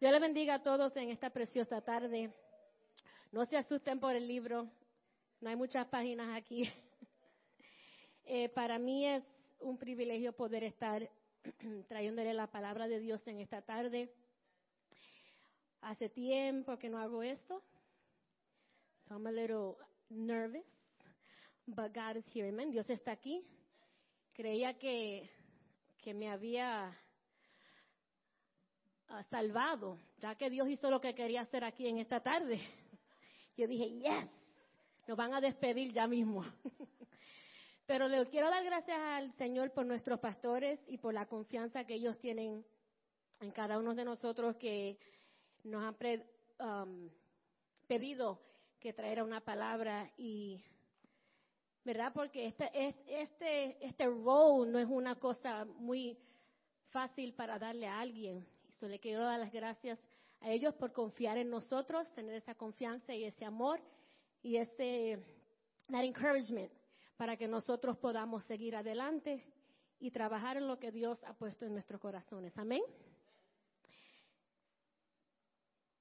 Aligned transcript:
Dios 0.00 0.12
le 0.12 0.18
bendiga 0.18 0.54
a 0.54 0.62
todos 0.62 0.96
en 0.96 1.10
esta 1.10 1.28
preciosa 1.28 1.82
tarde. 1.82 2.32
No 3.32 3.44
se 3.44 3.58
asusten 3.58 4.00
por 4.00 4.16
el 4.16 4.26
libro, 4.26 4.66
no 5.42 5.50
hay 5.50 5.56
muchas 5.56 5.86
páginas 5.86 6.34
aquí. 6.36 6.62
Eh, 8.32 8.48
para 8.48 8.78
mí 8.78 9.04
es 9.04 9.24
un 9.58 9.76
privilegio 9.76 10.32
poder 10.32 10.62
estar 10.62 11.10
trayéndole 11.88 12.32
la 12.32 12.46
palabra 12.46 12.86
de 12.86 13.00
Dios 13.00 13.20
en 13.26 13.40
esta 13.40 13.60
tarde. 13.60 14.14
Hace 15.80 16.08
tiempo 16.08 16.78
que 16.78 16.88
no 16.88 16.98
hago 16.98 17.24
esto. 17.24 17.60
So 19.08 19.14
I'm 19.14 19.26
a 19.26 19.32
little 19.32 19.78
nervous, 20.10 20.64
but 21.66 21.92
God 21.92 22.18
is 22.18 22.24
here. 22.32 22.48
Amen. 22.48 22.70
Dios 22.70 22.88
está 22.88 23.10
aquí. 23.10 23.44
Creía 24.32 24.78
que, 24.78 25.28
que 26.00 26.14
me 26.14 26.30
había 26.30 26.96
uh, 29.10 29.22
salvado, 29.30 29.98
ya 30.18 30.34
que 30.34 30.50
Dios 30.50 30.68
hizo 30.68 30.90
lo 30.90 31.00
que 31.00 31.14
quería 31.14 31.42
hacer 31.42 31.64
aquí 31.64 31.86
en 31.86 31.98
esta 31.98 32.20
tarde. 32.20 32.60
Yo 33.56 33.66
dije, 33.66 33.90
yes, 33.98 34.28
nos 35.06 35.16
van 35.16 35.34
a 35.34 35.40
despedir 35.40 35.92
ya 35.92 36.06
mismo. 36.06 36.44
Pero 37.86 38.06
le 38.06 38.24
quiero 38.26 38.48
dar 38.50 38.64
gracias 38.64 38.98
al 38.98 39.32
Señor 39.32 39.72
por 39.72 39.84
nuestros 39.84 40.20
pastores 40.20 40.78
y 40.86 40.98
por 40.98 41.12
la 41.12 41.26
confianza 41.26 41.84
que 41.84 41.94
ellos 41.94 42.18
tienen 42.18 42.64
en 43.40 43.50
cada 43.50 43.78
uno 43.78 43.94
de 43.94 44.04
nosotros 44.04 44.56
que 44.56 44.98
nos 45.64 45.82
han 45.82 45.96
um, 46.60 47.10
pedido 47.88 48.40
que 48.78 48.92
traera 48.92 49.24
una 49.24 49.40
palabra 49.40 50.10
y 50.16 50.62
verdad 51.84 52.12
porque 52.14 52.46
este 52.46 52.70
este 53.06 53.84
este 53.84 54.06
role 54.06 54.70
no 54.70 54.78
es 54.78 54.86
una 54.86 55.16
cosa 55.16 55.64
muy 55.64 56.16
fácil 56.90 57.34
para 57.34 57.58
darle 57.58 57.86
a 57.86 58.00
alguien 58.00 58.46
le 58.88 58.98
quiero 58.98 59.24
dar 59.24 59.38
las 59.38 59.52
gracias 59.52 59.98
a 60.40 60.50
ellos 60.50 60.74
por 60.74 60.92
confiar 60.92 61.38
en 61.38 61.50
nosotros 61.50 62.10
tener 62.14 62.34
esa 62.34 62.54
confianza 62.54 63.14
y 63.14 63.24
ese 63.24 63.44
amor 63.44 63.80
y 64.42 64.56
ese 64.56 65.18
that 65.90 66.04
encouragement 66.04 66.70
para 67.16 67.36
que 67.36 67.48
nosotros 67.48 67.98
podamos 67.98 68.44
seguir 68.44 68.74
adelante 68.74 69.44
y 69.98 70.10
trabajar 70.10 70.56
en 70.56 70.66
lo 70.66 70.78
que 70.78 70.90
Dios 70.90 71.22
ha 71.24 71.34
puesto 71.34 71.66
en 71.66 71.72
nuestros 71.72 72.00
corazones. 72.00 72.56
Amén. 72.56 72.82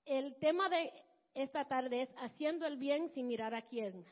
El 0.06 0.36
tema 0.36 0.70
de 0.70 0.94
esta 1.34 1.66
tarde 1.66 2.04
es 2.04 2.10
haciendo 2.18 2.66
el 2.66 2.78
bien 2.78 3.10
sin 3.10 3.28
mirar 3.28 3.54
a 3.54 3.62
quién. 3.62 4.06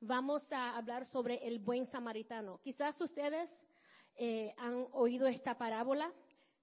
Vamos 0.00 0.42
a 0.50 0.76
hablar 0.76 1.04
sobre 1.06 1.46
el 1.46 1.58
buen 1.58 1.86
samaritano. 1.86 2.60
Quizás 2.62 3.00
ustedes 3.00 3.50
eh, 4.16 4.54
han 4.56 4.86
oído 4.92 5.26
esta 5.26 5.58
parábola, 5.58 6.12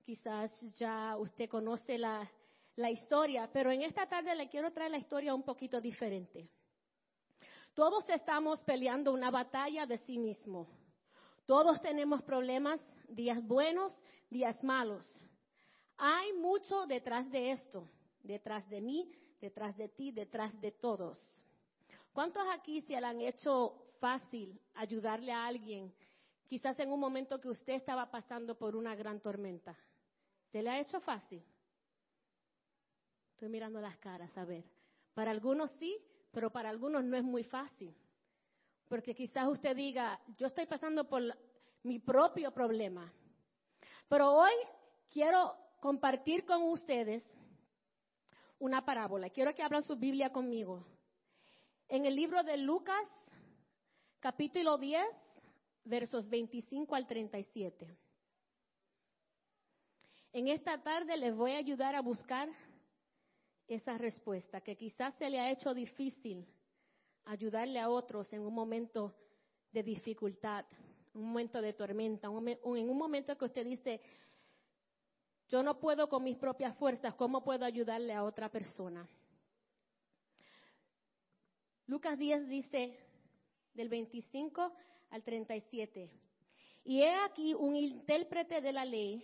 quizás 0.03 0.51
ya 0.77 1.15
usted 1.17 1.49
conoce 1.49 1.97
la, 1.97 2.29
historia, 2.91 3.49
pero 3.51 3.71
en 3.71 3.81
esta 3.81 4.07
tarde 4.07 4.35
le 4.35 4.49
quiero 4.49 4.71
traer 4.71 4.91
la 4.91 4.97
historia 4.97 5.33
un 5.33 5.43
poquito 5.43 5.79
diferente. 5.79 6.49
Todos 7.73 8.07
estamos 8.09 8.59
peleando 8.61 9.13
una 9.13 9.31
batalla 9.31 9.85
de 9.85 9.97
sí 9.99 10.17
mismo. 10.17 10.67
Todos 11.45 11.81
tenemos 11.81 12.21
problemas, 12.21 12.79
días 13.07 13.41
buenos, 13.45 13.97
días 14.29 14.61
malos. 14.63 15.05
Hay 15.97 16.33
mucho 16.33 16.85
detrás 16.85 17.29
de 17.31 17.51
esto, 17.51 17.87
detrás 18.21 18.67
de 18.69 18.81
mí, 18.81 19.11
detrás 19.39 19.77
de 19.77 19.89
ti, 19.89 20.11
detrás 20.11 20.59
de 20.59 20.71
todos. 20.71 21.19
¿Cuántos 22.11 22.43
aquí 22.49 22.81
se 22.81 22.99
le 22.99 23.07
han 23.07 23.21
hecho 23.21 23.87
fácil 23.99 24.59
ayudarle 24.75 25.31
a 25.31 25.45
alguien, 25.45 25.93
quizás 26.47 26.77
en 26.79 26.91
un 26.91 26.99
momento 26.99 27.39
que 27.39 27.49
usted 27.49 27.73
estaba 27.73 28.09
pasando 28.11 28.57
por 28.57 28.75
una 28.75 28.95
gran 28.95 29.19
tormenta? 29.19 29.77
¿Se 30.53 30.61
le 30.61 30.69
ha 30.69 30.79
hecho 30.79 30.99
fácil? 31.01 31.43
Estoy 33.31 33.49
mirando 33.49 33.81
las 33.81 33.97
caras, 33.97 34.37
a 34.37 34.45
ver. 34.45 34.63
Para 35.15 35.31
algunos 35.31 35.71
sí, 35.71 35.99
pero 36.31 36.51
para 36.51 36.69
algunos 36.69 37.03
no 37.03 37.17
es 37.17 37.23
muy 37.23 37.43
fácil. 37.43 37.91
Porque 38.87 39.15
quizás 39.15 39.47
usted 39.47 39.75
diga, 39.75 40.19
yo 40.37 40.45
estoy 40.45 40.67
pasando 40.67 41.09
por 41.09 41.23
mi 41.81 41.97
propio 41.97 42.51
problema. 42.53 43.11
Pero 44.07 44.31
hoy 44.31 44.53
quiero 45.09 45.57
compartir 45.79 46.45
con 46.45 46.61
ustedes 46.61 47.23
una 48.59 48.85
parábola. 48.85 49.31
Quiero 49.31 49.55
que 49.55 49.63
abran 49.63 49.81
su 49.81 49.95
Biblia 49.95 50.31
conmigo. 50.31 50.85
En 51.87 52.05
el 52.05 52.15
libro 52.15 52.43
de 52.43 52.57
Lucas, 52.57 53.03
capítulo 54.19 54.77
10, 54.77 55.03
versos 55.83 56.29
25 56.29 56.93
al 56.93 57.07
37. 57.07 58.02
En 60.33 60.47
esta 60.47 60.81
tarde 60.81 61.15
les 61.15 61.35
voy 61.35 61.51
a 61.51 61.59
ayudar 61.59 61.93
a 61.93 62.01
buscar 62.01 62.49
esa 63.67 63.99
respuesta, 63.99 64.61
que 64.61 64.75
quizás 64.75 65.13
se 65.19 65.29
le 65.29 65.39
ha 65.39 65.51
hecho 65.51 65.75
difícil 65.75 66.43
ayudarle 67.25 67.79
a 67.79 67.87
otros 67.87 68.33
en 68.33 68.41
un 68.41 68.53
momento 68.53 69.13
de 69.71 69.83
dificultad, 69.83 70.65
un 71.13 71.25
momento 71.25 71.61
de 71.61 71.73
tormenta, 71.73 72.29
en 72.29 72.89
un 72.89 72.97
momento 72.97 73.37
que 73.37 73.45
usted 73.45 73.63
dice, 73.63 74.01
yo 75.49 75.61
no 75.61 75.79
puedo 75.79 76.09
con 76.09 76.23
mis 76.23 76.37
propias 76.37 76.75
fuerzas, 76.77 77.13
¿cómo 77.13 77.43
puedo 77.43 77.63
ayudarle 77.63 78.13
a 78.13 78.23
otra 78.23 78.49
persona? 78.49 79.07
Lucas 81.85 82.17
10 82.17 82.47
dice 82.47 82.97
del 83.75 83.87
25 83.87 84.73
al 85.11 85.23
37, 85.23 86.09
y 86.85 87.01
he 87.01 87.13
aquí 87.17 87.53
un 87.53 87.75
intérprete 87.75 88.61
de 88.61 88.71
la 88.73 88.83
ley 88.83 89.23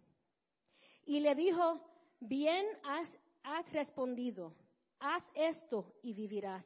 Y 1.05 1.19
le 1.19 1.35
dijo, 1.35 1.81
bien 2.19 2.65
has, 2.83 3.71
respondido 3.71 4.53
haz 5.01 5.23
esto 5.33 5.93
y 6.03 6.13
vivirás. 6.13 6.65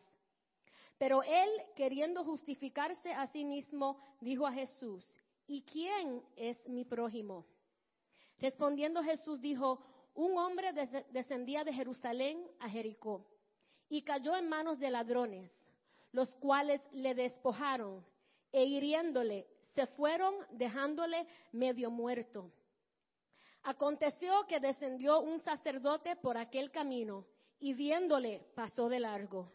Pero 0.97 1.23
él, 1.23 1.49
queriendo 1.75 2.23
justificarse 2.23 3.13
a 3.13 3.27
sí 3.27 3.43
mismo, 3.43 3.97
dijo 4.21 4.45
a 4.45 4.51
Jesús, 4.51 5.03
¿y 5.47 5.61
quién 5.63 6.21
es 6.35 6.57
mi 6.67 6.85
prójimo? 6.85 7.45
Respondiendo 8.39 9.01
Jesús 9.03 9.41
dijo, 9.41 9.79
un 10.13 10.37
hombre 10.37 10.71
descendía 11.11 11.63
de 11.63 11.73
Jerusalén 11.73 12.45
a 12.59 12.69
Jericó 12.69 13.25
y 13.89 14.03
cayó 14.03 14.35
en 14.35 14.47
manos 14.47 14.79
de 14.79 14.89
ladrones, 14.89 15.51
los 16.11 16.33
cuales 16.35 16.81
le 16.91 17.13
despojaron 17.15 18.05
e 18.51 18.63
hiriéndole 18.65 19.47
se 19.75 19.85
fueron 19.87 20.33
dejándole 20.51 21.27
medio 21.51 21.91
muerto. 21.91 22.49
Aconteció 23.67 24.45
que 24.47 24.59
descendió 24.59 25.21
un 25.21 25.39
sacerdote 25.39 26.15
por 26.15 26.37
aquel 26.37 26.69
camino 26.69 27.25
y 27.59 27.73
viéndole 27.73 28.45
pasó 28.53 28.89
de 28.89 28.99
largo. 28.99 29.51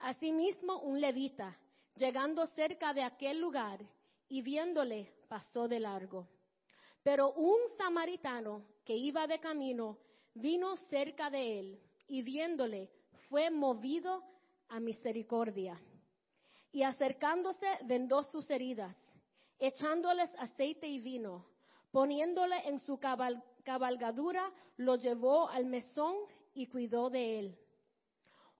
Asimismo 0.00 0.80
un 0.80 1.00
levita, 1.00 1.56
llegando 1.94 2.44
cerca 2.48 2.92
de 2.92 3.04
aquel 3.04 3.38
lugar 3.38 3.78
y 4.28 4.42
viéndole 4.42 5.12
pasó 5.28 5.68
de 5.68 5.78
largo. 5.78 6.26
Pero 7.04 7.34
un 7.34 7.60
samaritano 7.78 8.66
que 8.84 8.96
iba 8.96 9.28
de 9.28 9.38
camino 9.38 9.96
vino 10.34 10.74
cerca 10.90 11.30
de 11.30 11.60
él 11.60 11.80
y 12.08 12.22
viéndole 12.22 12.90
fue 13.28 13.50
movido 13.50 14.24
a 14.70 14.80
misericordia. 14.80 15.80
Y 16.72 16.82
acercándose 16.82 17.68
vendó 17.84 18.24
sus 18.24 18.50
heridas, 18.50 18.96
echándoles 19.60 20.34
aceite 20.36 20.88
y 20.88 20.98
vino, 20.98 21.46
poniéndole 21.96 22.58
en 22.68 22.78
su 22.78 23.00
cabalgadura, 23.64 24.52
lo 24.76 24.96
llevó 24.96 25.48
al 25.48 25.64
mesón 25.64 26.14
y 26.52 26.66
cuidó 26.66 27.08
de 27.08 27.38
él. 27.38 27.58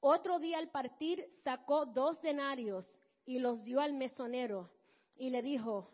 Otro 0.00 0.38
día 0.38 0.56
al 0.56 0.70
partir 0.70 1.28
sacó 1.44 1.84
dos 1.84 2.22
denarios 2.22 2.90
y 3.26 3.38
los 3.38 3.62
dio 3.62 3.80
al 3.80 3.92
mesonero 3.92 4.70
y 5.18 5.28
le 5.28 5.42
dijo, 5.42 5.90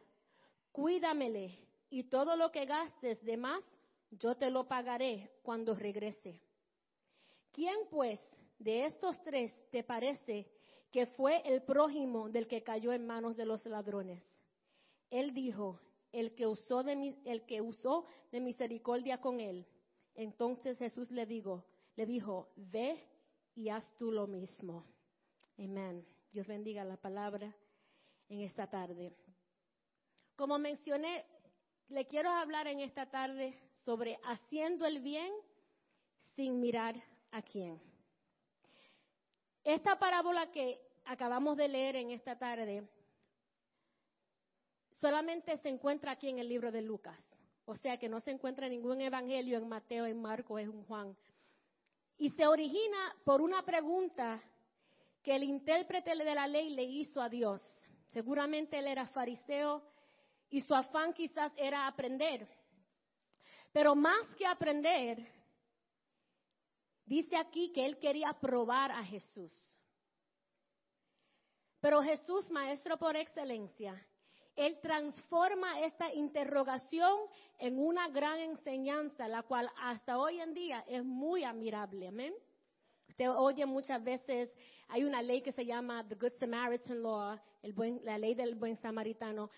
cuídamele 0.71 1.59
y 1.91 2.05
todo 2.05 2.37
lo 2.37 2.53
que 2.53 2.65
gastes 2.65 3.21
de 3.25 3.37
más, 3.37 3.65
yo 4.13 4.37
te 4.37 4.49
lo 4.49 4.69
pagaré 4.69 5.33
cuando 5.43 5.75
regrese. 5.75 6.41
¿Quién 7.51 7.75
pues 7.91 8.21
de 8.61 8.85
estos 8.85 9.21
tres 9.25 9.53
te 9.73 9.83
parece 9.83 10.49
que 10.93 11.07
fue 11.07 11.43
el 11.45 11.61
prójimo 11.63 12.29
del 12.29 12.47
que 12.47 12.63
cayó 12.63 12.93
en 12.93 13.05
manos 13.05 13.37
de 13.37 13.47
los 13.47 13.67
ladrones? 13.67 14.23
Él 15.11 15.35
dijo, 15.35 15.81
el 16.13 16.35
que 16.35 16.47
usó 16.47 16.83
de, 16.83 17.17
el 17.25 17.45
que 17.47 17.61
usó 17.61 18.07
de 18.31 18.41
misericordia 18.41 19.21
con 19.21 19.41
él. 19.41 19.67
Entonces 20.15 20.79
Jesús 20.79 21.11
le 21.11 21.27
dijo, 21.27 21.65
le 21.97 22.07
dijo, 22.07 22.53
ve 22.57 23.03
y 23.55 23.71
haz 23.71 23.95
tú 23.97 24.13
lo 24.13 24.27
mismo. 24.27 24.87
Amén. 25.59 26.07
Dios 26.31 26.47
bendiga 26.47 26.85
la 26.85 26.97
palabra 26.97 27.55
en 28.29 28.41
esta 28.41 28.69
tarde. 28.69 29.15
Como 30.37 30.59
mencioné, 30.59 31.25
le 31.89 32.07
quiero 32.07 32.31
hablar 32.31 32.67
en 32.67 32.81
esta 32.81 33.11
tarde 33.11 33.59
sobre 33.85 34.19
haciendo 34.25 34.87
el 34.87 35.01
bien 35.01 35.33
sin 36.35 36.61
mirar 36.61 37.03
a 37.31 37.43
quién. 37.43 37.81
Esta 39.65 39.99
parábola 39.99 40.51
que 40.51 40.81
acabamos 41.05 41.57
de 41.57 41.69
leer 41.69 41.97
en 41.97 42.11
esta 42.11 42.39
tarde 42.39 42.89
solamente 45.03 45.59
se 45.59 45.69
encuentra 45.69 46.13
aquí 46.13 46.29
en 46.29 46.39
el 46.39 46.49
libro 46.49 46.71
de 46.71 46.81
Lucas. 46.81 47.19
O 47.65 47.75
sea 47.75 47.99
que 47.99 48.09
no 48.09 48.21
se 48.21 48.31
encuentra 48.31 48.69
ningún 48.69 49.01
evangelio 49.01 49.59
en 49.59 49.69
Mateo, 49.69 50.07
en 50.07 50.23
Marco, 50.23 50.61
en 50.61 50.85
Juan. 50.85 51.17
Y 52.19 52.31
se 52.31 52.47
origina 52.47 53.13
por 53.25 53.41
una 53.41 53.65
pregunta 53.65 54.41
que 55.25 55.35
el 55.35 55.43
intérprete 55.43 56.15
de 56.15 56.35
la 56.35 56.47
ley 56.47 56.71
le 56.71 56.85
hizo 56.85 57.21
a 57.21 57.29
Dios. 57.29 57.61
Seguramente 58.13 58.79
él 58.79 58.87
era 58.87 59.09
fariseo 59.09 59.83
y 60.51 60.61
su 60.61 60.73
afán 60.73 61.13
quizás 61.13 61.53
era 61.57 61.89
aprender. 61.89 62.49
Pero 63.73 63.97
más 63.97 64.29
que 64.37 64.47
aprender, 64.47 65.19
dice 67.05 67.37
aquí 67.37 67.73
que 67.73 67.85
él 67.87 67.99
quería 67.99 68.33
probar 68.35 68.93
a 68.93 69.03
Jesús. 69.05 69.53
Pero 71.81 72.03
Jesús, 72.03 72.49
maestro 72.51 72.97
por 72.97 73.17
excelencia, 73.17 74.01
él 74.57 74.79
transforma 74.81 75.81
esta 75.81 76.13
interrogación 76.13 77.19
en 77.59 77.79
una 77.79 78.09
gran 78.09 78.39
enseñanza, 78.39 79.29
la 79.29 79.43
cual 79.43 79.71
hasta 79.81 80.19
hoy 80.19 80.41
en 80.41 80.53
día 80.53 80.85
es 80.89 81.05
muy 81.05 81.45
admirable. 81.45 82.09
Amén. 82.09 82.35
Usted 83.09 83.31
oye 83.31 83.67
muchas 83.67 84.03
veces, 84.03 84.51
hay 84.89 85.05
una 85.05 85.23
ley 85.23 85.43
que 85.43 85.53
se 85.53 85.65
llama 85.65 86.07
the 86.09 86.15
Good 86.15 86.33
Samaritan 86.39 87.03
Law, 87.03 87.39
la 88.03 88.19
ley 88.19 88.35
del 88.35 88.55
buen 88.55 88.77
samaritano. 88.79 89.51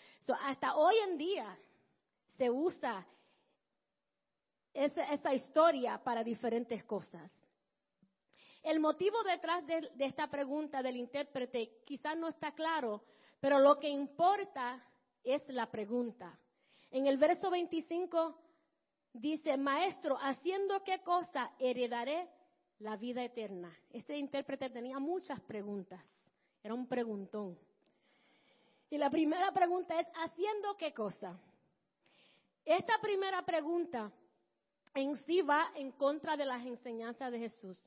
hasta 0.43 0.77
hoy 0.77 0.97
en 1.09 1.19
día 1.19 1.59
se 2.37 2.51
usa 2.51 3.07
esa, 4.73 5.33
historia 5.33 6.03
para 6.03 6.25
diferentes 6.25 6.83
cosas. 6.85 7.31
El 8.63 8.81
motivo 8.81 9.23
detrás 9.23 9.65
de, 9.67 9.91
esta 10.01 10.29
pregunta 10.29 10.83
del 10.83 10.97
intérprete 10.97 11.83
quizás 11.85 12.17
no 12.17 12.29
está 12.29 12.53
claro, 12.53 13.05
pero 13.45 13.59
lo 13.59 13.79
que 13.79 13.91
importa 13.91 14.83
es 15.23 15.43
la 15.49 15.71
pregunta. 15.71 16.35
En 16.91 17.07
el 17.07 17.19
verso 17.19 17.51
25 17.51 18.41
dice, 19.13 19.59
maestro, 19.59 20.17
¿haciendo 20.19 20.83
qué 20.83 21.03
cosa 21.03 21.53
heredaré 21.59 22.27
la 22.79 22.97
vida 22.97 23.23
eterna? 23.23 23.71
Este 23.91 24.17
intérprete 24.17 24.71
tenía 24.71 24.99
muchas 24.99 25.43
preguntas, 25.43 26.03
era 26.63 26.73
un 26.73 26.87
preguntón. 26.87 27.59
Y 28.89 28.97
la 28.97 29.11
primera 29.11 29.53
pregunta 29.53 30.01
es, 30.01 30.07
¿haciendo 30.15 30.79
qué 30.79 30.95
cosa? 30.95 31.39
Esta 32.65 32.99
primera 32.99 33.45
pregunta 33.45 34.11
en 34.95 35.23
sí 35.27 35.43
va 35.43 35.71
en 35.75 35.93
contra 35.93 36.35
de 36.39 36.47
las 36.47 36.65
enseñanzas 36.65 37.31
de 37.31 37.41
Jesús. 37.41 37.79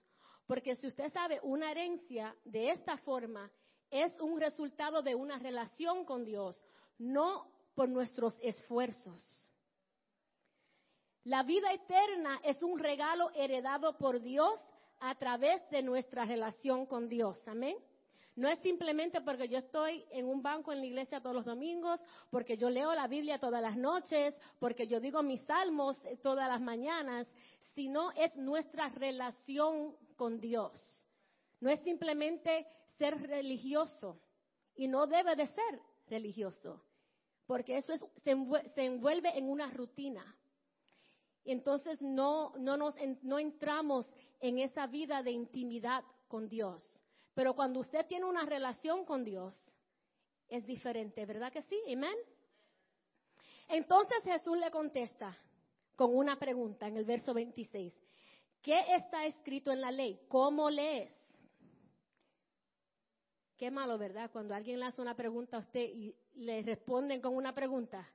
Porque 0.45 0.75
si 0.75 0.85
usted 0.85 1.11
sabe, 1.11 1.39
una 1.41 1.71
herencia 1.71 2.35
de 2.45 2.69
esta 2.69 2.95
forma 2.97 3.51
es 3.91 4.19
un 4.19 4.39
resultado 4.39 5.01
de 5.01 5.15
una 5.15 5.39
relación 5.39 6.05
con 6.05 6.25
Dios, 6.25 6.61
no 6.97 7.47
por 7.75 7.89
nuestros 7.89 8.37
esfuerzos. 8.41 9.23
La 11.23 11.43
vida 11.43 11.73
eterna 11.73 12.39
es 12.43 12.63
un 12.63 12.79
regalo 12.79 13.31
heredado 13.35 13.97
por 13.97 14.21
Dios 14.21 14.59
a 14.99 15.15
través 15.15 15.69
de 15.69 15.83
nuestra 15.83 16.25
relación 16.25 16.85
con 16.85 17.09
Dios. 17.09 17.37
Amén. 17.47 17.77
No 18.37 18.47
es 18.47 18.59
simplemente 18.59 19.19
porque 19.21 19.47
yo 19.47 19.57
estoy 19.57 20.05
en 20.11 20.27
un 20.27 20.43
banco 20.43 20.71
en 20.71 20.79
la 20.79 20.85
iglesia 20.85 21.19
todos 21.19 21.35
los 21.35 21.45
domingos, 21.45 21.99
porque 22.29 22.55
yo 22.55 22.69
leo 22.69 22.93
la 22.93 23.07
Biblia 23.07 23.39
todas 23.39 23.61
las 23.61 23.75
noches, 23.75 24.35
porque 24.59 24.87
yo 24.87 24.99
digo 24.99 25.23
mis 25.23 25.41
salmos 25.41 25.99
todas 26.21 26.47
las 26.47 26.61
mañanas, 26.61 27.27
sino 27.73 28.11
es 28.11 28.37
nuestra 28.37 28.89
relación 28.89 29.95
con 30.15 30.39
Dios. 30.39 30.71
No 31.59 31.69
es 31.69 31.79
simplemente 31.81 32.67
ser 32.97 33.19
religioso 33.27 34.19
y 34.75 34.87
no 34.87 35.07
debe 35.07 35.35
de 35.35 35.47
ser 35.47 35.81
religioso, 36.07 36.83
porque 37.45 37.77
eso 37.77 37.93
se, 38.23 38.31
envuelve 38.75 39.37
en 39.37 39.49
una 39.49 39.69
rutina. 39.71 40.23
Entonces 41.45 42.01
no, 42.01 42.53
no, 42.57 42.77
nos, 42.77 42.95
no 43.23 43.39
entramos 43.39 44.09
en 44.39 44.59
esa 44.59 44.87
vida 44.87 45.23
de 45.23 45.31
intimidad 45.31 46.03
con 46.27 46.49
Dios. 46.49 46.83
Pero 47.33 47.55
cuando 47.55 47.79
usted 47.79 48.05
tiene 48.07 48.25
una 48.25 48.45
relación 48.45 49.05
con 49.05 49.23
Dios, 49.23 49.55
es 50.49 50.65
diferente, 50.65 51.25
¿verdad 51.25 51.51
que 51.51 51.61
sí? 51.63 51.79
Amén. 51.91 52.15
Entonces 53.67 54.23
Jesús 54.23 54.57
le 54.57 54.71
contesta 54.71 55.37
con 55.95 56.15
una 56.15 56.37
pregunta 56.37 56.87
en 56.87 56.97
el 56.97 57.05
verso 57.05 57.33
26. 57.33 57.93
¿Qué 58.61 58.95
está 58.95 59.25
escrito 59.25 59.71
en 59.71 59.81
la 59.81 59.91
ley? 59.91 60.19
¿Cómo 60.29 60.69
lees? 60.69 61.16
Qué 63.57 63.71
malo, 63.71 63.97
¿verdad? 63.97 64.29
Cuando 64.31 64.53
alguien 64.53 64.79
le 64.79 64.85
hace 64.85 65.01
una 65.01 65.15
pregunta 65.15 65.57
a 65.57 65.61
usted 65.61 65.81
y 65.81 66.15
le 66.35 66.61
responden 66.61 67.19
con 67.19 67.35
una 67.35 67.55
pregunta. 67.55 68.07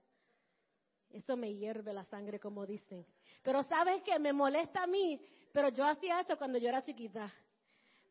Eso 1.10 1.36
me 1.36 1.52
hierve 1.52 1.92
la 1.92 2.04
sangre, 2.04 2.38
como 2.38 2.64
dicen. 2.64 3.04
Pero 3.42 3.64
sabes 3.64 4.02
que 4.04 4.16
me 4.20 4.32
molesta 4.32 4.84
a 4.84 4.86
mí, 4.86 5.20
pero 5.52 5.68
yo 5.70 5.84
hacía 5.84 6.20
eso 6.20 6.38
cuando 6.38 6.58
yo 6.58 6.68
era 6.68 6.80
chiquita. 6.80 7.32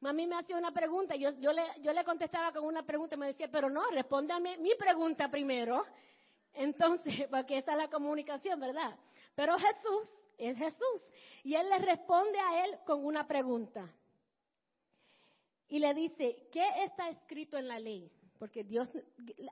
Mami 0.01 0.27
me 0.27 0.35
hacía 0.35 0.57
una 0.57 0.71
pregunta, 0.71 1.15
yo, 1.15 1.29
yo, 1.39 1.53
le, 1.53 1.63
yo 1.81 1.93
le 1.93 2.03
contestaba 2.03 2.51
con 2.51 2.65
una 2.65 2.83
pregunta 2.83 3.15
y 3.15 3.19
me 3.19 3.27
decía, 3.27 3.47
pero 3.49 3.69
no, 3.69 3.89
respóndame 3.91 4.57
mi 4.57 4.75
pregunta 4.75 5.31
primero. 5.31 5.85
Entonces, 6.53 7.27
porque 7.31 7.59
esa 7.59 7.71
es 7.71 7.77
la 7.77 7.87
comunicación, 7.87 8.59
¿verdad? 8.59 8.93
Pero 9.35 9.57
Jesús 9.57 10.13
es 10.37 10.57
Jesús. 10.57 11.07
Y 11.43 11.55
él 11.55 11.69
le 11.69 11.77
responde 11.79 12.39
a 12.39 12.65
él 12.65 12.77
con 12.85 13.05
una 13.05 13.25
pregunta 13.25 13.89
y 15.71 15.79
le 15.79 15.93
dice, 15.93 16.49
¿qué 16.51 16.83
está 16.83 17.09
escrito 17.09 17.57
en 17.57 17.69
la 17.69 17.79
ley? 17.79 18.11
Porque 18.37 18.65
Dios, 18.65 18.89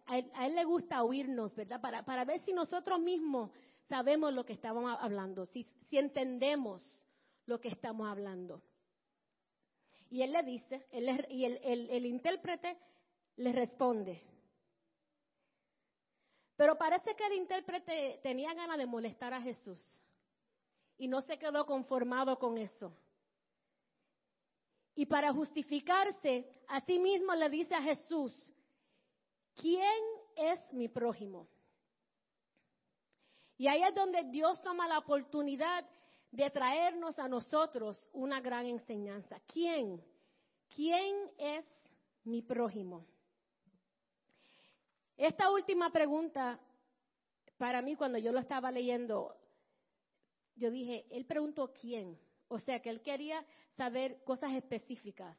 a 0.06 0.18
él, 0.18 0.54
le 0.54 0.66
gusta 0.66 1.02
oírnos, 1.02 1.56
¿verdad? 1.56 1.80
Para, 1.80 2.04
para, 2.04 2.26
ver 2.26 2.42
si 2.42 2.52
nosotros 2.52 3.00
mismos 3.00 3.52
sabemos 3.88 4.34
lo 4.34 4.46
que 4.46 4.52
estamos 4.52 4.98
hablando, 5.00 5.46
si, 5.46 5.66
si 5.90 5.98
entendemos 5.98 6.84
lo 7.46 7.62
que 7.62 7.70
estamos 7.70 8.06
hablando. 8.10 8.62
Y 10.10 10.22
él 10.22 10.34
le 10.34 10.44
dice, 10.44 10.86
y 11.30 11.46
el, 11.46 11.58
el, 11.64 11.90
el 11.90 12.06
intérprete 12.06 12.78
le 13.38 13.54
responde. 13.54 14.22
Pero 16.58 16.78
parece 16.78 17.16
que 17.16 17.28
el 17.28 17.34
intérprete 17.36 18.20
tenía 18.22 18.54
ganas 18.54 18.78
de 18.78 18.86
molestar 18.86 19.34
a 19.34 19.42
Jesús 19.42 19.82
y 20.98 21.08
no 21.08 21.22
se 21.22 21.40
quedó 21.40 21.66
conformado 21.66 22.38
con 22.38 22.58
eso. 22.58 22.94
Y 25.00 25.06
para 25.06 25.32
justificarse, 25.32 26.46
a 26.68 26.82
sí 26.82 27.00
mismo 27.00 27.34
le 27.34 27.50
dice 27.50 27.74
a 27.74 27.82
Jesús, 27.82 28.34
¿quién 29.56 30.04
es 30.36 30.60
mi 30.74 30.90
prójimo? 30.90 31.48
Y 33.58 33.68
ahí 33.68 33.82
es 33.82 33.96
donde 33.96 34.26
Dios 34.26 34.62
toma 34.62 34.90
la 34.90 34.98
oportunidad 34.98 35.90
de 36.32 36.50
traernos 36.50 37.18
a 37.18 37.30
nosotros 37.30 38.10
una 38.12 38.42
gran 38.42 38.66
enseñanza. 38.66 39.40
¿Quién? 39.48 40.04
¿Quién 40.76 41.16
es 41.38 41.64
mi 42.26 42.42
prójimo? 42.42 43.06
Esta 45.16 45.50
última 45.50 45.94
pregunta, 45.94 46.60
para 47.58 47.82
mí 47.82 47.96
cuando 47.96 48.18
yo 48.18 48.34
lo 48.34 48.40
estaba 48.40 48.70
leyendo, 48.70 49.34
yo 50.58 50.70
dije, 50.70 51.06
él 51.10 51.26
preguntó 51.26 51.72
quién. 51.72 52.20
O 52.50 52.60
sea 52.60 52.82
que 52.82 52.90
él 52.90 53.02
quería 53.02 53.46
saber 53.80 54.22
cosas 54.26 54.52
específicas 54.56 55.38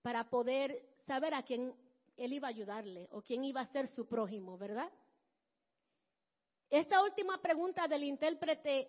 para 0.00 0.30
poder 0.30 0.82
saber 1.06 1.34
a 1.34 1.42
quién 1.42 1.74
él 2.16 2.32
iba 2.32 2.48
a 2.48 2.50
ayudarle 2.56 3.06
o 3.12 3.20
quién 3.20 3.44
iba 3.44 3.60
a 3.60 3.66
ser 3.66 3.86
su 3.88 4.06
prójimo, 4.08 4.56
¿verdad? 4.56 4.90
Esta 6.70 7.02
última 7.02 7.36
pregunta 7.42 7.86
del 7.86 8.04
intérprete, 8.04 8.88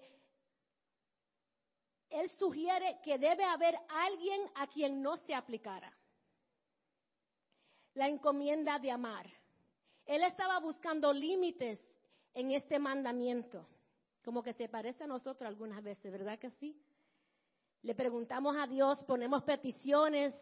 él 2.10 2.30
sugiere 2.30 3.00
que 3.04 3.18
debe 3.18 3.44
haber 3.44 3.76
alguien 3.90 4.42
a 4.56 4.68
quien 4.68 5.02
no 5.02 5.18
se 5.18 5.36
aplicara 5.36 5.92
la 7.96 8.08
encomienda 8.08 8.80
de 8.80 8.90
amar. 8.90 9.30
Él 10.06 10.24
estaba 10.24 10.62
buscando 10.62 11.12
límites 11.12 11.78
en 12.34 12.52
este 12.52 12.80
mandamiento, 12.80 13.68
como 14.24 14.42
que 14.42 14.54
se 14.54 14.70
parece 14.70 15.04
a 15.04 15.08
nosotros 15.08 15.46
algunas 15.46 15.84
veces, 15.84 16.10
¿verdad 16.10 16.40
que 16.40 16.52
sí? 16.52 16.82
Le 17.84 17.94
preguntamos 17.96 18.56
a 18.56 18.66
Dios, 18.66 19.04
ponemos 19.04 19.44
peticiones, 19.44 20.34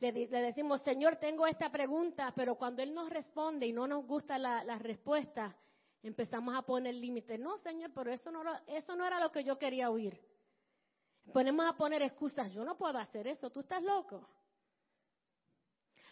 le, 0.00 0.12
decimos, 0.26 0.82
Señor, 0.82 1.16
tengo 1.16 1.46
esta 1.46 1.70
pregunta, 1.70 2.32
pero 2.36 2.56
cuando 2.56 2.82
Él 2.82 2.92
nos 2.92 3.08
responde 3.08 3.66
y 3.66 3.72
no 3.72 3.86
nos 3.86 4.06
gusta 4.06 4.36
la, 4.36 4.78
respuesta, 4.78 5.56
empezamos 6.02 6.54
a 6.54 6.62
poner 6.62 6.94
límites. 6.94 7.40
No, 7.40 7.56
Señor, 7.58 7.90
pero 7.94 8.12
eso 8.12 8.30
no, 8.30 8.42
eso 8.66 8.96
no 8.96 9.06
era 9.06 9.18
lo 9.18 9.32
que 9.32 9.44
yo 9.44 9.58
quería 9.58 9.90
oír. 9.90 10.20
Ponemos 11.32 11.66
a 11.66 11.74
poner 11.74 12.02
excusas, 12.02 12.52
yo 12.52 12.64
no 12.64 12.76
puedo 12.76 12.98
hacer 12.98 13.26
eso, 13.28 13.50
tú 13.50 13.60
estás 13.60 13.82
loco. 13.82 14.28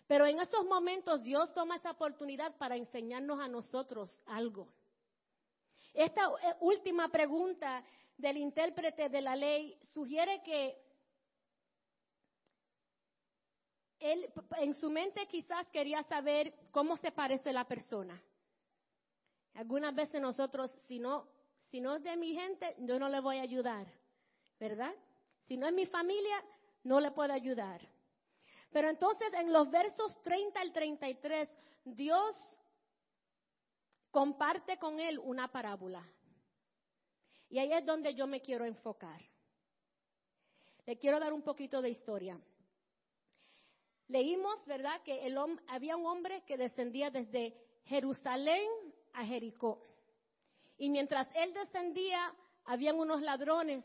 Pero 0.06 0.26
en 0.26 0.40
esos 0.40 0.64
momentos 0.64 1.22
Dios 1.22 1.52
toma 1.52 1.76
esa 1.76 1.90
oportunidad 1.90 2.56
para 2.56 2.76
enseñarnos 2.76 3.40
a 3.40 3.48
nosotros 3.48 4.18
algo. 4.26 4.68
Esta 5.92 6.22
eh, 6.22 6.56
última 6.60 7.08
pregunta 7.08 7.84
del 8.22 8.36
intérprete 8.36 9.08
de 9.08 9.20
la 9.20 9.34
ley 9.34 9.76
sugiere 9.92 10.42
que 10.44 10.80
él 13.98 14.32
en 14.58 14.74
su 14.74 14.90
mente 14.90 15.26
quizás 15.26 15.68
quería 15.70 16.04
saber 16.04 16.54
cómo 16.70 16.96
se 16.96 17.10
parece 17.10 17.52
la 17.52 17.66
persona. 17.66 18.22
Algunas 19.54 19.92
veces 19.94 20.20
nosotros, 20.20 20.70
si 20.86 21.00
no, 21.00 21.26
si 21.70 21.80
no 21.80 21.96
es 21.96 22.02
de 22.04 22.16
mi 22.16 22.32
gente, 22.32 22.76
yo 22.78 22.98
no 22.98 23.08
le 23.08 23.20
voy 23.20 23.38
a 23.38 23.42
ayudar, 23.42 23.86
¿verdad? 24.58 24.94
Si 25.48 25.56
no 25.56 25.66
es 25.66 25.72
mi 25.72 25.86
familia, 25.86 26.44
no 26.84 27.00
le 27.00 27.10
puedo 27.10 27.32
ayudar. 27.32 27.80
Pero 28.70 28.88
entonces 28.88 29.32
en 29.34 29.52
los 29.52 29.68
versos 29.68 30.22
30 30.22 30.60
al 30.60 30.72
33, 30.72 31.48
Dios 31.84 32.36
comparte 34.12 34.78
con 34.78 35.00
él 35.00 35.18
una 35.18 35.48
parábola. 35.48 36.06
Y 37.52 37.58
ahí 37.58 37.70
es 37.70 37.84
donde 37.84 38.14
yo 38.14 38.26
me 38.26 38.40
quiero 38.40 38.64
enfocar. 38.64 39.20
Le 40.86 40.96
quiero 40.96 41.20
dar 41.20 41.34
un 41.34 41.42
poquito 41.42 41.82
de 41.82 41.90
historia. 41.90 42.40
Leímos, 44.08 44.64
¿verdad?, 44.64 45.02
que 45.02 45.26
el, 45.26 45.36
había 45.68 45.98
un 45.98 46.06
hombre 46.06 46.44
que 46.46 46.56
descendía 46.56 47.10
desde 47.10 47.54
Jerusalén 47.84 48.66
a 49.12 49.26
Jericó. 49.26 49.86
Y 50.78 50.88
mientras 50.88 51.28
él 51.34 51.52
descendía, 51.52 52.34
habían 52.64 52.96
unos 52.96 53.20
ladrones 53.20 53.84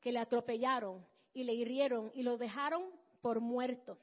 que 0.00 0.12
le 0.12 0.20
atropellaron 0.20 1.04
y 1.32 1.42
le 1.42 1.54
hirieron 1.54 2.12
y 2.14 2.22
lo 2.22 2.38
dejaron 2.38 2.84
por 3.20 3.40
muerto. 3.40 3.98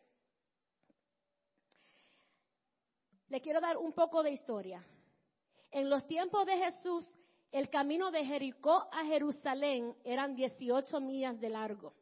Le 3.30 3.40
quiero 3.40 3.62
dar 3.62 3.78
un 3.78 3.94
poco 3.94 4.24
de 4.24 4.32
historia. 4.32 4.86
En 5.72 5.90
los 5.90 6.06
tiempos 6.06 6.46
de 6.46 6.58
Jesús, 6.58 7.15
el 7.52 7.70
camino 7.70 8.12
de 8.12 8.26
Jericó 8.26 8.88
a 8.92 9.06
Jerusalén 9.06 9.96
eran 10.04 10.36
18 10.36 11.00
millas 11.00 11.40
de 11.40 11.50
largo. 11.50 11.94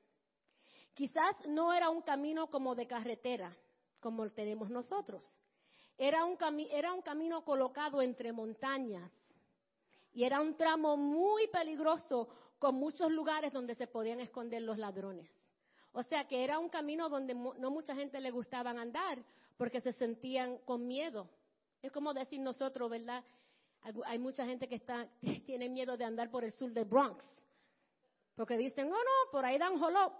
Quizás 0.93 1.35
no 1.47 1.73
era 1.73 1.89
un 1.89 2.01
camino 2.01 2.49
como 2.49 2.75
de 2.75 2.87
carretera, 2.87 3.55
como 3.99 4.23
el 4.23 4.33
tenemos 4.33 4.69
nosotros. 4.69 5.23
Era 5.97 6.25
un, 6.25 6.37
era 6.71 6.93
un 6.93 7.01
camino 7.01 7.43
colocado 7.43 8.01
entre 8.01 8.31
montañas 8.31 9.11
y 10.11 10.23
era 10.23 10.41
un 10.41 10.55
tramo 10.55 10.97
muy 10.97 11.47
peligroso 11.47 12.29
con 12.59 12.75
muchos 12.75 13.11
lugares 13.11 13.51
donde 13.51 13.75
se 13.75 13.87
podían 13.87 14.19
esconder 14.19 14.61
los 14.61 14.77
ladrones. 14.77 15.29
O 15.91 16.01
sea 16.03 16.27
que 16.27 16.43
era 16.43 16.57
un 16.59 16.69
camino 16.69 17.09
donde 17.09 17.35
no 17.35 17.69
mucha 17.69 17.95
gente 17.95 18.19
le 18.19 18.31
gustaba 18.31 18.71
andar 18.71 19.23
porque 19.57 19.81
se 19.81 19.93
sentían 19.93 20.57
con 20.59 20.87
miedo. 20.87 21.29
Es 21.81 21.91
como 21.91 22.13
decir 22.13 22.39
nosotros, 22.39 22.89
¿verdad? 22.89 23.23
Hay 24.05 24.17
mucha 24.17 24.45
gente 24.45 24.67
que, 24.67 24.75
está, 24.75 25.07
tiene 25.45 25.69
miedo 25.69 25.97
de 25.97 26.05
andar 26.05 26.29
por 26.29 26.43
el 26.43 26.51
sur 26.53 26.71
del 26.71 26.85
Bronx. 26.85 27.25
Porque 28.35 28.57
dicen, 28.57 28.89
no, 28.89 28.97
no, 28.97 29.31
por 29.31 29.45
ahí 29.45 29.57
dan 29.57 29.81
holop. 29.81 30.13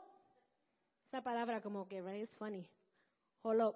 Esa 1.08 1.22
palabra 1.22 1.62
como 1.62 1.88
que, 1.88 2.02
right, 2.02 2.24
es 2.24 2.36
funny. 2.36 2.68
Holop. 3.42 3.76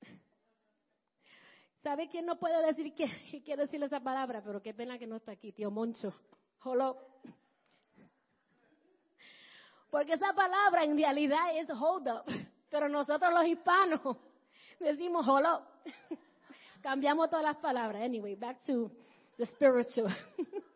¿Sabe 1.82 2.08
quién 2.08 2.26
no 2.26 2.38
puede 2.38 2.64
decir 2.66 2.94
que 2.94 3.42
quiere 3.44 3.62
decir 3.62 3.82
esa 3.82 4.00
palabra? 4.00 4.42
Pero 4.42 4.62
qué 4.62 4.72
pena 4.72 4.98
que 4.98 5.06
no 5.06 5.16
está 5.16 5.32
aquí, 5.32 5.52
tío 5.52 5.70
Moncho. 5.70 6.14
Holop. 6.64 6.98
Porque 9.90 10.14
esa 10.14 10.32
palabra 10.32 10.84
en 10.84 10.96
realidad 10.96 11.54
es 11.54 11.68
hold 11.68 12.08
up. 12.08 12.24
Pero 12.70 12.88
nosotros 12.88 13.30
los 13.34 13.44
hispanos 13.44 14.00
decimos 14.78 15.26
hold 15.28 15.46
Cambiamos 16.82 17.30
todas 17.30 17.44
las 17.44 17.56
palabras. 17.56 18.02
Anyway, 18.02 18.34
back 18.34 18.64
to 18.64 18.90
the 19.36 19.46
spiritual. 19.46 20.14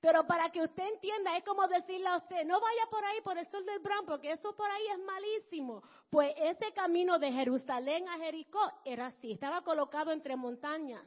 Pero 0.00 0.26
para 0.26 0.48
que 0.50 0.62
usted 0.62 0.82
entienda, 0.94 1.36
es 1.36 1.44
como 1.44 1.68
decirle 1.68 2.08
a 2.08 2.16
usted, 2.16 2.44
no 2.46 2.58
vaya 2.58 2.86
por 2.90 3.04
ahí, 3.04 3.20
por 3.22 3.36
el 3.36 3.46
sur 3.48 3.62
del 3.64 3.80
Bran, 3.80 4.06
porque 4.06 4.30
eso 4.30 4.56
por 4.56 4.70
ahí 4.70 4.82
es 4.92 4.98
malísimo. 5.00 5.82
Pues 6.08 6.32
ese 6.38 6.72
camino 6.72 7.18
de 7.18 7.30
Jerusalén 7.30 8.08
a 8.08 8.16
Jericó 8.16 8.60
era 8.84 9.08
así, 9.08 9.32
estaba 9.32 9.62
colocado 9.62 10.10
entre 10.10 10.36
montañas. 10.36 11.02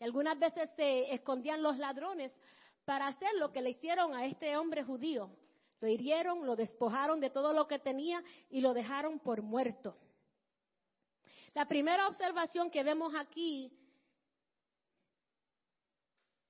Y 0.00 0.04
algunas 0.04 0.38
veces 0.38 0.70
se 0.76 1.12
escondían 1.12 1.62
los 1.62 1.76
ladrones 1.76 2.32
para 2.86 3.08
hacer 3.08 3.34
lo 3.34 3.52
que 3.52 3.60
le 3.60 3.70
hicieron 3.70 4.14
a 4.14 4.24
este 4.24 4.56
hombre 4.56 4.82
judío. 4.82 5.28
Lo 5.80 5.88
hirieron, 5.88 6.46
lo 6.46 6.56
despojaron 6.56 7.20
de 7.20 7.28
todo 7.28 7.52
lo 7.52 7.68
que 7.68 7.78
tenía 7.78 8.22
y 8.48 8.62
lo 8.62 8.72
dejaron 8.72 9.18
por 9.18 9.42
muerto. 9.42 9.94
La 11.54 11.66
primera 11.66 12.06
observación 12.08 12.70
que 12.70 12.82
vemos 12.82 13.14
aquí 13.14 13.72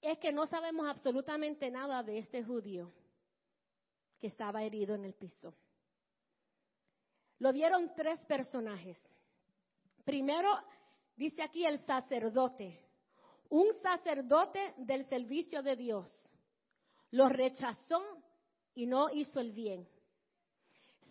es 0.01 0.19
que 0.19 0.33
no 0.33 0.47
sabemos 0.47 0.87
absolutamente 0.89 1.71
nada 1.71 2.03
de 2.03 2.19
este 2.19 2.43
judío 2.45 2.93
que 4.19 4.27
estaba 4.27 4.63
herido 4.63 4.95
en 4.95 5.05
el 5.05 5.15
piso. 5.15 5.55
Lo 7.39 7.53
vieron 7.53 7.95
tres 7.95 8.19
personajes. 8.27 8.99
Primero, 10.05 10.51
dice 11.17 11.43
aquí 11.43 11.65
el 11.65 11.79
sacerdote, 11.87 12.85
un 13.51 13.67
sacerdote 13.81 14.75
del 14.79 15.09
servicio 15.09 15.63
de 15.63 15.77
Dios. 15.77 16.11
Lo 17.11 17.29
rechazó 17.29 18.03
y 18.75 18.87
no 18.87 19.11
hizo 19.11 19.41
el 19.41 19.53
bien. 19.53 19.89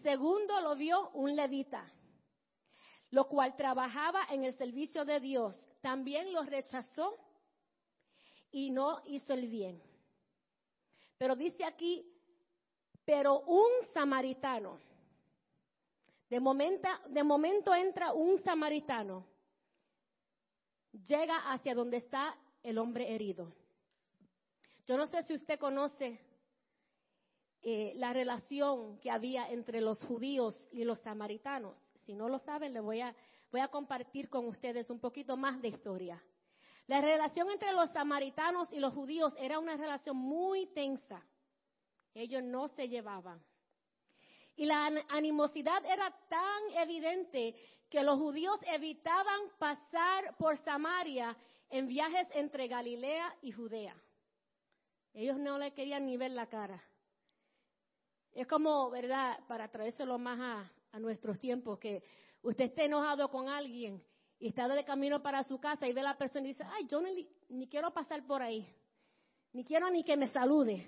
Segundo, 0.04 0.60
lo 0.62 0.76
vio 0.76 1.10
un 1.12 1.36
levita 1.36 1.92
lo 3.12 3.28
cual 3.28 3.56
trabajaba 3.56 4.26
en 4.30 4.44
el 4.44 4.54
servicio 4.58 5.06
de 5.06 5.20
Dios, 5.20 5.58
también 5.82 6.34
lo 6.34 6.44
rechazó 6.44 7.16
y 8.52 8.70
no 8.70 9.02
hizo 9.06 9.34
el 9.34 9.48
bien. 9.48 9.82
Pero 11.18 11.36
dice 11.36 11.64
aquí, 11.64 12.06
pero 13.06 13.40
un 13.42 13.70
samaritano, 13.94 14.80
de 16.30 16.40
momento, 16.40 16.90
de 17.08 17.24
momento 17.24 17.74
entra 17.74 18.14
un 18.14 18.38
samaritano, 18.44 19.26
llega 21.06 21.52
hacia 21.52 21.74
donde 21.74 21.98
está 21.98 22.38
el 22.64 22.78
hombre 22.78 23.14
herido. 23.14 23.54
Yo 24.86 24.98
no 24.98 25.08
sé 25.08 25.24
si 25.24 25.34
usted 25.34 25.60
conoce 25.60 26.20
eh, 27.62 27.94
la 27.96 28.14
relación 28.14 29.00
que 29.00 29.12
había 29.12 29.50
entre 29.50 29.82
los 29.82 30.02
judíos 30.04 30.68
y 30.72 30.84
los 30.84 31.00
samaritanos. 31.00 31.76
Si 32.08 32.16
no 32.16 32.30
lo 32.30 32.40
saben, 32.40 32.74
le 32.74 32.80
voy 32.80 33.02
a, 33.02 33.14
voy 33.52 33.60
a 33.60 33.68
compartir 33.68 34.30
con 34.30 34.48
ustedes 34.48 34.90
un 34.90 34.98
poquito 34.98 35.36
más 35.36 35.62
de 35.62 35.68
historia. 35.68 36.24
La 36.86 37.02
relación 37.02 37.52
entre 37.52 37.74
los 37.74 37.90
samaritanos 37.90 38.72
y 38.72 38.80
los 38.80 38.94
judíos 38.94 39.34
era 39.38 39.60
una 39.60 39.76
relación 39.76 40.16
muy 40.16 40.68
tensa. 40.68 41.22
Ellos 42.14 42.42
no 42.44 42.70
se 42.70 42.88
llevaban. 42.88 43.44
Y 44.56 44.66
la 44.66 44.86
animosidad 45.10 45.84
era 45.86 46.10
tan 46.30 46.78
evidente 46.78 47.56
que 47.90 48.04
los 48.04 48.18
judíos 48.18 48.58
evitaban 48.68 49.42
pasar 49.60 50.38
por 50.38 50.56
Samaria 50.56 51.36
en 51.70 51.90
viajes 51.90 52.30
entre 52.32 52.70
Galilea 52.70 53.36
y 53.42 53.52
Judea. 53.52 54.02
Ellos 55.14 55.38
no 55.38 55.58
le 55.58 55.74
querían 55.74 56.06
ni 56.06 56.16
ver 56.16 56.32
la 56.32 56.48
cara. 56.48 56.82
Es 58.32 58.48
como, 58.48 58.90
¿verdad? 58.92 59.38
Para 59.50 59.68
traérselo 59.68 60.18
más 60.18 60.40
a, 60.40 60.72
nuestros 61.00 61.40
tiempos, 61.40 61.80
que 61.80 62.04
usted 62.42 62.66
esté 62.66 62.86
enojado 62.86 63.30
con 63.30 63.50
alguien 63.50 64.04
y 64.40 64.50
está 64.50 64.68
de 64.68 64.84
camino 64.84 65.22
para 65.22 65.44
su 65.44 65.60
casa 65.60 65.88
y 65.88 65.94
ve 65.94 66.02
a 66.02 66.06
la 66.06 66.18
persona 66.18 66.46
y 66.46 66.54
dice, 66.54 66.64
ay, 66.72 66.88
yo 66.88 67.02
ni, 67.02 67.68
quiero 67.68 67.92
pasar 67.94 68.26
por 68.26 68.42
ahí, 68.42 68.68
ni 69.54 69.64
quiero 69.64 69.90
ni 69.90 70.04
que 70.04 70.18
me 70.18 70.28
salude. 70.28 70.88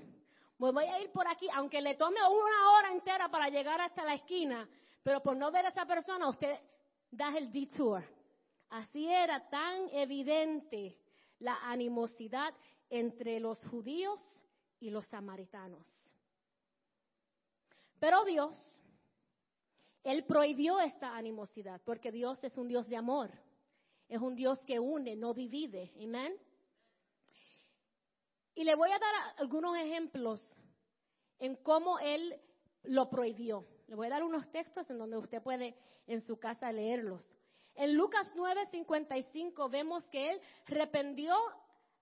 Me 0.58 0.72
voy 0.72 0.86
a 0.86 1.02
ir 1.02 1.12
por 1.12 1.28
aquí, 1.28 1.48
aunque 1.54 1.82
le 1.82 1.96
tome 1.96 2.18
una 2.18 2.72
hora 2.72 2.92
entera 2.92 3.30
para 3.30 3.50
llegar 3.50 3.80
hasta 3.80 4.04
la 4.04 4.16
esquina, 4.16 4.68
pero 5.02 5.22
por 5.22 5.38
no 5.38 5.52
ver 5.52 5.66
a 5.66 5.70
esa 5.70 5.86
persona, 5.86 6.28
usted 6.28 6.60
da 7.10 7.36
el 7.38 7.52
detour. 7.52 8.04
Así 8.70 9.08
era 9.08 9.50
tan 9.50 9.90
evidente 9.92 10.98
la 11.40 11.56
animosidad 11.64 12.54
entre 12.90 13.40
los 13.40 13.64
judíos 13.66 14.22
y 14.80 14.90
los 14.90 15.06
samaritanos. 15.08 15.88
Pero 18.00 18.24
Dios 18.26 18.79
él 20.04 20.24
prohibió 20.26 20.80
esta 20.80 21.16
animosidad 21.16 21.82
porque 21.84 22.12
Dios 22.12 22.44
es 22.44 22.58
un 22.58 22.68
Dios 22.68 22.88
de 22.88 22.98
amor. 22.98 23.32
Es 24.08 24.20
un 24.20 24.36
Dios 24.36 24.60
que 24.62 24.80
une, 24.80 25.16
no 25.16 25.34
divide. 25.34 25.92
Amén. 26.02 26.36
Y 28.56 28.64
le 28.64 28.76
voy 28.76 28.90
a 28.90 28.98
dar 29.00 29.14
algunos 29.38 29.78
ejemplos 29.78 30.44
en 31.38 31.56
cómo 31.58 32.00
Él 32.00 32.36
lo 32.84 33.10
prohibió. 33.10 33.66
Le 33.88 33.96
voy 33.96 34.08
a 34.08 34.12
dar 34.12 34.24
unos 34.24 34.50
textos 34.52 34.90
en 34.90 34.98
donde 34.98 35.18
usted 35.18 35.42
puede 35.42 35.76
en 36.08 36.22
su 36.22 36.40
casa 36.40 36.72
leerlos. 36.72 37.26
En 37.76 37.94
Lucas 37.94 38.32
9:55 38.36 39.70
vemos 39.70 40.04
que 40.08 40.32
Él 40.32 40.42
reprendió 40.66 41.36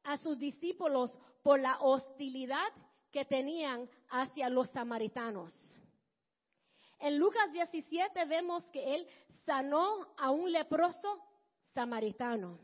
a 0.04 0.18
sus 0.18 0.40
discípulos 0.40 1.12
por 1.44 1.60
la 1.60 1.78
hostilidad 1.82 2.72
que 3.12 3.26
tenían 3.26 3.90
hacia 4.10 4.50
los 4.50 4.70
samaritanos. 4.70 5.54
En 7.00 7.18
Lucas 7.20 7.52
17 7.52 8.26
vemos 8.26 8.64
que 8.70 8.96
él 8.96 9.08
sanó 9.46 10.08
a 10.18 10.32
un 10.32 10.52
leproso 10.52 11.22
samaritano. 11.74 12.60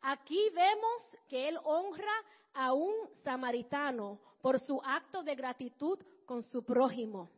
Aquí 0.00 0.50
vemos 0.50 1.08
que 1.28 1.48
él 1.48 1.58
honra 1.64 2.12
a 2.54 2.72
un 2.72 2.94
samaritano 3.22 4.20
por 4.40 4.58
su 4.60 4.80
acto 4.84 5.22
de 5.22 5.34
gratitud 5.34 5.98
con 6.24 6.42
su 6.42 6.64
prójimo. 6.64 7.30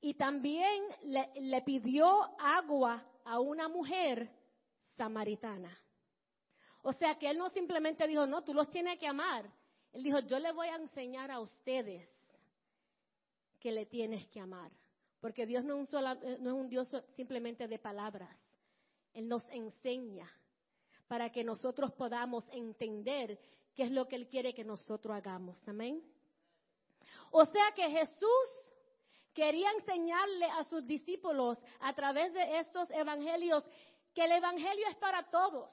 Y 0.00 0.14
también 0.14 0.84
le, 1.02 1.62
pidió 1.62 2.38
agua 2.38 3.02
a 3.24 3.40
una 3.40 3.68
mujer 3.68 4.30
samaritana. 4.96 5.74
O 6.82 6.92
sea 6.92 7.18
que 7.18 7.30
él 7.30 7.38
no 7.38 7.48
simplemente 7.48 8.06
dijo, 8.06 8.26
no, 8.26 8.44
tú 8.44 8.52
los 8.52 8.70
tienes 8.70 8.98
que 8.98 9.06
amar. 9.06 9.50
Él 9.92 10.02
dijo, 10.02 10.18
yo 10.20 10.38
le 10.38 10.52
voy 10.52 10.68
a 10.68 10.76
enseñar 10.76 11.30
a 11.30 11.40
ustedes 11.40 12.06
que 13.58 13.72
le 13.72 13.86
tienes 13.86 14.26
que 14.26 14.40
amar. 14.40 14.70
Porque 15.24 15.46
Dios 15.46 15.64
no 15.64 15.82
es 15.82 15.90
un, 15.90 16.06
eh, 16.06 16.36
no 16.38 16.50
es 16.50 16.54
un 16.54 16.68
Dios 16.68 16.94
simplemente 17.16 17.66
de 17.66 17.78
palabras. 17.78 18.28
Él 19.14 19.26
nos 19.26 19.48
enseña 19.48 20.30
para 21.08 21.32
que 21.32 21.42
nosotros 21.42 21.92
podamos 21.92 22.44
entender 22.52 23.38
qué 23.74 23.84
es 23.84 23.90
lo 23.90 24.06
que 24.06 24.16
Él 24.16 24.28
quiere 24.28 24.52
que 24.52 24.64
nosotros 24.64 25.16
hagamos. 25.16 25.56
Amén. 25.66 26.02
O 27.30 27.42
sea 27.46 27.72
que 27.74 27.88
Jesús 27.88 28.74
quería 29.32 29.70
enseñarle 29.70 30.44
a 30.44 30.62
sus 30.64 30.86
discípulos 30.86 31.58
a 31.80 31.94
través 31.94 32.34
de 32.34 32.58
estos 32.58 32.90
evangelios 32.90 33.64
que 34.12 34.26
el 34.26 34.32
evangelio 34.32 34.86
es 34.90 34.96
para 34.96 35.22
todos. 35.30 35.72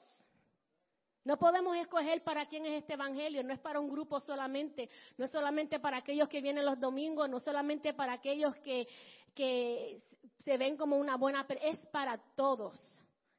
No 1.24 1.38
podemos 1.38 1.76
escoger 1.76 2.24
para 2.24 2.46
quién 2.46 2.66
es 2.66 2.82
este 2.82 2.94
evangelio, 2.94 3.44
no 3.44 3.52
es 3.52 3.60
para 3.60 3.78
un 3.78 3.88
grupo 3.88 4.18
solamente, 4.18 4.90
no 5.16 5.24
es 5.24 5.30
solamente 5.30 5.78
para 5.78 5.98
aquellos 5.98 6.28
que 6.28 6.40
vienen 6.40 6.64
los 6.64 6.80
domingos, 6.80 7.28
no 7.28 7.38
solamente 7.38 7.94
para 7.94 8.14
aquellos 8.14 8.56
que, 8.56 8.88
que 9.34 10.02
se 10.40 10.56
ven 10.58 10.76
como 10.76 10.96
una 10.96 11.16
buena, 11.16 11.46
es 11.60 11.78
para 11.92 12.18
todos. 12.34 12.78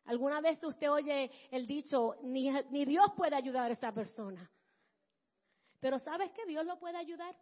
¿Alguna 0.06 0.42
vez 0.42 0.62
usted 0.64 0.92
oye 0.92 1.32
el 1.52 1.66
dicho, 1.66 2.16
ni, 2.24 2.52
ni 2.70 2.86
Dios 2.86 3.08
puede 3.16 3.36
ayudar 3.36 3.70
a 3.70 3.74
esa 3.74 3.92
persona? 3.92 4.50
Pero 5.80 6.00
¿sabes 6.00 6.32
que 6.32 6.46
Dios 6.46 6.66
lo 6.66 6.80
puede 6.80 6.98
ayudar? 6.98 7.36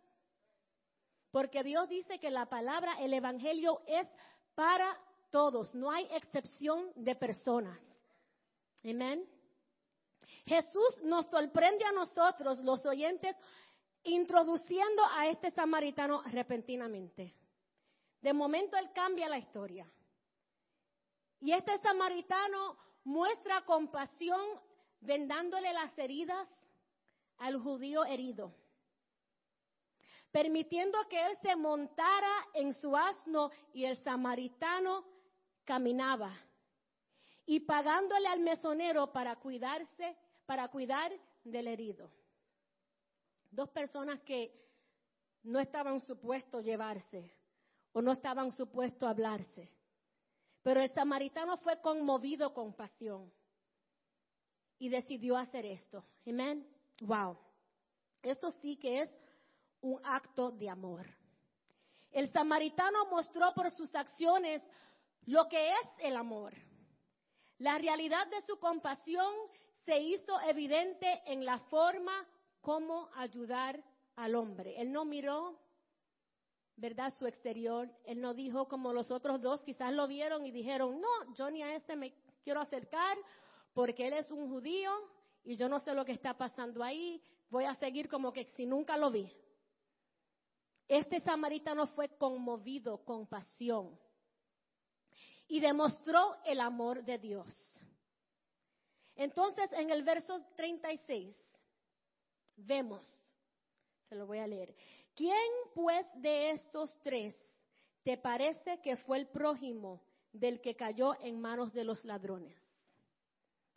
Porque 1.32 1.64
Dios 1.64 1.88
dice 1.90 2.20
que 2.20 2.30
la 2.30 2.48
palabra, 2.48 2.94
el 3.00 3.14
Evangelio 3.14 3.82
es 3.88 4.08
para 4.54 4.98
todos, 5.30 5.74
no 5.74 5.90
hay 5.90 6.08
excepción 6.12 6.92
de 6.96 7.16
personas. 7.16 7.80
Amén. 8.84 9.26
Jesús 10.46 11.02
nos 11.04 11.28
sorprende 11.28 11.86
a 11.86 11.92
nosotros, 11.92 12.60
los 12.60 12.86
oyentes, 12.86 13.36
introduciendo 14.04 15.04
a 15.16 15.28
este 15.28 15.52
samaritano 15.52 16.24
repentinamente. 16.24 17.34
De 18.22 18.34
momento 18.34 18.78
él 18.78 18.92
cambia 18.94 19.28
la 19.28 19.40
historia. 19.40 19.92
Y 21.40 21.52
este 21.54 21.78
samaritano 21.80 22.78
muestra 23.04 23.66
compasión 23.66 24.42
vendándole 25.00 25.74
las 25.74 25.98
heridas 25.98 26.48
al 27.38 27.60
judío 27.60 28.06
herido, 28.06 28.54
permitiendo 30.32 31.00
que 31.10 31.26
él 31.26 31.36
se 31.42 31.56
montara 31.56 32.48
en 32.54 32.74
su 32.74 32.96
asno 32.96 33.50
y 33.74 33.86
el 33.86 33.98
samaritano 33.98 35.04
caminaba 35.66 36.32
y 37.48 37.62
pagándole 37.62 38.28
al 38.28 38.40
mesonero 38.40 39.12
para 39.12 39.36
cuidarse 39.38 40.16
para 40.46 40.68
cuidar 40.68 41.12
del 41.44 41.68
herido. 41.68 42.12
Dos 43.50 43.70
personas 43.70 44.22
que 44.22 44.54
no 45.42 45.60
estaban 45.60 46.00
supuestos 46.00 46.64
llevarse 46.64 47.41
o 47.94 48.02
no 48.02 48.12
estaban 48.12 48.52
supuestos 48.52 49.08
hablarse. 49.08 49.72
Pero 50.64 50.82
el 50.82 50.94
samaritano 50.94 51.58
fue 51.58 51.82
conmovido 51.82 52.54
con 52.54 52.74
pasión 52.74 53.32
y 54.78 54.90
decidió 54.90 55.38
hacer 55.38 55.66
esto. 55.66 56.04
Amén. 56.28 56.68
Wow. 57.02 57.38
Eso 58.22 58.52
sí 58.62 58.78
que 58.78 59.02
es 59.02 59.10
un 59.82 60.00
acto 60.04 60.52
de 60.52 60.70
amor. 60.70 61.06
El 62.12 62.32
samaritano 62.32 63.06
mostró 63.06 63.54
por 63.54 63.72
sus 63.72 63.94
acciones 63.96 64.62
lo 65.26 65.48
que 65.48 65.70
es 65.70 65.88
el 66.00 66.16
amor. 66.16 66.54
La 67.58 67.78
realidad 67.78 68.28
de 68.28 68.42
su 68.42 68.60
compasión 68.60 69.34
se 69.86 70.00
hizo 70.00 70.40
evidente 70.42 71.22
en 71.26 71.46
la 71.46 71.60
forma 71.60 72.26
como 72.60 73.10
ayudar 73.16 73.84
al 74.16 74.36
hombre. 74.36 74.80
Él 74.80 74.92
no 74.92 75.06
miró, 75.06 75.60
¿verdad?, 76.82 77.14
su 77.20 77.28
exterior. 77.28 77.88
Él 78.06 78.20
no 78.20 78.34
dijo 78.34 78.68
como 78.68 78.92
los 78.92 79.12
otros 79.12 79.40
dos, 79.40 79.62
quizás 79.62 79.94
lo 79.94 80.08
vieron 80.08 80.46
y 80.46 80.52
dijeron, 80.52 81.00
no, 81.00 81.34
yo 81.36 81.50
ni 81.52 81.62
a 81.62 81.76
ese 81.76 81.96
me 81.96 82.12
quiero 82.44 82.60
acercar 82.60 83.18
porque 83.74 84.08
él 84.08 84.14
es 84.14 84.32
un 84.32 84.50
judío 84.50 84.92
y 85.44 85.56
yo 85.56 85.70
no 85.70 85.80
sé 85.80 85.94
lo 85.94 86.04
que 86.04 86.12
está 86.12 86.36
pasando 86.36 86.84
ahí, 86.84 87.22
voy 87.50 87.66
a 87.66 87.76
seguir 87.76 88.10
como 88.10 88.34
que 88.34 88.46
si 88.56 88.66
nunca 88.66 88.98
lo 88.98 89.12
vi. 89.12 89.32
Este 90.88 91.22
samaritano 91.22 91.86
fue 91.88 92.10
conmovido 92.18 93.06
con 93.06 93.28
pasión 93.28 93.98
y 95.48 95.60
demostró 95.60 96.36
el 96.46 96.60
amor 96.60 97.04
de 97.04 97.20
Dios. 97.20 97.48
Entonces, 99.16 99.72
en 99.74 99.92
el 99.92 100.04
verso 100.04 100.44
36, 100.56 101.36
vemos, 102.56 103.06
se 104.10 104.16
lo 104.16 104.26
voy 104.26 104.40
a 104.40 104.48
leer, 104.48 104.76
¿quién 105.16 105.52
pues 105.74 106.06
de 106.16 106.52
estos 106.52 106.96
tres 107.04 107.36
te 108.04 108.18
parece 108.18 108.82
que 108.82 108.98
fue 108.98 109.20
el 109.20 109.28
prójimo 109.28 110.02
del 110.32 110.62
que 110.62 110.76
cayó 110.76 111.20
en 111.22 111.40
manos 111.40 111.74
de 111.74 111.84
los 111.84 112.04
ladrones? 112.04 112.58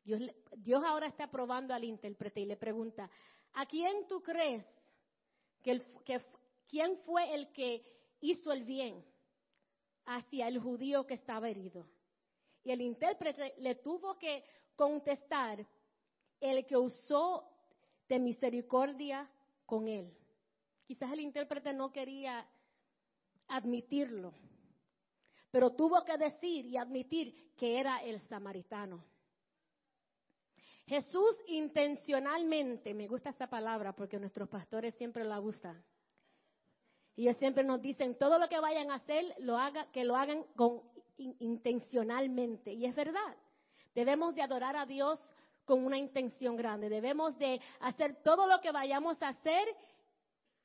Dios, 0.05 0.85
ahora 0.85 1.07
está 1.07 1.31
probando 1.31 1.73
al 1.73 1.85
intérprete 1.85 2.41
y 2.41 2.47
le 2.47 2.57
pregunta, 2.57 3.11
¿a 3.55 3.67
quién 3.67 4.07
tú 4.07 4.23
crees 4.23 4.65
que, 5.63 5.83
que 6.05 6.23
quién 6.69 6.99
fue 7.07 7.35
el 7.35 7.53
que 7.53 7.83
hizo 8.21 8.53
el 8.53 8.65
bien 8.65 9.03
hacia 10.05 10.49
el 10.49 10.59
judío 10.59 11.07
que 11.07 11.15
estaba 11.15 11.49
herido? 11.49 11.87
Y 12.63 12.73
el 12.73 12.83
intérprete 12.83 13.55
le 13.59 13.77
tuvo 13.77 14.19
que 14.19 14.45
contestar 14.77 15.67
el 16.41 16.67
que 16.67 16.77
usó 16.77 17.49
de 18.09 18.19
misericordia 18.19 19.31
con 19.65 19.89
él. 19.89 20.15
Quizás 20.87 21.13
el 21.13 21.21
intérprete 21.21 21.73
no 21.73 21.91
quería 21.91 22.47
admitirlo, 23.49 24.35
pero 25.51 25.71
tuvo 25.73 26.05
que 26.05 26.17
decir 26.19 26.67
y 26.67 26.77
admitir 26.77 27.55
que 27.57 27.79
era 27.79 27.99
el 27.99 28.21
samaritano. 28.29 29.05
Jesús 30.87 31.37
intencionalmente, 31.47 32.93
me 32.93 33.09
gusta 33.09 33.31
esta 33.31 33.49
palabra 33.49 33.95
porque 33.95 34.19
nuestros 34.19 34.49
pastores 34.49 34.95
siempre 34.97 35.25
la 35.25 35.39
gustan. 35.39 35.83
Y 37.17 37.23
ellos 37.23 37.37
siempre 37.39 37.65
nos 37.65 37.81
dicen, 37.81 38.19
todo 38.19 38.39
lo 38.39 38.49
que 38.49 38.59
vayan 38.59 38.91
a 38.91 38.97
hacer, 38.97 39.35
lo 39.39 39.57
haga, 39.57 39.91
que 39.93 40.05
lo 40.05 40.17
hagan 40.17 40.45
con, 40.57 40.83
intencionalmente. 41.17 42.73
Y 42.73 42.85
es 42.85 42.95
verdad. 42.95 43.37
Debemos 43.95 44.35
de 44.35 44.43
adorar 44.43 44.77
a 44.77 44.85
Dios 44.85 45.21
con 45.65 45.87
una 45.87 45.97
intención 45.97 46.57
grande. 46.57 46.89
Debemos 46.89 47.39
de 47.39 47.61
hacer 47.81 48.17
todo 48.23 48.47
lo 48.47 48.61
que 48.61 48.73
vayamos 48.73 49.23
a 49.23 49.29
hacer 49.29 49.65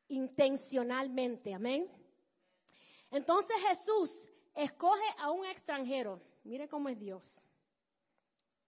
intencionalmente. 0.10 1.54
Amén. 1.54 1.90
Entonces 3.12 3.56
Jesús 3.68 4.12
escoge 4.56 5.06
a 5.18 5.32
un 5.32 5.46
extranjero. 5.46 6.22
Mire 6.44 6.68
cómo 6.68 6.90
es 6.90 7.00
Dios. 7.00 7.24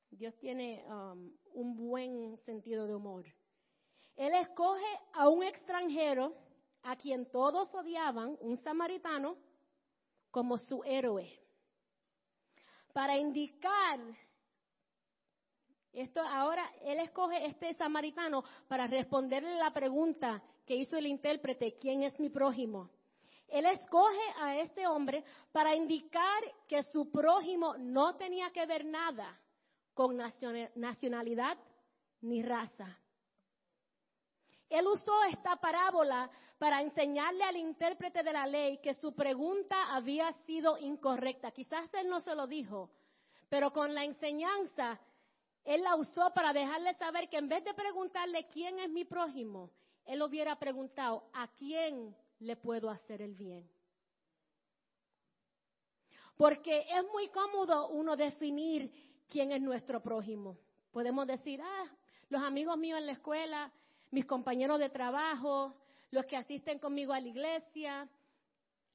Dios 0.09 0.35
tiene 0.39 0.83
um, 0.87 1.31
un 1.53 1.75
buen 1.75 2.37
sentido 2.45 2.85
de 2.87 2.95
humor. 2.95 3.25
Él 4.15 4.33
escoge 4.35 4.85
a 5.13 5.29
un 5.29 5.43
extranjero 5.43 6.35
a 6.83 6.95
quien 6.95 7.29
todos 7.31 7.73
odiaban, 7.73 8.37
un 8.41 8.57
samaritano, 8.57 9.37
como 10.31 10.57
su 10.57 10.83
héroe. 10.83 11.29
Para 12.93 13.17
indicar 13.17 13.99
esto 15.93 16.21
ahora 16.21 16.63
él 16.83 16.99
escoge 16.99 17.45
este 17.45 17.73
samaritano 17.73 18.43
para 18.67 18.87
responderle 18.87 19.55
la 19.55 19.73
pregunta 19.73 20.41
que 20.65 20.75
hizo 20.75 20.97
el 20.97 21.07
intérprete, 21.07 21.77
¿quién 21.79 22.03
es 22.03 22.19
mi 22.19 22.29
prójimo? 22.29 22.89
Él 23.47 23.65
escoge 23.65 24.21
a 24.39 24.57
este 24.57 24.87
hombre 24.87 25.23
para 25.51 25.75
indicar 25.75 26.41
que 26.67 26.83
su 26.83 27.11
prójimo 27.11 27.75
no 27.77 28.15
tenía 28.15 28.49
que 28.51 28.65
ver 28.65 28.85
nada 28.85 29.37
con 29.93 30.17
nacionalidad 30.75 31.57
ni 32.21 32.41
raza. 32.41 32.97
Él 34.69 34.87
usó 34.87 35.23
esta 35.25 35.57
parábola 35.57 36.31
para 36.57 36.81
enseñarle 36.81 37.43
al 37.43 37.57
intérprete 37.57 38.23
de 38.23 38.31
la 38.31 38.47
ley 38.47 38.77
que 38.77 38.93
su 38.93 39.13
pregunta 39.13 39.93
había 39.93 40.31
sido 40.45 40.77
incorrecta. 40.77 41.51
Quizás 41.51 41.93
él 41.95 42.07
no 42.07 42.21
se 42.21 42.33
lo 42.35 42.47
dijo, 42.47 42.89
pero 43.49 43.73
con 43.73 43.93
la 43.93 44.05
enseñanza 44.05 44.97
él 45.65 45.83
la 45.83 45.95
usó 45.95 46.31
para 46.33 46.53
dejarle 46.53 46.93
saber 46.93 47.27
que 47.29 47.37
en 47.37 47.49
vez 47.49 47.65
de 47.65 47.73
preguntarle 47.73 48.47
quién 48.47 48.79
es 48.79 48.89
mi 48.89 49.03
prójimo, 49.03 49.71
él 50.11 50.21
hubiera 50.23 50.59
preguntado, 50.59 51.23
¿a 51.31 51.47
quién 51.55 52.13
le 52.39 52.57
puedo 52.57 52.89
hacer 52.89 53.21
el 53.21 53.33
bien? 53.33 53.65
Porque 56.35 56.79
es 56.79 57.03
muy 57.13 57.29
cómodo 57.29 57.87
uno 57.87 58.17
definir 58.17 58.91
quién 59.29 59.53
es 59.53 59.61
nuestro 59.61 60.01
prójimo. 60.03 60.57
Podemos 60.91 61.25
decir, 61.27 61.61
ah, 61.63 61.85
los 62.27 62.41
amigos 62.41 62.77
míos 62.77 62.99
en 62.99 63.05
la 63.05 63.13
escuela, 63.13 63.71
mis 64.09 64.25
compañeros 64.25 64.79
de 64.79 64.89
trabajo, 64.89 65.75
los 66.09 66.25
que 66.25 66.35
asisten 66.35 66.77
conmigo 66.77 67.13
a 67.13 67.21
la 67.21 67.29
iglesia, 67.29 68.09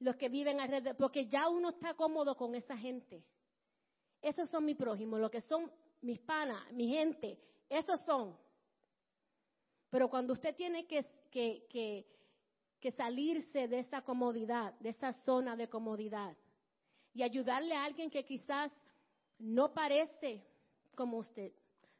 los 0.00 0.16
que 0.16 0.29
viven 0.29 0.61
alrededor, 0.61 0.96
porque 0.96 1.29
ya 1.29 1.48
uno 1.48 1.70
está 1.70 1.94
cómodo 1.94 2.37
con 2.37 2.55
esa 2.55 2.76
gente. 2.76 3.24
Esos 4.20 4.50
son 4.50 4.66
mi 4.66 4.74
prójimos, 4.74 5.18
lo 5.18 5.31
que 5.31 5.40
son 5.40 5.72
mis 6.02 6.18
panas, 6.18 6.70
mi 6.72 6.88
gente, 6.88 7.40
esos 7.70 8.02
son. 8.02 8.37
Pero 9.97 10.11
cuando 10.11 10.35
usted 10.35 10.55
tiene 10.55 10.87
que, 10.87 12.05
salirse 12.99 13.67
de 13.67 13.79
esa 13.79 14.03
comodidad, 14.03 14.75
de 14.75 14.91
esa 14.91 15.15
zona 15.25 15.57
de 15.57 15.71
comodidad, 15.71 16.37
y 17.15 17.23
ayudarle 17.23 17.75
a 17.75 17.85
alguien 17.85 18.11
que 18.11 18.23
quizás 18.23 18.71
no 19.39 19.73
parece 19.73 20.45
como 20.95 21.17
usted, 21.17 21.51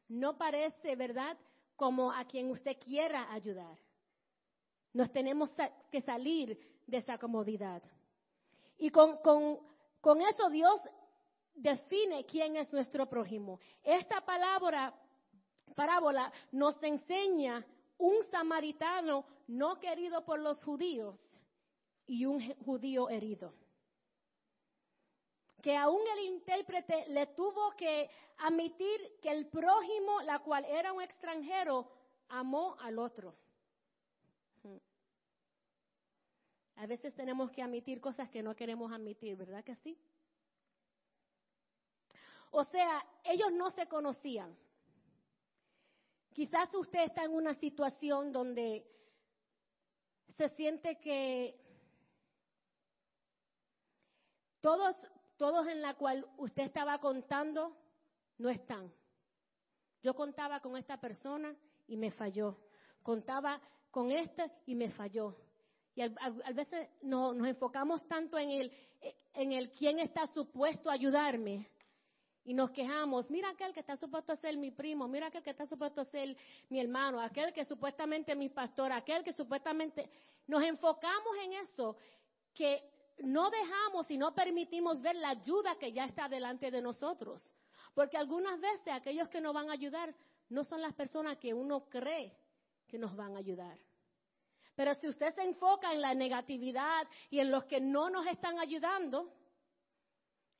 no 0.09 0.37
parece, 0.37 0.95
¿verdad?, 0.95 1.39
como 1.75 2.11
a 2.11 2.23
quien 2.25 2.51
usted 2.51 2.77
quiera 2.77 3.33
ayudar. 3.33 3.79
Nos 4.93 5.11
tenemos 5.11 5.51
que 5.91 6.01
salir 6.01 6.55
de 6.85 6.97
esa 6.97 7.17
comodidad. 7.17 7.81
Y 8.77 8.91
con, 8.91 9.17
con 10.01 10.21
eso 10.21 10.51
Dios 10.51 10.79
define 11.55 12.27
quién 12.27 12.57
es 12.57 12.71
nuestro 12.71 13.09
prójimo. 13.09 13.59
Esta 13.83 14.21
palabra, 14.21 14.93
parábola, 15.73 16.31
nos 16.51 16.75
enseña 16.83 17.65
un 17.97 18.23
samaritano 18.31 19.25
no 19.47 19.79
querido 19.79 20.23
por 20.25 20.39
los 20.39 20.63
judíos 20.63 21.19
y 22.05 22.25
un 22.25 22.41
judío 22.65 23.09
herido. 23.09 23.53
Que 25.61 25.75
aún 25.75 26.01
el 26.13 26.25
intérprete 26.25 27.05
le 27.09 27.27
tuvo 27.27 27.75
que 27.75 28.09
admitir 28.37 29.19
que 29.21 29.31
el 29.31 29.47
prójimo, 29.47 30.21
la 30.21 30.39
cual 30.39 30.65
era 30.65 30.93
un 30.93 31.01
extranjero, 31.01 31.91
amó 32.29 32.75
al 32.79 32.99
otro. 32.99 33.35
A 36.75 36.85
veces 36.85 37.13
tenemos 37.15 37.49
que 37.49 37.63
admitir 37.63 37.99
cosas 37.99 38.29
que 38.29 38.43
no 38.43 38.55
queremos 38.55 38.91
admitir, 38.91 39.35
¿verdad 39.35 39.63
que 39.63 39.75
sí? 39.77 39.97
O 42.51 42.63
sea, 42.63 43.03
ellos 43.23 43.51
no 43.51 43.71
se 43.71 43.87
conocían. 43.87 44.55
Quizás 46.37 46.71
usted 46.75 46.99
está 46.99 47.23
en 47.23 47.33
una 47.33 47.55
situación 47.55 48.31
donde 48.31 48.85
se 50.37 50.49
siente 50.49 50.99
que 50.99 51.59
todos, 54.61 54.95
todos 55.35 55.65
en 55.65 55.81
la 55.81 55.95
cual 55.95 56.27
usted 56.37 56.61
estaba 56.61 56.99
contando 56.99 57.75
no 58.37 58.51
están. 58.51 58.93
Yo 60.03 60.13
contaba 60.13 60.59
con 60.59 60.77
esta 60.77 61.01
persona 61.01 61.55
y 61.87 61.97
me 61.97 62.11
falló. 62.11 62.55
Contaba 63.01 63.59
con 63.89 64.11
esta 64.11 64.47
y 64.67 64.75
me 64.75 64.91
falló. 64.91 65.35
Y 65.95 66.03
a, 66.03 66.09
veces 66.53 66.87
no, 67.01 67.33
nos 67.33 67.47
enfocamos 67.47 68.07
tanto 68.07 68.37
en 68.37 68.51
el, 68.51 68.71
en 69.33 69.53
el 69.53 69.71
quién 69.71 69.97
está 69.97 70.27
supuesto 70.27 70.91
a 70.91 70.93
ayudarme 70.93 71.67
y 72.47 72.53
nos 72.53 72.71
quejamos, 72.71 73.29
mira 73.29 73.49
aquel 73.49 73.73
que 73.73 73.81
está 73.81 73.97
supuesto 73.97 74.31
a 74.31 74.37
ser 74.37 74.55
mi 74.55 74.71
primo, 74.71 75.05
mira 75.05 75.27
aquel 75.27 75.43
que 75.43 75.49
está 75.49 75.67
supuesto 75.67 75.99
a 75.99 76.05
ser 76.05 76.33
mi 76.69 76.79
hermano, 76.79 77.19
aquel 77.19 77.51
que 77.51 77.65
supuestamente 77.65 78.31
es 78.31 78.37
mi 78.37 78.47
pastor, 78.47 78.93
aquel 78.93 79.21
que 79.21 79.33
supuestamente 79.33 80.09
nos 80.47 80.63
enfocamos 80.63 81.37
en 81.43 81.53
eso, 81.53 81.97
que 82.53 82.89
no 83.17 83.49
dejamos 83.49 84.09
y 84.09 84.17
no 84.17 84.33
permitimos 84.33 85.01
ver 85.01 85.17
la 85.17 85.31
ayuda 85.31 85.75
que 85.77 85.91
ya 85.91 86.05
está 86.05 86.29
delante 86.29 86.71
de 86.71 86.81
nosotros. 86.81 87.53
Porque 87.93 88.15
algunas 88.15 88.61
veces 88.61 88.93
aquellos 88.93 89.27
que 89.27 89.41
nos 89.41 89.53
van 89.53 89.69
a 89.69 89.73
ayudar 89.73 90.15
no 90.47 90.63
son 90.63 90.81
las 90.81 90.93
personas 90.93 91.37
que 91.39 91.53
uno 91.53 91.89
cree 91.89 92.33
que 92.87 92.97
nos 92.97 93.13
van 93.13 93.35
a 93.35 93.39
ayudar. 93.39 93.77
Pero 94.73 94.93
si 94.95 95.09
usted 95.09 95.35
se 95.35 95.41
enfoca 95.41 95.91
en 95.91 95.99
la 95.99 96.13
negatividad 96.13 97.09
y 97.29 97.39
en 97.39 97.51
los 97.51 97.65
que 97.65 97.81
no 97.81 98.09
nos 98.09 98.25
están 98.25 98.57
ayudando, 98.57 99.33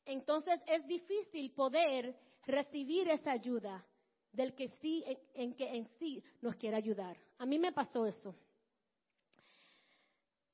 entonces 0.08 0.60
es 0.66 0.86
difícil 0.88 1.52
poder 1.52 2.16
recibir 2.46 3.10
esa 3.10 3.32
ayuda 3.32 3.86
del 4.32 4.56
que 4.56 4.70
sí, 4.82 5.04
en, 5.34 5.54
que 5.56 5.76
en 5.76 5.88
sí 6.00 6.24
nos 6.42 6.56
quiere 6.56 6.78
ayudar. 6.78 7.18
A 7.38 7.46
mí 7.46 7.60
me 7.60 7.72
pasó 7.72 8.06
eso. 8.06 8.36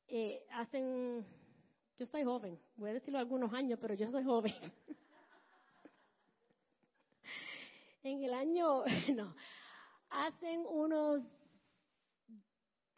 Eh, 0.07 0.45
hacen, 0.51 1.25
yo 1.97 2.05
soy 2.05 2.23
joven, 2.23 2.59
voy 2.75 2.91
a 2.91 2.93
decirlo 2.93 3.19
algunos 3.19 3.53
años, 3.53 3.79
pero 3.81 3.93
yo 3.93 4.09
soy 4.11 4.23
joven. 4.23 4.53
en 8.03 8.23
el 8.23 8.33
año, 8.33 8.83
no, 9.15 9.35
hacen 10.09 10.65
unos 10.67 11.21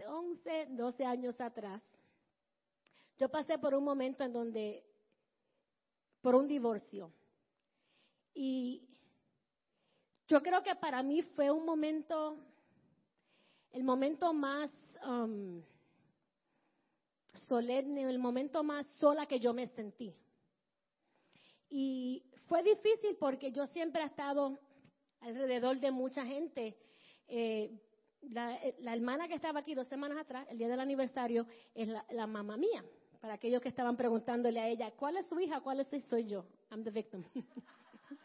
11, 0.05 0.67
12 0.71 1.05
años 1.05 1.39
atrás, 1.39 1.81
yo 3.17 3.29
pasé 3.29 3.57
por 3.57 3.73
un 3.73 3.83
momento 3.83 4.23
en 4.23 4.33
donde, 4.33 4.83
por 6.25 6.33
un 6.33 6.47
divorcio. 6.47 7.13
Y 8.33 8.81
yo 10.27 10.41
creo 10.41 10.63
que 10.63 10.73
para 10.73 11.03
mí 11.03 11.21
fue 11.21 11.51
un 11.51 11.63
momento, 11.63 12.39
el 13.71 13.83
momento 13.83 14.33
más 14.33 14.71
um, 15.07 15.61
solemne, 17.47 18.09
el 18.09 18.17
momento 18.17 18.63
más 18.63 18.87
sola 18.97 19.27
que 19.27 19.39
yo 19.39 19.53
me 19.53 19.67
sentí. 19.67 20.15
Y 21.69 22.23
fue 22.47 22.63
difícil 22.63 23.17
porque 23.19 23.51
yo 23.51 23.67
siempre 23.67 24.01
he 24.01 24.07
estado 24.07 24.57
alrededor 25.19 25.79
de 25.79 25.91
mucha 25.91 26.25
gente. 26.25 26.75
Eh, 27.27 27.69
eh, 28.23 28.75
la, 28.79 28.95
hermana 28.95 29.27
que 29.27 29.35
estaba 29.35 29.59
aquí 29.59 29.75
dos 29.75 29.87
semanas 29.89 30.17
atrás, 30.17 30.47
el 30.49 30.57
día 30.57 30.69
del 30.69 30.79
aniversario, 30.79 31.45
es 31.75 31.87
la, 31.87 32.25
mamá 32.25 32.57
mía. 32.57 32.83
Para 33.25 33.37
aquellos 33.37 33.59
que 33.59 33.69
estaban 33.69 33.97
preguntándole 33.97 34.59
a 34.59 34.67
ella, 34.67 34.91
¿cuál 34.91 35.17
es 35.17 35.25
su 35.25 35.39
hija? 35.39 35.59
¿Cuál 35.59 35.79
es 35.79 35.87
su? 35.87 35.99
Soy 36.01 36.27
yo. 36.27 36.45
I'm 36.69 36.83
the 36.83 36.91
victim. 36.91 37.23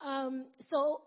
um, 0.00 0.46
so, 0.58 1.06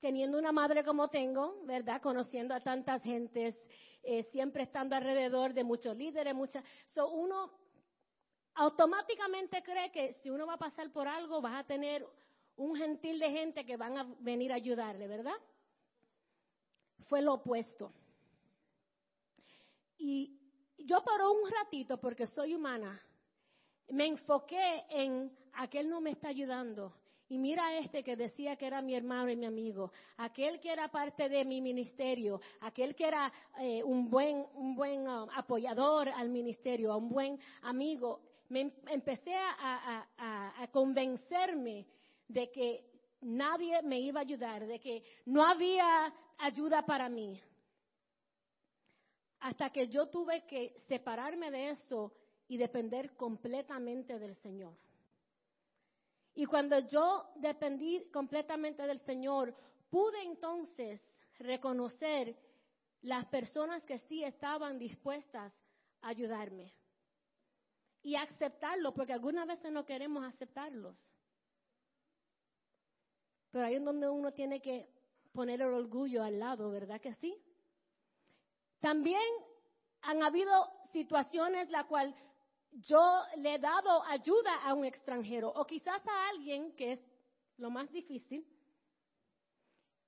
teniendo 0.00 0.36
una 0.36 0.50
madre 0.50 0.82
como 0.82 1.06
tengo, 1.06 1.62
¿verdad? 1.64 2.02
Conociendo 2.02 2.56
a 2.56 2.60
tantas 2.60 3.04
gentes, 3.04 3.54
eh, 4.02 4.24
siempre 4.32 4.64
estando 4.64 4.96
alrededor 4.96 5.54
de 5.54 5.62
muchos 5.62 5.96
líderes, 5.96 6.34
muchas. 6.34 6.64
So, 6.86 7.08
uno 7.08 7.52
automáticamente 8.54 9.62
cree 9.62 9.92
que 9.92 10.14
si 10.14 10.30
uno 10.30 10.44
va 10.44 10.54
a 10.54 10.58
pasar 10.58 10.90
por 10.90 11.06
algo, 11.06 11.40
vas 11.40 11.60
a 11.60 11.64
tener 11.64 12.04
un 12.56 12.74
gentil 12.74 13.20
de 13.20 13.30
gente 13.30 13.64
que 13.64 13.76
van 13.76 13.96
a 13.96 14.12
venir 14.18 14.50
a 14.50 14.56
ayudarle, 14.56 15.06
¿verdad? 15.06 15.36
fue 17.08 17.22
lo 17.22 17.34
opuesto. 17.34 17.92
Y 19.98 20.37
yo 20.88 21.04
por 21.04 21.20
un 21.20 21.50
ratito, 21.50 21.98
porque 21.98 22.26
soy 22.26 22.54
humana, 22.54 22.98
me 23.90 24.06
enfoqué 24.06 24.86
en 24.88 25.30
aquel 25.52 25.88
no 25.88 26.00
me 26.00 26.10
está 26.10 26.28
ayudando. 26.28 26.94
Y 27.28 27.36
mira 27.36 27.76
este 27.76 28.02
que 28.02 28.16
decía 28.16 28.56
que 28.56 28.66
era 28.66 28.80
mi 28.80 28.94
hermano 28.94 29.30
y 29.30 29.36
mi 29.36 29.44
amigo, 29.44 29.92
aquel 30.16 30.58
que 30.60 30.72
era 30.72 30.88
parte 30.88 31.28
de 31.28 31.44
mi 31.44 31.60
ministerio, 31.60 32.40
aquel 32.60 32.94
que 32.94 33.06
era 33.06 33.30
eh, 33.60 33.82
un 33.84 34.08
buen, 34.08 34.46
un 34.54 34.74
buen 34.74 35.06
um, 35.06 35.28
apoyador 35.34 36.08
al 36.08 36.30
ministerio, 36.30 36.96
un 36.96 37.10
buen 37.10 37.38
amigo. 37.60 38.20
Me 38.48 38.60
em, 38.62 38.72
empecé 38.86 39.34
a 39.34 40.68
convencerme 40.72 41.86
de 42.26 42.50
que 42.50 42.82
nadie 43.20 43.82
me 43.82 44.00
iba 44.00 44.20
a 44.20 44.22
ayudar, 44.22 44.66
de 44.66 44.78
que 44.78 45.02
no 45.26 45.44
había 45.44 46.10
ayuda 46.38 46.80
para 46.86 47.10
mí. 47.10 47.38
Hasta 49.40 49.70
que 49.70 49.88
yo 49.88 50.08
tuve 50.08 50.44
que 50.46 50.80
separarme 50.88 51.50
de 51.50 51.70
eso 51.70 52.12
y 52.48 52.56
depender 52.56 53.14
completamente 53.14 54.18
del 54.18 54.34
Señor. 54.36 54.76
Y 56.34 56.46
cuando 56.46 56.78
yo 56.88 57.30
dependí 57.36 58.08
completamente 58.12 58.86
del 58.86 59.00
Señor, 59.00 59.54
pude 59.90 60.22
entonces 60.22 61.00
reconocer 61.38 62.36
las 63.02 63.26
personas 63.26 63.82
que 63.84 63.98
sí 64.00 64.24
estaban 64.24 64.78
dispuestas 64.78 65.52
a 66.00 66.08
ayudarme. 66.08 66.72
Y 68.02 68.14
aceptarlo, 68.16 68.94
porque 68.94 69.12
algunas 69.12 69.46
veces 69.46 69.72
no 69.72 69.84
queremos 69.84 70.24
aceptarlos. 70.24 70.96
Pero 73.50 73.66
ahí 73.66 73.74
es 73.74 73.84
donde 73.84 74.08
uno 74.08 74.32
tiene 74.32 74.60
que 74.60 74.88
poner 75.32 75.60
el 75.60 75.72
orgullo 75.72 76.22
al 76.22 76.38
lado, 76.38 76.70
¿verdad 76.70 77.00
que 77.00 77.14
sí? 77.14 77.36
También 78.80 79.22
han 80.02 80.22
habido 80.22 80.70
situaciones 80.92 81.68
la 81.70 81.84
cual 81.84 82.14
yo 82.72 83.22
le 83.38 83.54
he 83.54 83.58
dado 83.58 84.02
ayuda 84.04 84.62
a 84.64 84.74
un 84.74 84.84
extranjero 84.84 85.48
o 85.48 85.66
quizás 85.66 86.00
a 86.06 86.28
alguien 86.28 86.74
que 86.76 86.92
es 86.92 87.00
lo 87.56 87.70
más 87.70 87.90
difícil, 87.90 88.46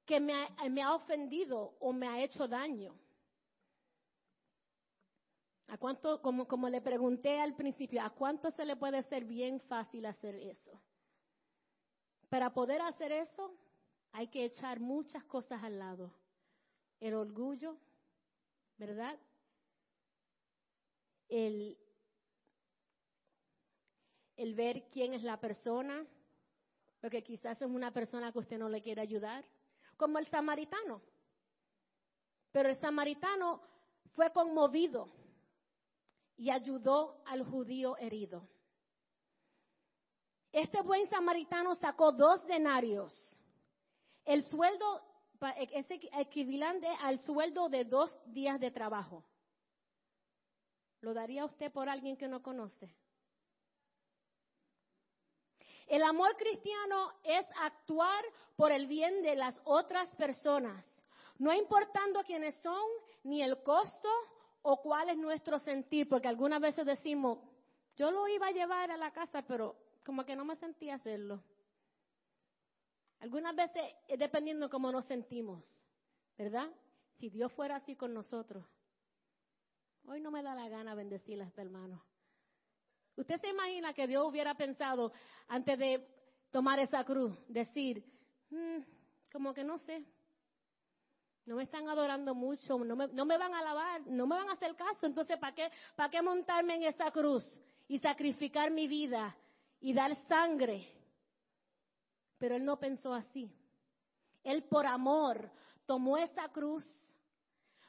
que 0.07 0.21
me 0.21 0.35
ha, 0.35 0.69
me 0.69 0.83
ha 0.83 0.95
ofendido 0.95 1.77
o 1.81 1.93
me 1.93 2.07
ha 2.09 2.23
hecho 2.23 2.47
daño. 2.47 2.95
¿A 5.69 5.79
cuánto, 5.79 6.21
como 6.21 6.69
le 6.69 6.81
pregunté 6.81 7.41
al 7.41 7.55
principio, 7.55 8.03
¿a 8.03 8.11
cuánto 8.11 8.51
se 8.51 8.65
le 8.65 8.77
puede 8.77 9.03
ser 9.05 9.25
bien 9.25 9.61
fácil 9.61 10.05
hacer 10.07 10.35
eso? 10.35 10.81
Para 12.29 12.53
poder 12.53 12.81
hacer 12.83 13.13
eso, 13.13 13.57
hay 14.13 14.29
que 14.29 14.45
echar 14.45 14.81
muchas 14.81 15.25
cosas 15.25 15.63
al 15.63 15.79
lado. 15.79 16.13
El 16.99 17.15
orgullo, 17.15 17.77
¿verdad? 18.81 19.15
El, 21.29 21.77
ver 24.55 24.89
quién 24.91 25.13
es 25.13 25.23
la 25.23 25.39
persona, 25.39 26.07
porque 26.99 27.23
quizás 27.23 27.61
es 27.61 27.69
una 27.69 27.93
persona 27.93 28.33
que 28.33 28.39
usted 28.39 28.59
no 28.59 28.71
le 28.71 28.81
quiere 28.81 29.03
ayudar, 29.03 29.45
como 29.99 30.19
el 30.19 30.27
samaritano. 30.29 31.03
Pero 32.53 32.71
el 32.71 32.81
samaritano 32.81 33.61
fue 34.15 34.33
conmovido 34.33 35.13
y 36.39 36.49
ayudó 36.49 37.23
al 37.27 37.45
judío 37.45 37.99
herido. 37.99 38.49
Este 40.53 40.81
buen 40.81 41.09
samaritano 41.11 41.75
sacó 41.75 42.13
dos 42.13 42.45
denarios. 42.47 43.15
El 44.25 44.43
sueldo 44.45 45.10
es 45.57 45.87
equivalente 45.91 46.89
al 47.01 47.19
sueldo 47.21 47.69
de 47.69 47.85
dos 47.85 48.15
días 48.27 48.61
de 48.61 48.71
trabajo. 48.71 49.25
¿Lo 51.01 51.15
daría 51.15 51.45
usted 51.45 51.73
por 51.73 51.89
alguien 51.89 52.17
que 52.17 52.29
no 52.29 52.43
conoce? 52.43 52.95
El 55.87 56.03
amor 56.03 56.37
cristiano 56.37 57.13
es 57.25 57.45
actuar 57.61 58.25
por 58.55 58.71
el 58.71 58.87
bien 58.87 59.23
de 59.23 59.35
las 59.35 59.61
otras 59.65 60.09
personas, 60.17 60.85
no 61.39 61.53
importando 61.55 62.23
quiénes 62.23 62.55
son, 62.57 62.87
ni 63.25 63.43
el 63.43 63.63
costo 63.63 64.09
o 64.63 64.83
cuál 64.83 65.09
es 65.09 65.17
nuestro 65.17 65.59
sentir, 65.59 66.09
porque 66.09 66.29
algunas 66.29 66.61
veces 66.61 66.85
decimos, 66.85 67.39
yo 67.97 68.11
lo 68.11 68.29
iba 68.29 68.49
a 68.49 68.53
llevar 68.53 68.91
a 68.91 68.97
la 68.97 69.11
casa, 69.11 69.43
pero 69.43 69.75
como 70.05 70.25
que 70.25 70.37
no 70.37 70.45
me 70.45 70.55
sentía 70.57 70.97
hacerlo. 70.97 71.43
Algunas 73.21 73.55
veces 73.55 73.83
es 74.09 74.19
dependiendo 74.19 74.67
de 74.67 74.71
cómo 74.71 74.91
nos 74.91 75.05
sentimos, 75.05 75.65
¿verdad? 76.37 76.69
Si 77.19 77.29
Dios 77.29 77.53
fuera 77.53 77.77
así 77.77 77.95
con 77.95 78.15
nosotros. 78.15 78.65
Hoy 80.07 80.21
no 80.21 80.31
me 80.31 80.43
da 80.43 80.55
la 80.55 80.69
gana 80.69 80.95
bendecir 80.95 81.41
a 81.41 81.45
este 81.45 81.61
hermano. 81.61 82.03
¿Usted 83.17 83.39
se 83.41 83.49
imagina 83.49 83.93
que 83.93 84.07
Dios 84.07 84.27
hubiera 84.27 84.55
pensado 84.55 85.13
antes 85.49 85.79
de 85.79 86.07
tomar 86.51 86.79
esa 86.79 87.05
cruz, 87.05 87.37
decir, 87.49 88.03
mm, 88.49 88.79
como 89.31 89.53
que 89.53 89.63
no 89.63 89.79
sé, 89.79 90.05
no 91.45 91.57
me 91.57 91.65
están 91.65 91.89
adorando 91.89 92.35
mucho, 92.35 92.79
no 92.79 92.97
me, 92.97 93.09
no 93.09 93.25
me 93.25 93.37
van 93.37 93.55
a 93.55 93.59
alabar, 93.59 94.07
no 94.07 94.27
me 94.27 94.37
van 94.37 94.49
a 94.49 94.53
hacer 94.53 94.75
caso, 94.77 95.07
entonces 95.07 95.39
¿para 95.39 95.55
qué, 95.55 95.71
¿para 95.95 96.11
qué 96.11 96.23
montarme 96.23 96.77
en 96.77 96.85
esa 96.85 97.11
cruz 97.11 97.45
y 97.89 97.99
sacrificar 97.99 98.71
mi 98.71 98.89
vida 98.89 99.37
y 99.81 99.93
dar 99.93 100.15
sangre? 100.27 101.00
Pero 102.41 102.57
él 102.57 102.65
no 102.65 102.79
pensó 102.79 103.13
así. 103.13 103.55
Él 104.43 104.65
por 104.65 104.87
amor 104.87 105.53
tomó 105.85 106.17
esa 106.17 106.49
cruz, 106.49 106.87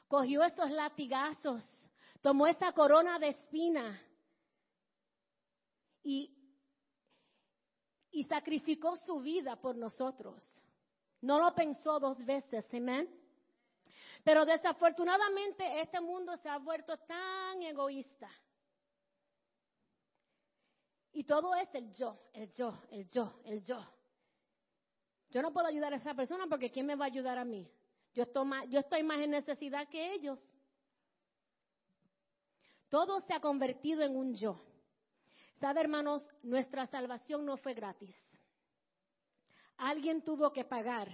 cogió 0.10 0.44
esos 0.44 0.70
latigazos, 0.70 1.64
tomó 2.22 2.48
esa 2.48 2.74
corona 2.74 3.18
de 3.18 3.30
espina 3.30 3.98
y, 6.04 6.38
y 8.12 8.26
sacrificó 8.26 8.98
su 8.98 9.22
vida 9.22 9.56
por 9.56 9.78
nosotros. 9.78 10.46
No 11.22 11.40
lo 11.40 11.56
pensó 11.56 11.98
dos 12.02 12.18
veces, 12.26 12.66
amén. 12.74 13.10
Pero 14.22 14.44
desafortunadamente 14.44 15.80
este 15.80 16.02
mundo 16.02 16.36
se 16.44 16.50
ha 16.50 16.58
vuelto 16.58 16.98
tan 16.98 17.64
egoísta. 17.64 18.30
Y 21.14 21.24
todo 21.24 21.56
es 21.56 21.74
el 21.74 21.94
yo, 21.94 22.20
el 22.34 22.52
yo, 22.52 22.78
el 22.92 23.08
yo, 23.08 23.40
el 23.46 23.64
yo. 23.64 23.82
Yo 25.32 25.41
no 25.41 25.54
puedo 25.54 25.67
ayudar 25.67 25.94
a 25.94 25.98
esa 25.98 26.13
persona 26.13 26.46
porque 26.48 26.70
¿quién 26.70 26.86
me 26.86 26.96
va 26.96 27.06
a 27.06 27.08
ayudar 27.08 27.38
a 27.38 27.46
mí? 27.46 27.67
Yo 28.13 28.24
estoy 28.24 28.46
más, 28.46 28.70
yo 28.70 28.80
estoy 28.80 29.02
más 29.04 29.20
en 29.20 29.32
necesidad 29.32 29.88
que 29.88 30.13
ellos. 30.13 30.39
Todo 32.89 33.22
se 33.22 33.34
ha 33.34 33.39
convertido 33.39 34.04
en 34.04 34.17
un 34.17 34.36
yo. 34.36 34.62
¿Sabe, 35.62 35.80
hermanos? 35.80 36.28
Nuestra 36.44 36.86
salvación 36.88 37.46
no 37.46 37.56
fue 37.56 37.74
gratis. 37.74 38.15
Alguien 39.78 40.22
tuvo 40.22 40.52
que 40.52 40.65
pagar. 40.65 41.08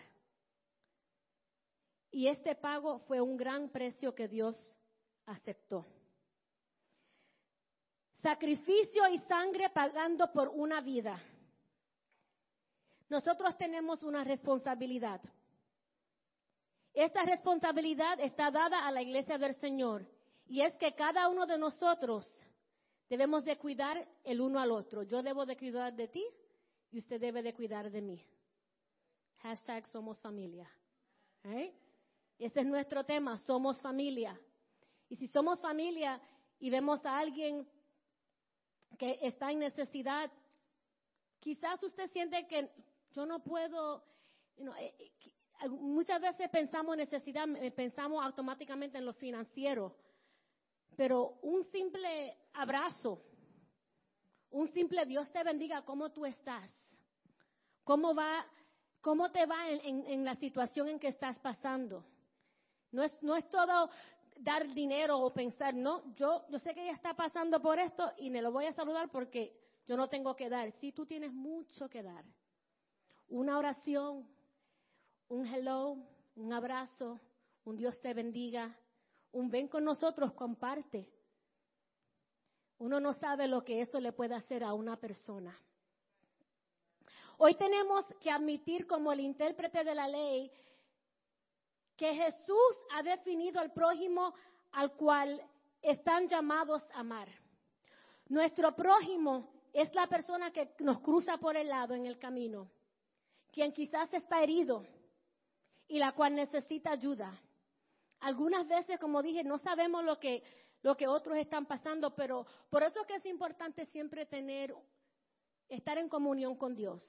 Y 2.09 2.27
este 2.27 2.55
pago 2.55 2.99
fue 2.99 3.21
un 3.21 3.37
gran 3.37 3.69
precio 3.69 4.15
que 4.15 4.27
Dios 4.27 4.57
aceptó. 5.27 5.85
Sacrificio 8.23 9.07
y 9.09 9.19
sangre 9.19 9.69
pagando 9.69 10.31
por 10.31 10.47
una 10.47 10.81
vida. 10.81 11.21
Nosotros 13.09 13.57
tenemos 13.57 14.03
una 14.03 14.23
responsabilidad. 14.23 15.21
Esta 16.93 17.23
responsabilidad 17.23 18.19
está 18.19 18.51
dada 18.51 18.87
a 18.87 18.91
la 18.91 19.01
iglesia 19.01 19.37
del 19.37 19.55
Señor 19.55 20.05
y 20.47 20.61
es 20.61 20.73
que 20.75 20.93
cada 20.93 21.29
uno 21.29 21.45
de 21.45 21.57
nosotros 21.57 22.27
Debemos 23.09 23.45
de 23.45 23.57
cuidar 23.57 24.05
el 24.23 24.41
uno 24.41 24.59
al 24.59 24.71
otro. 24.71 25.03
Yo 25.03 25.23
debo 25.23 25.45
de 25.45 25.55
cuidar 25.55 25.93
de 25.93 26.09
ti 26.09 26.25
y 26.91 26.97
usted 26.97 27.19
debe 27.19 27.41
de 27.41 27.53
cuidar 27.53 27.89
de 27.89 28.01
mí. 28.01 28.21
Hashtag 29.37 29.87
somos 29.87 30.19
familia. 30.19 30.69
¿Eh? 31.43 31.73
Ese 32.37 32.59
es 32.59 32.65
nuestro 32.65 33.05
tema, 33.05 33.37
somos 33.37 33.79
familia. 33.81 34.37
Y 35.07 35.15
si 35.15 35.27
somos 35.27 35.61
familia 35.61 36.19
y 36.59 36.69
vemos 36.69 37.05
a 37.05 37.17
alguien 37.17 37.65
que 38.99 39.19
está 39.21 39.51
en 39.51 39.59
necesidad, 39.59 40.29
quizás 41.39 41.81
usted 41.81 42.11
siente 42.11 42.45
que 42.47 42.69
yo 43.17 43.25
no 43.25 43.39
puedo, 43.39 44.03
eh, 44.79 44.93
eh, 44.99 45.69
muchas 45.69 46.21
veces 46.21 46.47
pensamos 46.51 46.93
en 46.93 46.99
necesidad, 46.99 47.47
pensamos 47.75 48.23
automáticamente 48.23 48.99
en 48.99 49.05
lo 49.05 49.13
financiero, 49.13 49.95
pero 50.95 51.39
un 51.41 51.63
simple 51.71 52.37
abrazo, 52.53 53.23
un 54.51 54.71
simple 54.71 55.03
Dios 55.07 55.31
te 55.31 55.43
bendiga, 55.43 55.81
¿cómo 55.81 56.11
tú 56.11 56.27
estás? 56.27 56.69
¿Cómo 57.83 58.13
va, 58.13 58.45
cómo 59.01 59.31
te 59.31 59.47
va 59.47 59.67
en, 59.67 60.23
la 60.23 60.35
situación 60.35 60.87
en 60.87 60.99
que 60.99 61.07
estás 61.07 61.39
pasando? 61.39 62.05
No 62.91 63.01
es, 63.01 63.17
no 63.23 63.35
es 63.35 63.49
todo 63.49 63.89
dar 64.41 64.71
dinero 64.75 65.17
o 65.17 65.33
pensar, 65.33 65.73
no, 65.73 66.13
yo, 66.13 66.45
yo 66.49 66.59
sé 66.59 66.75
que 66.75 66.83
ella 66.83 66.93
está 66.93 67.15
pasando 67.15 67.59
por 67.63 67.79
esto 67.79 68.11
y 68.19 68.29
me 68.29 68.43
lo 68.43 68.51
voy 68.51 68.67
a 68.67 68.73
saludar 68.73 69.09
porque 69.09 69.59
yo 69.87 69.97
no 69.97 70.07
tengo 70.07 70.35
que 70.35 70.49
dar. 70.49 70.71
Sí, 70.73 70.91
tú 70.91 71.07
tienes 71.07 71.33
mucho 71.33 71.89
que 71.89 72.03
dar. 72.03 72.23
Una 73.29 73.57
oración, 73.57 74.25
un 75.27 75.45
hello, 75.45 75.97
un 76.35 76.53
abrazo, 76.53 77.19
un 77.65 77.75
Dios 77.75 77.99
te 77.99 78.13
bendiga, 78.13 78.77
un 79.33 79.49
ven 79.49 79.67
con 79.67 79.83
nosotros, 79.83 80.33
comparte. 80.33 81.09
Uno 82.79 82.99
no 82.99 83.13
sabe 83.13 83.47
lo 83.47 83.63
que 83.63 83.81
eso 83.81 83.99
le 83.99 84.13
puede 84.13 84.35
hacer 84.35 84.63
a 84.63 84.73
una 84.73 84.95
persona. 84.97 85.57
Hoy 87.37 87.55
tenemos 87.55 88.05
que 88.21 88.31
admitir 88.31 88.87
como 88.87 89.11
el 89.11 89.19
intérprete 89.19 89.83
de 89.83 89.93
la 89.93 90.07
ley 90.07 90.51
que 91.95 92.13
Jesús 92.13 92.79
ha 92.93 93.03
definido 93.03 93.59
al 93.59 93.73
prójimo 93.73 94.33
al 94.71 94.93
cual 94.93 95.41
están 95.81 96.27
llamados 96.27 96.83
a 96.93 96.99
amar. 96.99 97.27
Nuestro 98.29 98.75
prójimo 98.75 99.49
es 99.73 99.93
la 99.93 100.07
persona 100.07 100.51
que 100.51 100.73
nos 100.79 100.99
cruza 100.99 101.37
por 101.37 101.57
el 101.57 101.67
lado 101.67 101.93
en 101.93 102.05
el 102.05 102.17
camino, 102.17 102.69
quien 103.57 103.73
quizás 103.73 104.13
está 104.13 104.43
herido 104.43 104.85
y 105.87 105.97
la 105.97 106.11
cual 106.11 106.35
necesita 106.35 106.91
ayuda. 106.91 107.35
Algunas 108.19 108.67
veces, 108.67 108.99
como 108.99 109.23
dije, 109.23 109.43
no 109.43 109.57
sabemos 109.57 110.03
lo 110.03 110.19
que, 110.19 110.43
lo 110.83 110.95
que 110.95 111.07
otros 111.07 111.35
están 111.37 111.65
pasando, 111.65 112.13
pero 112.13 112.45
por 112.69 112.83
eso 112.83 113.01
es 113.01 113.07
que 113.07 113.15
es 113.15 113.25
importante 113.25 113.87
siempre 113.87 114.27
tener, 114.27 114.75
estar 115.69 115.97
en 115.97 116.07
comunión 116.07 116.55
con 116.55 116.75
Dios. 116.75 117.03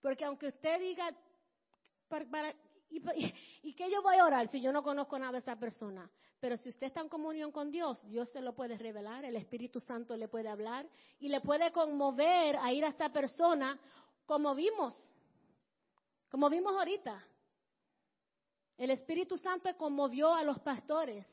Porque 0.00 0.24
aunque 0.24 0.46
usted 0.46 0.78
diga, 0.78 1.12
y, 2.88 3.72
que 3.74 3.90
yo 3.90 4.02
voy 4.02 4.18
a 4.18 4.24
orar 4.24 4.46
si 4.46 4.60
yo 4.60 4.70
no 4.70 4.84
conozco 4.84 5.18
nada 5.18 5.32
de 5.32 5.38
esa 5.38 5.56
persona? 5.56 6.08
Pero 6.38 6.56
si 6.58 6.68
usted 6.68 6.86
está 6.86 7.00
en 7.00 7.08
comunión 7.08 7.50
con 7.50 7.72
Dios, 7.72 8.00
Dios 8.06 8.28
se 8.28 8.40
lo 8.40 8.54
puede 8.54 8.78
revelar, 8.78 9.24
el 9.24 9.34
Espíritu 9.34 9.80
Santo 9.80 10.16
le 10.16 10.28
puede 10.28 10.48
hablar 10.48 10.86
y 11.18 11.28
le 11.28 11.40
puede 11.40 11.72
conmover 11.72 12.56
a 12.58 12.72
ir 12.72 12.84
a 12.84 12.88
esta 12.88 13.08
persona 13.08 13.76
como 14.26 14.54
vimos, 14.54 14.94
como 16.30 16.50
vimos 16.50 16.76
ahorita. 16.76 17.24
El 18.76 18.90
Espíritu 18.90 19.38
Santo 19.38 19.74
conmovió 19.78 20.34
a 20.34 20.42
los 20.42 20.58
pastores 20.60 21.24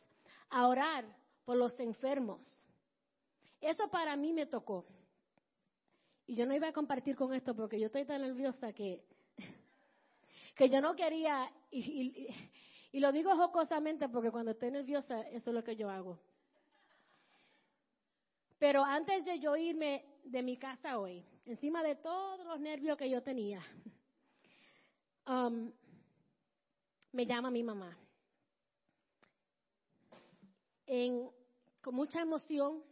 a 0.50 0.68
orar 0.68 1.04
por 1.44 1.58
los 1.58 1.78
enfermos. 1.80 2.40
Eso 3.60 3.90
para 3.90 4.16
mí 4.16 4.32
me 4.32 4.46
tocó. 4.46 4.86
Y 6.26 6.36
yo 6.36 6.46
no 6.46 6.54
iba 6.54 6.70
a 6.70 6.74
compartir 6.74 7.18
con 7.18 7.34
esto 7.34 7.54
porque 7.54 7.80
yo 7.80 7.88
estoy 7.88 8.06
tan 8.06 8.22
nerviosa 8.22 8.72
que 8.72 9.04
que 10.56 10.70
yo 10.70 10.80
no 10.80 10.96
quería, 10.96 11.52
y, 11.72 12.30
y 12.92 13.00
lo 13.00 13.12
digo 13.12 13.36
jocosamente 13.36 14.08
porque 14.08 14.32
cuando 14.32 14.52
estoy 14.52 14.72
nerviosa, 14.72 15.22
eso 15.30 15.50
es 15.50 15.54
lo 15.54 15.64
que 15.64 15.76
yo 15.76 15.90
hago. 15.90 16.20
Pero 18.60 18.86
antes 18.86 19.26
de 19.26 19.40
yo 19.40 19.58
irme 19.58 20.06
de 20.24 20.42
mi 20.42 20.58
casa 20.58 21.00
hoy, 21.00 21.24
encima 21.46 21.84
de 21.84 21.96
todos 21.96 22.46
los 22.46 22.60
nervios 22.60 22.98
que 22.98 23.10
yo 23.10 23.22
tenía, 23.22 23.62
um, 25.28 25.72
me 27.12 27.26
llama 27.26 27.52
mi 27.52 27.64
mamá. 27.64 27.98
con 31.82 31.96
mucha 31.96 32.22
emoción. 32.22 32.84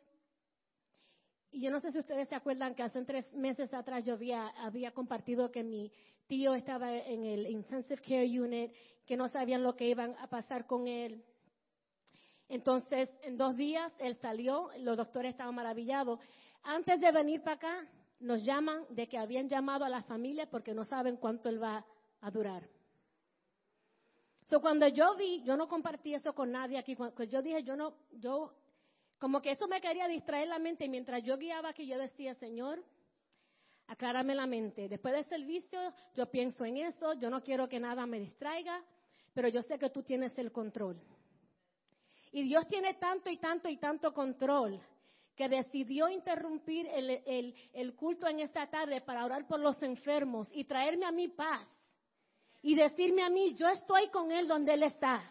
Y 1.51 1.61
yo 1.61 1.71
no 1.71 1.79
sé 1.79 1.91
si 1.91 1.99
ustedes 1.99 2.27
se 2.29 2.35
acuerdan 2.35 2.73
que 2.73 2.83
hace 2.83 3.03
tres 3.03 3.31
meses 3.33 3.73
atrás 3.73 4.03
yo 4.05 4.13
había, 4.13 4.47
había 4.49 4.91
compartido 4.91 5.51
que 5.51 5.63
mi 5.63 5.91
tío 6.27 6.53
estaba 6.53 6.95
en 6.95 7.25
el 7.25 7.45
Intensive 7.47 8.01
Care 8.01 8.41
Unit, 8.41 8.71
que 9.05 9.17
no 9.17 9.27
sabían 9.27 9.63
lo 9.63 9.75
que 9.75 9.89
iban 9.89 10.15
a 10.19 10.27
pasar 10.27 10.65
con 10.65 10.87
él. 10.87 11.23
Entonces, 12.47 13.09
en 13.23 13.37
dos 13.37 13.55
días 13.55 13.91
él 13.99 14.17
salió, 14.21 14.69
los 14.79 14.97
doctores 14.97 15.31
estaban 15.31 15.55
maravillados. 15.55 16.19
Antes 16.63 16.99
de 16.99 17.11
venir 17.11 17.41
para 17.41 17.55
acá, 17.55 17.87
nos 18.19 18.43
llaman 18.43 18.85
de 18.89 19.07
que 19.07 19.17
habían 19.17 19.49
llamado 19.49 19.83
a 19.83 19.89
la 19.89 20.03
familia 20.03 20.49
porque 20.49 20.73
no 20.73 20.85
saben 20.85 21.17
cuánto 21.17 21.49
él 21.49 21.61
va 21.61 21.85
a 22.21 22.31
durar. 22.31 22.67
So, 24.47 24.61
cuando 24.61 24.87
yo 24.87 25.15
vi, 25.15 25.41
yo 25.43 25.55
no 25.55 25.67
compartí 25.67 26.13
eso 26.13 26.33
con 26.35 26.51
nadie 26.51 26.77
aquí, 26.77 26.95
cuando 26.95 27.23
yo 27.23 27.41
dije, 27.41 27.63
yo 27.63 27.75
no, 27.75 27.95
yo, 28.11 28.53
como 29.17 29.41
que 29.41 29.51
eso 29.51 29.67
me 29.67 29.81
quería 29.81 30.07
distraer 30.07 30.49
la 30.49 30.59
mente 30.59 30.85
y 30.85 30.89
mientras 30.89 31.23
yo 31.23 31.37
guiaba 31.37 31.69
aquí, 31.69 31.87
yo 31.87 31.97
decía, 31.97 32.35
Señor, 32.35 32.83
aclárame 33.87 34.35
la 34.35 34.45
mente. 34.45 34.87
Después 34.87 35.13
del 35.13 35.25
servicio, 35.25 35.79
yo 36.15 36.29
pienso 36.29 36.65
en 36.65 36.77
eso, 36.77 37.13
yo 37.13 37.29
no 37.29 37.41
quiero 37.41 37.67
que 37.69 37.79
nada 37.79 38.05
me 38.05 38.19
distraiga, 38.19 38.83
pero 39.33 39.47
yo 39.47 39.61
sé 39.63 39.79
que 39.79 39.89
tú 39.89 40.03
tienes 40.03 40.37
el 40.37 40.51
control. 40.51 41.01
Y 42.33 42.43
Dios 42.43 42.67
tiene 42.67 42.93
tanto 42.95 43.29
y 43.29 43.37
tanto 43.37 43.67
y 43.69 43.77
tanto 43.77 44.13
control 44.13 44.79
que 45.35 45.49
decidió 45.49 46.09
interrumpir 46.09 46.87
el, 46.87 47.95
culto 47.95 48.27
en 48.27 48.39
esta 48.39 48.67
tarde 48.69 49.01
para 49.01 49.25
orar 49.25 49.47
por 49.47 49.59
los 49.59 49.81
enfermos 49.81 50.49
y 50.53 50.65
traerme 50.65 51.05
a 51.05 51.11
mi 51.11 51.29
paz 51.29 51.67
y 52.61 52.75
decirme 52.75 53.23
a 53.23 53.29
mí, 53.29 53.55
yo 53.55 53.67
estoy 53.67 54.09
con 54.09 54.31
Él 54.31 54.47
donde 54.47 54.73
Él 54.73 54.83
está. 54.83 55.23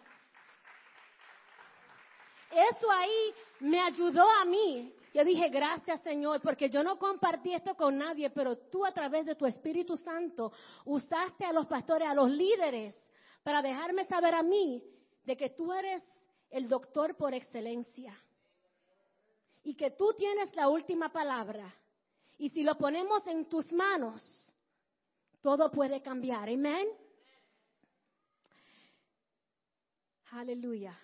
Eso 2.50 2.90
ahí 2.90 3.34
me 3.60 3.80
ayudó 3.80 4.28
a 4.28 4.44
mí. 4.44 4.92
Yo 5.14 5.24
dije, 5.24 5.48
gracias 5.48 6.00
Señor, 6.02 6.40
porque 6.40 6.70
yo 6.70 6.82
no 6.82 6.98
compartí 6.98 7.52
esto 7.52 7.74
con 7.76 7.98
nadie, 7.98 8.30
pero 8.30 8.56
tú 8.56 8.84
a 8.84 8.92
través 8.92 9.26
de 9.26 9.34
tu 9.34 9.46
Espíritu 9.46 9.96
Santo 9.96 10.52
usaste 10.84 11.44
a 11.44 11.52
los 11.52 11.66
pastores, 11.66 12.08
a 12.08 12.14
los 12.14 12.30
líderes, 12.30 12.94
para 13.42 13.62
dejarme 13.62 14.04
saber 14.06 14.34
a 14.34 14.42
mí 14.42 14.82
de 15.24 15.36
que 15.36 15.50
tú 15.50 15.72
eres 15.72 16.02
el 16.50 16.68
doctor 16.68 17.16
por 17.16 17.34
excelencia. 17.34 18.16
Y 19.62 19.74
que 19.74 19.90
tú 19.90 20.14
tienes 20.14 20.54
la 20.54 20.68
última 20.68 21.12
palabra. 21.12 21.74
Y 22.38 22.50
si 22.50 22.62
lo 22.62 22.76
ponemos 22.78 23.26
en 23.26 23.48
tus 23.48 23.70
manos, 23.72 24.22
todo 25.40 25.70
puede 25.70 26.00
cambiar. 26.00 26.48
Amén. 26.48 26.88
Aleluya. 30.32 30.98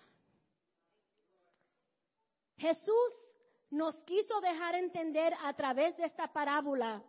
Jesús 2.57 3.13
nos 3.71 3.97
quiso 4.05 4.41
dejar 4.41 4.77
entender 4.77 5.35
a 5.43 5.53
través 5.55 5.97
de 5.97 6.05
esta 6.05 6.33
parábola 6.33 7.03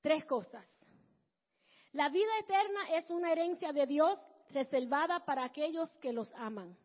tres 0.00 0.24
cosas. 0.24 0.66
La 1.92 2.08
vida 2.08 2.38
eterna 2.40 2.96
es 2.96 3.10
una 3.10 3.32
herencia 3.32 3.72
de 3.72 3.86
Dios 3.86 4.18
reservada 4.48 5.24
para 5.24 5.44
aquellos 5.44 5.90
que 5.98 6.12
los 6.12 6.32
aman. 6.34 6.76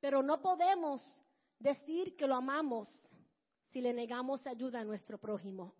Pero 0.00 0.22
no 0.22 0.40
podemos 0.40 1.02
decir 1.62 2.16
que 2.16 2.26
lo 2.26 2.34
amamos 2.34 2.88
si 3.70 3.80
le 3.80 3.92
negamos 3.92 4.46
ayuda 4.46 4.80
a 4.80 4.84
nuestro 4.84 5.18
prójimo. 5.18 5.74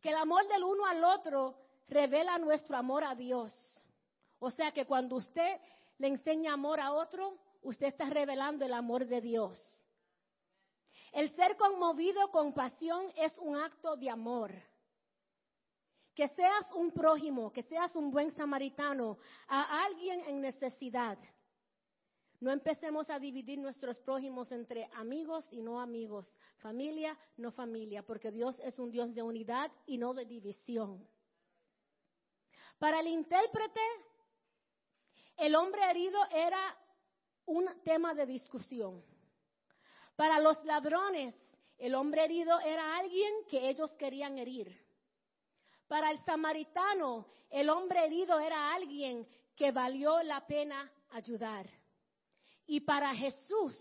Que 0.00 0.08
el 0.10 0.16
amor 0.16 0.46
del 0.48 0.64
uno 0.64 0.86
al 0.86 1.04
otro 1.04 1.56
revela 1.88 2.38
nuestro 2.38 2.76
amor 2.76 3.04
a 3.04 3.14
Dios. 3.14 3.52
O 4.38 4.50
sea 4.50 4.72
que 4.72 4.86
cuando 4.86 5.16
usted 5.16 5.60
le 5.98 6.08
enseña 6.08 6.54
amor 6.54 6.80
a 6.80 6.92
otro, 6.92 7.38
usted 7.62 7.86
está 7.86 8.06
revelando 8.06 8.64
el 8.64 8.72
amor 8.72 9.06
de 9.06 9.20
Dios. 9.20 9.58
El 11.12 11.34
ser 11.36 11.56
conmovido 11.56 12.30
con 12.30 12.54
pasión 12.54 13.06
es 13.16 13.36
un 13.38 13.56
acto 13.56 13.96
de 13.96 14.08
amor. 14.10 14.52
Que 16.14 16.28
seas 16.28 16.70
un 16.72 16.90
prójimo, 16.90 17.52
que 17.52 17.62
seas 17.62 17.94
un 17.94 18.10
buen 18.10 18.34
samaritano 18.34 19.18
a 19.46 19.84
alguien 19.84 20.20
en 20.26 20.40
necesidad. 20.40 21.18
No 22.42 22.50
empecemos 22.50 23.08
a 23.08 23.20
dividir 23.20 23.60
nuestros 23.60 23.96
prójimos 23.98 24.50
entre 24.50 24.90
amigos 24.94 25.46
y 25.52 25.62
no 25.62 25.80
amigos, 25.80 26.26
familia, 26.56 27.16
no 27.36 27.52
familia, 27.52 28.02
porque 28.02 28.32
Dios 28.32 28.58
es 28.64 28.80
un 28.80 28.90
Dios 28.90 29.14
de 29.14 29.22
unidad 29.22 29.70
y 29.86 29.96
no 29.96 30.12
de 30.12 30.24
división. 30.24 31.08
Para 32.80 32.98
el 32.98 33.06
intérprete, 33.06 33.80
el 35.36 35.54
hombre 35.54 35.88
herido 35.88 36.18
era 36.32 36.76
un 37.46 37.68
tema 37.84 38.12
de 38.12 38.26
discusión. 38.26 39.04
Para 40.16 40.40
los 40.40 40.64
ladrones, 40.64 41.36
el 41.78 41.94
hombre 41.94 42.24
herido 42.24 42.58
era 42.58 42.96
alguien 42.96 43.32
que 43.48 43.68
ellos 43.68 43.92
querían 43.92 44.36
herir. 44.36 44.84
Para 45.86 46.10
el 46.10 46.18
samaritano, 46.24 47.24
el 47.50 47.70
hombre 47.70 48.04
herido 48.04 48.40
era 48.40 48.74
alguien 48.74 49.28
que 49.54 49.70
valió 49.70 50.20
la 50.24 50.44
pena 50.44 50.90
ayudar. 51.10 51.81
Y 52.66 52.80
para 52.80 53.14
Jesús, 53.14 53.74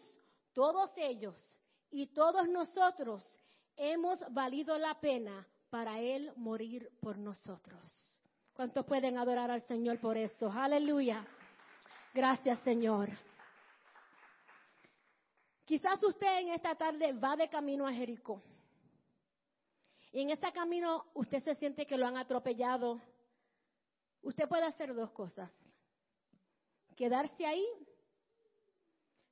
todos 0.54 0.92
ellos 0.98 1.36
y 1.90 2.08
todos 2.08 2.48
nosotros 2.50 3.26
hemos 3.76 4.20
valido 4.34 4.78
la 4.78 5.00
pena 5.00 5.48
para 5.70 6.00
Él 6.00 6.32
morir 6.36 6.90
por 7.00 7.18
nosotros. 7.18 7.80
¿Cuántos 8.54 8.86
pueden 8.86 9.18
adorar 9.18 9.50
al 9.50 9.62
Señor 9.64 10.00
por 10.00 10.18
eso? 10.18 10.52
Aleluya. 10.52 11.26
Gracias, 12.14 12.60
Señor. 12.60 13.10
Quizás 15.66 16.04
usted 16.04 16.40
en 16.40 16.50
esta 16.50 16.76
tarde 16.76 17.14
va 17.14 17.36
de 17.38 17.50
camino 17.50 17.88
a 17.88 17.94
Jericó. 17.94 18.42
Y 20.12 20.22
en 20.22 20.32
ese 20.32 20.52
camino 20.52 21.06
usted 21.14 21.42
se 21.44 21.56
siente 21.56 21.86
que 21.86 21.98
lo 21.98 22.06
han 22.06 22.18
atropellado. 22.18 23.00
Usted 24.22 24.48
puede 24.50 24.66
hacer 24.66 24.94
dos 24.94 25.12
cosas. 25.12 25.50
Quedarse 26.98 27.46
ahí 27.46 27.66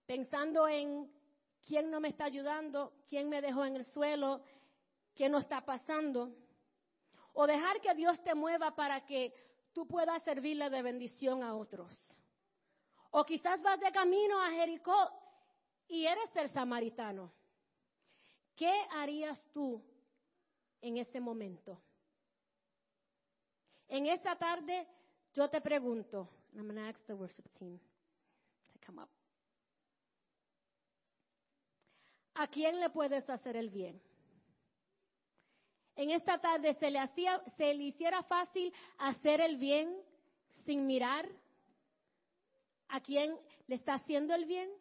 pensando 0.09 0.67
en 0.67 1.07
quién 1.67 1.91
no 1.91 1.99
me 1.99 2.07
está 2.07 2.25
ayudando, 2.25 2.91
quién 3.07 3.29
me 3.29 3.43
dejó 3.43 3.63
en 3.63 3.75
el 3.75 3.85
suelo, 3.85 4.41
qué 5.13 5.29
no 5.29 5.37
está 5.37 5.63
pasando. 5.63 6.35
O 7.33 7.45
dejar 7.45 7.79
que 7.79 7.93
Dios 7.93 8.19
te 8.23 8.33
mueva 8.33 8.75
para 8.75 9.05
que 9.05 9.31
tú 9.71 9.87
puedas 9.87 10.23
servirle 10.23 10.71
de 10.71 10.81
bendición 10.81 11.43
a 11.43 11.53
otros. 11.53 11.93
O 13.11 13.23
quizás 13.23 13.61
vas 13.61 13.79
de 13.79 13.91
camino 13.91 14.41
a 14.41 14.49
Jericó 14.49 15.11
y 15.87 16.07
eres 16.07 16.35
el 16.37 16.49
samaritano. 16.49 17.31
¿Qué 18.55 18.73
harías 18.89 19.39
tú 19.53 19.79
en 20.81 20.97
ese 20.97 21.19
momento. 21.19 21.79
En 23.87 24.07
esta 24.07 24.35
tarde 24.35 24.87
yo 25.33 25.47
te 25.51 25.61
pregunto, 25.61 26.27
I'm 26.55 26.65
going 26.65 26.79
ask 26.79 26.99
the 27.05 27.13
worship 27.13 27.47
team 27.59 27.79
to 28.73 28.79
come 28.83 28.99
up. 28.99 29.18
¿A 32.39 32.47
quién 32.47 32.80
le 32.80 32.89
puedes 32.89 33.30
hacer 33.30 33.58
el 33.58 33.69
bien? 33.69 34.02
En 35.97 36.10
esta 36.10 36.39
tarde 36.39 36.73
se 36.75 36.89
le 36.89 36.97
hacía, 36.97 37.43
se 37.58 37.73
le 37.73 37.84
hiciera 37.84 38.23
fácil 38.23 38.73
hacer 38.97 39.41
el 39.41 39.58
bien 39.58 39.93
sin 40.63 40.87
mirar 40.87 41.27
a 42.87 43.02
quién 43.02 43.37
le 43.67 43.75
está 43.75 43.96
haciendo 43.96 44.33
el 44.33 44.46
bien. 44.46 44.71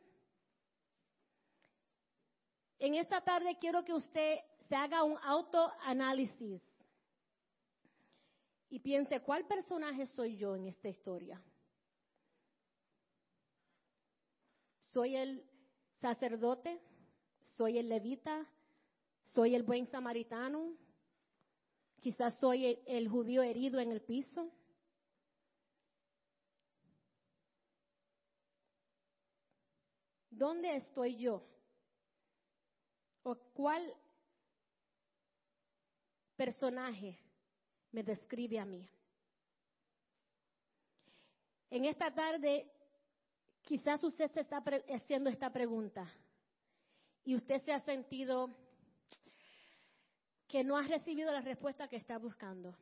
En 2.79 2.95
esta 2.95 3.23
tarde 3.23 3.59
quiero 3.59 3.85
que 3.85 3.93
usted 3.93 4.39
se 4.69 4.77
haga 4.77 5.03
un 5.03 5.19
autoanálisis 5.21 6.63
y 8.71 8.79
piense, 8.79 9.21
¿cuál 9.21 9.45
personaje 9.47 10.07
soy 10.07 10.37
yo 10.37 10.55
en 10.55 10.67
esta 10.67 10.89
historia? 10.89 11.43
¿Soy 14.93 15.17
el 15.17 15.45
sacerdote? 16.01 16.88
¿Soy 17.59 17.77
el 17.77 17.89
levita? 17.89 18.47
¿Soy 19.35 19.57
el 19.57 19.65
buen 19.65 19.85
samaritano? 19.85 20.77
Quizás 22.01 22.39
soy 22.39 22.79
el, 22.87 23.09
judío 23.09 23.43
herido 23.43 23.81
en 23.81 23.91
el 23.91 24.01
piso. 24.01 24.49
¿Dónde 30.31 30.77
estoy 30.77 31.17
yo? 31.17 31.43
¿O 33.25 33.35
cuál 33.35 33.93
personaje 36.37 37.19
me 37.91 38.05
describe 38.05 38.61
a 38.61 38.65
mí. 38.65 38.89
En 41.71 41.87
esta 41.87 42.15
tarde, 42.15 42.71
quizás 43.63 44.05
usted 44.05 44.31
se 44.31 44.43
está 44.43 44.63
haciendo 44.95 45.29
esta 45.29 45.53
pregunta 45.53 46.09
y 47.29 47.35
usted 47.35 47.63
se 47.63 47.75
ha 47.75 47.81
sentido 47.81 48.49
que 50.49 50.65
no 50.65 50.79
ha 50.79 50.83
recibido 50.83 51.31
la 51.31 51.43
respuesta 51.43 51.87
que 51.87 51.97
está 51.97 52.17
buscando. 52.17 52.75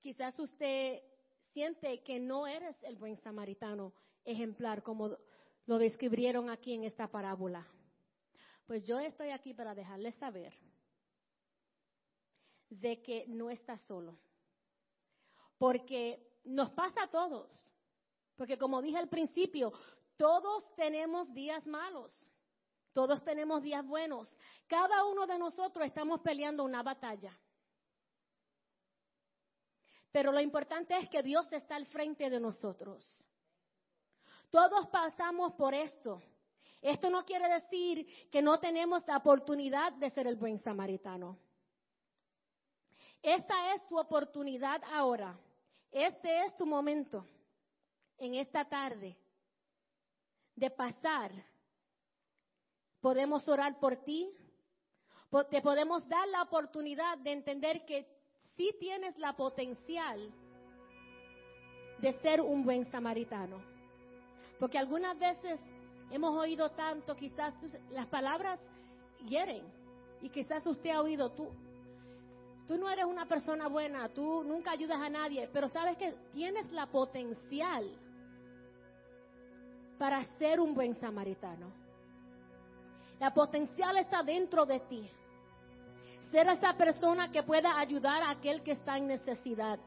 Quizás 0.00 0.38
usted 0.38 1.02
siente 1.52 2.02
que 2.02 2.18
no 2.18 2.46
eres 2.46 2.74
el 2.84 2.96
buen 2.96 3.18
samaritano 3.18 3.92
ejemplar 4.24 4.82
como 4.82 5.18
lo 5.66 5.76
describieron 5.76 6.48
aquí 6.48 6.72
en 6.72 6.84
esta 6.84 7.06
parábola. 7.06 7.66
Pues 8.64 8.82
yo 8.86 8.98
estoy 8.98 9.28
aquí 9.28 9.52
para 9.52 9.74
dejarle 9.74 10.12
saber 10.12 10.54
de 12.70 13.02
que 13.02 13.26
no 13.28 13.50
está 13.50 13.76
solo. 13.76 14.16
Porque 15.58 16.40
nos 16.44 16.70
pasa 16.70 17.02
a 17.02 17.10
todos. 17.10 17.50
Porque 18.36 18.56
como 18.56 18.80
dije 18.80 18.96
al 18.96 19.10
principio, 19.10 19.74
todos 20.16 20.74
tenemos 20.76 21.32
días 21.34 21.66
malos. 21.66 22.12
Todos 22.92 23.24
tenemos 23.24 23.62
días 23.62 23.84
buenos. 23.84 24.32
Cada 24.68 25.04
uno 25.04 25.26
de 25.26 25.36
nosotros 25.36 25.84
estamos 25.84 26.20
peleando 26.20 26.62
una 26.62 26.82
batalla. 26.82 27.36
Pero 30.12 30.30
lo 30.30 30.40
importante 30.40 30.96
es 30.96 31.08
que 31.08 31.24
Dios 31.24 31.52
está 31.52 31.74
al 31.74 31.86
frente 31.86 32.30
de 32.30 32.38
nosotros. 32.38 33.04
Todos 34.48 34.86
pasamos 34.88 35.54
por 35.54 35.74
esto. 35.74 36.22
Esto 36.80 37.10
no 37.10 37.24
quiere 37.24 37.48
decir 37.48 38.30
que 38.30 38.40
no 38.40 38.60
tenemos 38.60 39.02
la 39.08 39.16
oportunidad 39.16 39.92
de 39.94 40.10
ser 40.10 40.28
el 40.28 40.36
buen 40.36 40.60
samaritano. 40.60 41.36
Esta 43.20 43.74
es 43.74 43.84
tu 43.88 43.98
oportunidad 43.98 44.80
ahora. 44.92 45.36
Este 45.90 46.44
es 46.44 46.56
tu 46.56 46.66
momento 46.66 47.26
en 48.18 48.36
esta 48.36 48.64
tarde 48.64 49.18
de 50.56 50.70
pasar. 50.70 51.32
Podemos 53.00 53.46
orar 53.48 53.78
por 53.78 53.96
ti. 53.96 54.30
Te 55.50 55.60
podemos 55.62 56.06
dar 56.08 56.28
la 56.28 56.42
oportunidad 56.42 57.18
de 57.18 57.32
entender 57.32 57.84
que 57.84 58.06
sí 58.56 58.74
tienes 58.78 59.18
la 59.18 59.34
potencial 59.34 60.32
de 61.98 62.12
ser 62.20 62.40
un 62.40 62.64
buen 62.64 62.90
samaritano. 62.90 63.60
Porque 64.60 64.78
algunas 64.78 65.18
veces 65.18 65.58
hemos 66.10 66.36
oído 66.36 66.70
tanto, 66.70 67.16
quizás 67.16 67.52
las 67.90 68.06
palabras 68.06 68.60
hieren. 69.26 69.64
Y 70.22 70.30
quizás 70.30 70.64
usted 70.66 70.90
ha 70.90 71.02
oído, 71.02 71.32
tú, 71.32 71.50
Tú 72.66 72.78
no 72.78 72.88
eres 72.88 73.04
una 73.04 73.26
persona 73.26 73.68
buena, 73.68 74.08
tú 74.08 74.42
nunca 74.42 74.70
ayudas 74.70 74.98
a 74.98 75.10
nadie, 75.10 75.50
pero 75.52 75.68
sabes 75.68 75.98
que 75.98 76.14
tienes 76.32 76.70
la 76.72 76.86
potencial 76.86 77.90
para 79.98 80.24
ser 80.38 80.60
un 80.60 80.74
buen 80.74 80.98
samaritano. 81.00 81.72
La 83.20 83.32
potencial 83.32 83.96
está 83.96 84.22
dentro 84.22 84.66
de 84.66 84.80
ti. 84.80 85.08
Ser 86.30 86.48
esa 86.48 86.74
persona 86.74 87.30
que 87.30 87.42
pueda 87.42 87.78
ayudar 87.78 88.22
a 88.22 88.30
aquel 88.30 88.62
que 88.62 88.72
está 88.72 88.96
en 88.98 89.06
necesidad. 89.06 89.78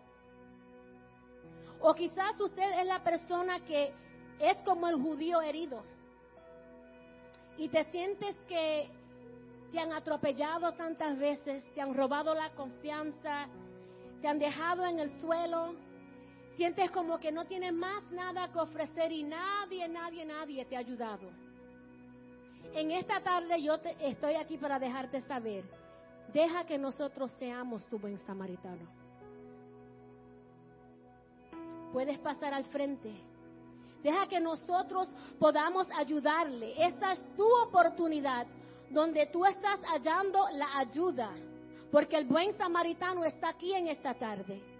O 1.81 1.93
quizás 1.93 2.39
usted 2.39 2.79
es 2.79 2.87
la 2.87 3.03
persona 3.03 3.59
que 3.65 3.93
es 4.39 4.57
como 4.63 4.87
el 4.87 4.95
judío 4.95 5.41
herido. 5.41 5.83
Y 7.57 7.69
te 7.69 7.83
sientes 7.85 8.35
que 8.47 8.89
te 9.71 9.79
han 9.79 9.91
atropellado 9.91 10.71
tantas 10.73 11.17
veces, 11.17 11.63
te 11.73 11.81
han 11.81 11.93
robado 11.93 12.33
la 12.33 12.49
confianza, 12.51 13.47
te 14.21 14.27
han 14.27 14.39
dejado 14.39 14.85
en 14.85 14.99
el 14.99 15.19
suelo, 15.19 15.75
sientes 16.57 16.89
como 16.89 17.19
que 17.19 17.31
no 17.31 17.45
tienes 17.45 17.71
más 17.71 18.03
nada 18.11 18.51
que 18.51 18.57
ofrecer 18.59 19.11
y 19.11 19.23
nadie, 19.23 19.87
nadie, 19.87 20.25
nadie 20.25 20.65
te 20.65 20.75
ha 20.75 20.79
ayudado. 20.79 21.29
En 22.73 22.91
esta 22.91 23.21
tarde 23.21 23.61
yo 23.61 23.79
te, 23.79 23.95
estoy 24.09 24.33
aquí 24.33 24.57
para 24.57 24.79
dejarte 24.79 25.21
saber, 25.21 25.63
deja 26.33 26.65
que 26.65 26.77
nosotros 26.79 27.31
seamos 27.39 27.87
tu 27.87 27.99
buen 27.99 28.19
samaritano. 28.25 28.89
Puedes 31.93 32.17
pasar 32.19 32.53
al 32.53 32.65
frente. 32.65 33.13
Deja 34.03 34.27
que 34.27 34.39
nosotros 34.39 35.07
podamos 35.39 35.87
ayudarle. 35.95 36.73
Esta 36.85 37.13
es 37.13 37.35
tu 37.35 37.47
oportunidad 37.61 38.47
donde 38.89 39.27
tú 39.27 39.45
estás 39.45 39.79
hallando 39.85 40.45
la 40.53 40.79
ayuda, 40.79 41.31
porque 41.91 42.17
el 42.17 42.25
buen 42.25 42.57
samaritano 42.57 43.23
está 43.25 43.49
aquí 43.49 43.73
en 43.73 43.87
esta 43.87 44.13
tarde. 44.15 44.76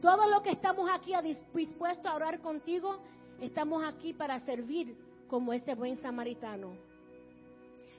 Todo 0.00 0.28
lo 0.28 0.42
que 0.42 0.50
estamos 0.50 0.88
aquí 0.90 1.12
dispuestos 1.54 2.06
a 2.06 2.14
orar 2.14 2.40
contigo, 2.40 2.98
estamos 3.40 3.82
aquí 3.84 4.12
para 4.12 4.38
servir 4.40 4.96
como 5.28 5.52
ese 5.52 5.74
buen 5.74 6.00
samaritano. 6.00 6.72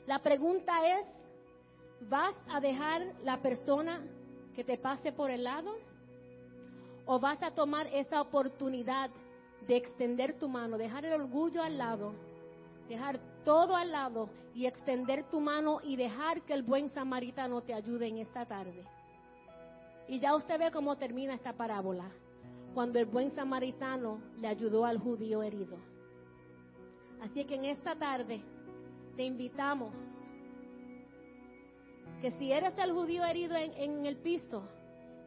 La 0.08 0.20
pregunta 0.20 0.74
es, 0.88 1.06
¿vas 2.10 2.36
a 2.50 2.60
dejar 2.62 3.14
la 3.24 3.38
persona 3.38 4.02
que 4.56 4.64
te 4.64 4.78
pase 4.78 5.12
por 5.12 5.30
el 5.30 5.44
lado? 5.44 5.78
¿O 7.06 7.20
vas 7.20 7.42
a 7.44 7.52
tomar 7.52 7.88
esa 7.88 8.22
oportunidad 8.22 9.10
de 9.68 9.76
extender 9.76 10.40
tu 10.40 10.48
mano, 10.48 10.78
dejar 10.78 11.06
el 11.06 11.14
orgullo 11.22 11.62
al 11.62 11.78
lado, 11.78 12.14
dejar 12.88 13.20
todo 13.44 13.76
al 13.76 13.92
lado 13.92 14.30
y 14.56 14.66
extender 14.66 15.24
tu 15.30 15.40
mano 15.40 15.80
y 15.84 15.96
dejar 15.96 16.42
que 16.44 16.54
el 16.54 16.64
buen 16.64 16.90
samaritano 16.90 17.62
te 17.62 17.74
ayude 17.74 18.08
en 18.08 18.18
esta 18.20 18.46
tarde. 18.46 18.86
Y 20.10 20.20
ya 20.20 20.36
usted 20.36 20.58
ve 20.58 20.72
cómo 20.72 20.98
termina 20.98 21.36
esta 21.36 21.54
parábola, 21.54 22.10
cuando 22.74 22.98
el 22.98 23.06
buen 23.06 23.30
samaritano 23.36 24.20
le 24.40 24.48
ayudó 24.48 24.84
al 24.84 24.98
judío 24.98 25.44
herido. 25.44 25.78
Así 27.22 27.46
que 27.46 27.54
en 27.54 27.66
esta 27.66 27.96
tarde 27.96 28.42
te 29.16 29.24
invitamos 29.24 29.94
que 32.22 32.32
si 32.32 32.52
eres 32.52 32.76
el 32.80 32.92
judío 32.92 33.24
herido 33.24 33.56
en, 33.56 34.04
el 34.08 34.18
piso, 34.18 34.64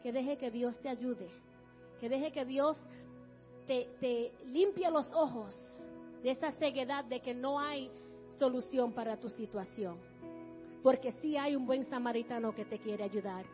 que 0.02 0.12
deje 0.12 0.36
que 0.36 0.50
Dios 0.50 0.74
te 0.82 0.88
ayude, 0.88 1.28
que 2.00 2.08
deje 2.08 2.32
que 2.32 2.44
Dios 2.44 2.76
te, 3.68 3.88
te 4.00 4.32
limpie 4.46 4.90
los 4.90 5.10
ojos 5.12 5.54
de 6.24 6.32
esa 6.32 6.50
ceguedad 6.52 7.04
de 7.04 7.20
que 7.20 7.34
no 7.34 7.60
hay 7.60 7.88
solución 8.36 8.92
para 8.92 9.16
tu 9.16 9.28
situación. 9.28 9.96
Porque 10.82 11.12
si 11.22 11.36
hay 11.36 11.54
un 11.54 11.66
buen 11.66 11.88
samaritano 11.88 12.52
que 12.52 12.64
te 12.64 12.80
quiere 12.80 13.04
ayudar. 13.04 13.44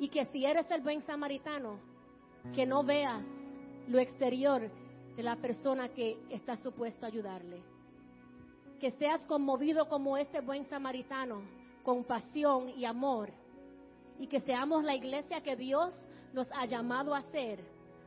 Y 0.00 0.08
que 0.08 0.24
si 0.26 0.44
eres 0.44 0.68
el 0.70 0.80
buen 0.80 1.02
samaritano, 1.02 1.78
que 2.54 2.66
no 2.66 2.82
veas 2.82 3.22
lo 3.86 3.98
exterior 3.98 4.62
de 5.14 5.22
la 5.22 5.36
persona 5.36 5.90
que 5.90 6.18
está 6.30 6.56
supuesto 6.56 7.04
a 7.04 7.08
ayudarle. 7.08 7.62
Que 8.80 8.90
seas 8.92 9.24
conmovido 9.26 9.88
como 9.88 10.16
ese 10.16 10.40
buen 10.40 10.64
samaritano, 10.64 11.42
con 11.84 12.02
pasión 12.02 12.70
y 12.70 12.86
amor. 12.86 13.30
Y 14.18 14.26
que 14.26 14.40
seamos 14.40 14.82
la 14.82 14.96
iglesia 14.96 15.42
que 15.42 15.54
Dios 15.54 15.94
nos 16.32 16.50
ha 16.52 16.64
llamado 16.64 17.14
a 17.14 17.22
ser 17.30 17.60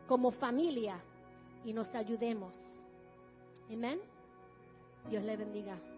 como 0.08 0.32
familia 0.32 1.00
y 1.64 1.74
nos 1.74 1.94
ayudemos. 1.94 2.54
Amén. 3.72 4.00
Dios 5.10 5.24
le 5.24 5.38
bendiga. 5.38 5.93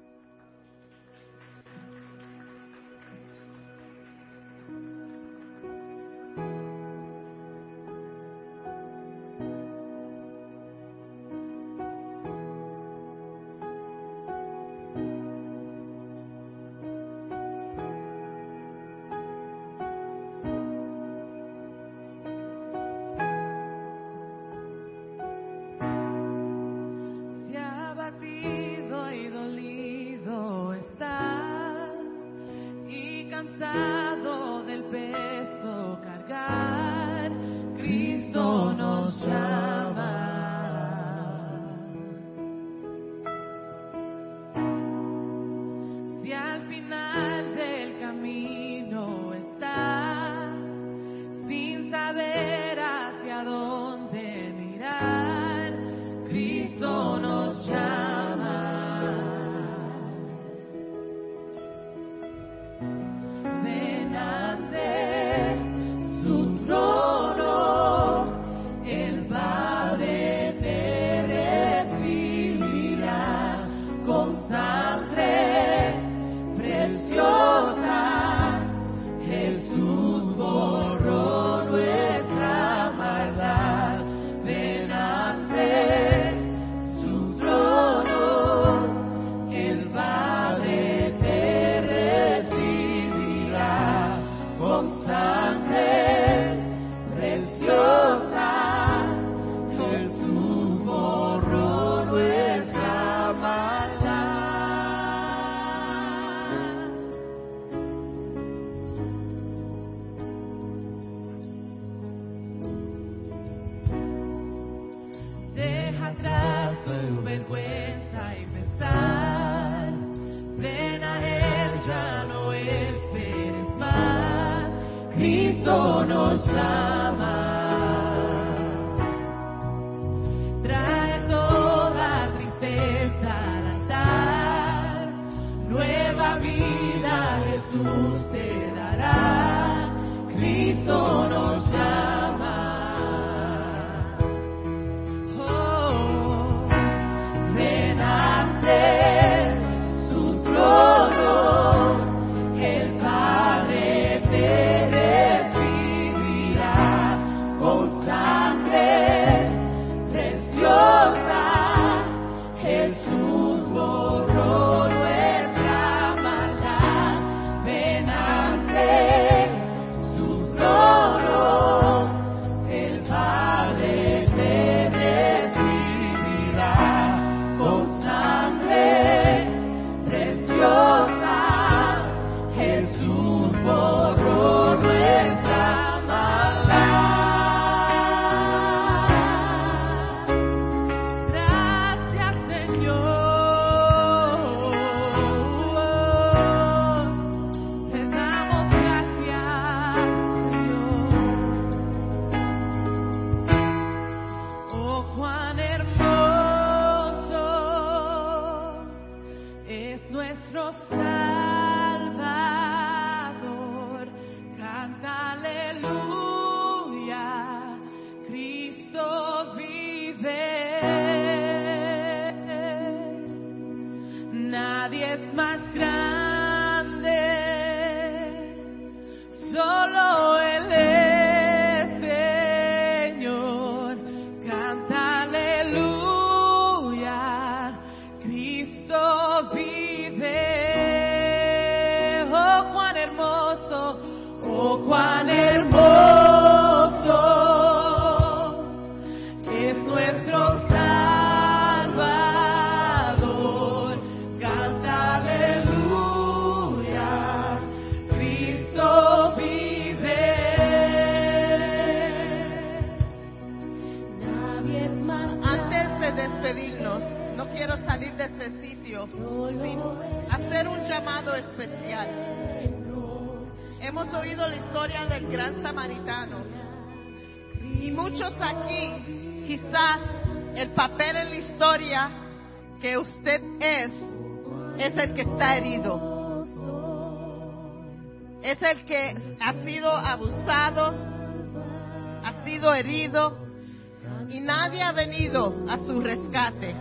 Nadie 294.66 294.82
ha 294.82 294.91
venido 294.93 295.53
a 295.70 295.78
su 295.86 296.01
rescate. 296.01 296.76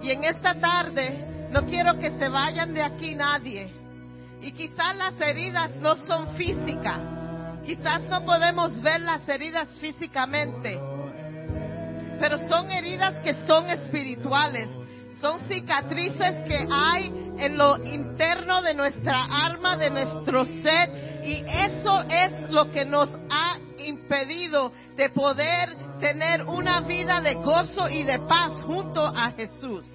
Y 0.00 0.10
en 0.10 0.24
esta 0.24 0.58
tarde 0.58 1.48
no 1.50 1.66
quiero 1.66 1.98
que 1.98 2.10
se 2.18 2.30
vayan 2.30 2.72
de 2.72 2.82
aquí 2.82 3.14
nadie. 3.14 3.70
Y 4.40 4.52
quizás 4.52 4.96
las 4.96 5.20
heridas 5.20 5.76
no 5.76 5.96
son 6.06 6.34
físicas. 6.34 6.98
Quizás 7.62 8.04
no 8.04 8.24
podemos 8.24 8.80
ver 8.80 9.02
las 9.02 9.28
heridas 9.28 9.68
físicamente. 9.80 10.80
Pero 12.18 12.38
son 12.48 12.70
heridas 12.70 13.16
que 13.22 13.34
son 13.44 13.68
espirituales. 13.68 14.70
Son 15.20 15.40
cicatrices 15.46 16.36
que 16.46 16.66
hay 16.70 17.34
en 17.38 17.58
lo 17.58 17.84
interno 17.84 18.62
de 18.62 18.72
nuestra 18.72 19.26
alma, 19.44 19.76
de 19.76 19.90
nuestro 19.90 20.46
ser. 20.46 21.20
Y 21.22 21.44
eso 21.46 22.00
es 22.08 22.50
lo 22.50 22.70
que 22.70 22.86
nos 22.86 23.10
ha 23.28 23.58
impedido 23.76 24.72
de 24.96 25.10
poder 25.10 25.87
tener 25.98 26.42
una 26.42 26.80
vida 26.80 27.20
de 27.20 27.34
gozo 27.34 27.88
y 27.88 28.02
de 28.04 28.18
paz 28.20 28.62
junto 28.62 29.04
a 29.04 29.30
Jesús. 29.32 29.86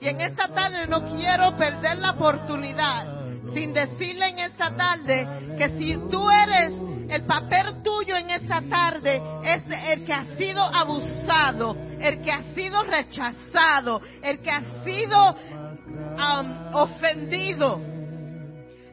Y 0.00 0.08
en 0.08 0.20
esta 0.20 0.48
tarde 0.48 0.86
no 0.86 1.04
quiero 1.04 1.56
perder 1.56 1.98
la 1.98 2.10
oportunidad 2.10 3.22
sin 3.54 3.72
decirle 3.72 4.28
en 4.28 4.38
esta 4.38 4.74
tarde 4.74 5.26
que 5.58 5.68
si 5.78 5.96
tú 6.10 6.28
eres 6.30 6.72
el 7.08 7.24
papel 7.24 7.82
tuyo 7.82 8.16
en 8.16 8.30
esta 8.30 8.62
tarde 8.62 9.20
es 9.44 9.62
el 9.90 10.04
que 10.04 10.12
ha 10.12 10.24
sido 10.36 10.62
abusado, 10.62 11.76
el 12.00 12.22
que 12.22 12.32
ha 12.32 12.42
sido 12.54 12.82
rechazado, 12.84 14.00
el 14.22 14.40
que 14.40 14.50
ha 14.50 14.62
sido 14.82 15.32
um, 15.32 16.74
ofendido. 16.74 17.80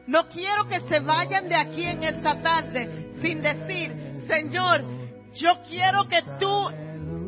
No 0.06 0.28
quiero 0.28 0.68
que 0.68 0.80
se 0.80 1.00
vayan 1.00 1.48
de 1.48 1.54
aquí 1.54 1.84
en 1.84 2.02
esta 2.02 2.42
tarde 2.42 3.10
sin 3.22 3.40
decir, 3.40 4.24
Señor, 4.26 4.82
yo 5.34 5.50
quiero 5.68 6.08
que 6.08 6.22
tú 6.38 6.68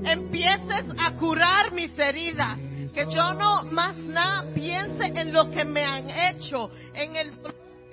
empieces 0.05 0.87
a 0.99 1.13
curar 1.13 1.73
mis 1.73 1.97
heridas. 1.99 2.59
Que 2.95 3.07
yo 3.11 3.33
no 3.35 3.65
más 3.65 3.97
nada 3.97 4.53
piense 4.55 5.07
en 5.07 5.33
lo 5.33 5.51
que 5.51 5.65
me 5.65 5.83
han 5.83 6.11
hecho, 6.11 6.71
en 6.93 7.17
el 7.17 7.33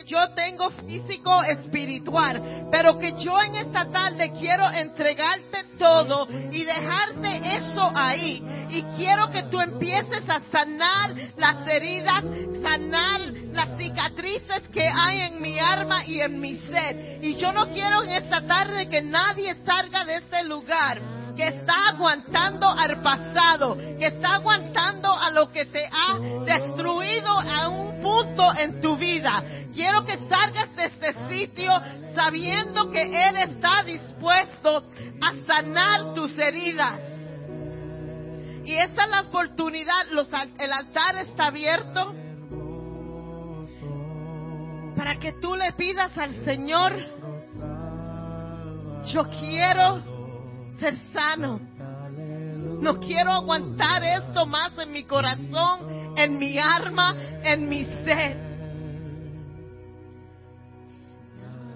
yo 0.10 0.34
tengo 0.34 0.72
físico 0.72 1.44
espiritual, 1.44 2.68
pero 2.72 2.98
que 2.98 3.14
yo 3.20 3.40
en 3.44 3.56
esta 3.56 3.92
tarde 3.92 4.32
quiero 4.32 4.68
entregarte 4.72 5.66
todo 5.78 6.28
y 6.52 6.64
dejarte 6.64 7.58
eso 7.58 7.92
ahí. 7.94 8.44
Y 8.72 8.82
quiero 8.98 9.30
que 9.30 9.44
tú 9.44 9.62
empieces 9.62 10.28
a 10.28 10.42
sanar 10.52 11.14
las 11.38 11.68
heridas, 11.68 12.24
sanar 12.62 13.22
las 13.52 13.78
cicatrices 13.78 14.68
que 14.74 14.88
hay 14.88 15.22
en 15.22 15.42
mi 15.42 15.60
alma 15.60 16.04
y 16.06 16.20
en 16.20 16.40
mi 16.40 16.58
ser. 16.58 17.24
Y 17.24 17.36
yo 17.36 17.52
no 17.52 17.70
quiero 17.70 18.04
en 18.04 18.10
esta 18.10 18.46
tarde 18.48 18.90
que 18.90 19.02
nadie 19.04 19.56
salga 19.64 20.06
de 20.06 20.16
este 20.16 20.44
lugar 20.44 21.19
que 21.40 21.48
está 21.48 21.74
aguantando 21.92 22.68
al 22.68 23.02
pasado, 23.02 23.78
que 23.98 24.08
está 24.08 24.36
aguantando 24.36 25.10
a 25.14 25.32
lo 25.32 25.50
que 25.50 25.66
te 25.68 25.86
ha 25.86 26.20
destruido 26.44 27.30
a 27.30 27.70
un 27.70 28.02
punto 28.02 28.54
en 28.58 28.82
tu 28.82 28.98
vida. 28.98 29.42
Quiero 29.74 30.04
que 30.04 30.18
salgas 30.28 30.76
de 30.76 30.88
este 30.88 31.14
sitio 31.30 31.72
sabiendo 32.14 32.92
que 32.92 33.04
Él 33.04 33.38
está 33.38 33.84
dispuesto 33.84 34.84
a 35.22 35.34
sanar 35.48 36.14
tus 36.14 36.38
heridas. 36.38 37.02
Y 38.66 38.76
esta 38.76 39.06
es 39.06 39.10
la 39.10 39.22
oportunidad, 39.22 40.08
el 40.60 40.74
altar 40.74 41.16
está 41.20 41.46
abierto 41.46 42.14
para 44.98 45.18
que 45.18 45.32
tú 45.40 45.56
le 45.56 45.72
pidas 45.72 46.18
al 46.18 46.44
Señor, 46.44 46.98
yo 49.06 49.24
quiero 49.40 50.09
ser 50.80 50.96
sano. 51.14 51.60
No 52.82 53.00
quiero 53.00 53.32
aguantar 53.32 54.04
esto 54.04 54.46
más 54.46 54.72
en 54.78 54.92
mi 54.92 55.04
corazón, 55.04 56.16
en 56.18 56.38
mi 56.38 56.58
alma, 56.58 57.16
en 57.44 57.68
mi 57.68 57.86
ser. 58.04 58.50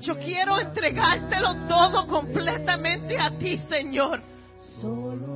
Yo 0.01 0.17
quiero 0.19 0.59
entregártelo 0.59 1.67
todo 1.67 2.07
completamente 2.07 3.17
a 3.17 3.37
ti, 3.37 3.57
Señor. 3.69 4.21
Solo. 4.81 5.33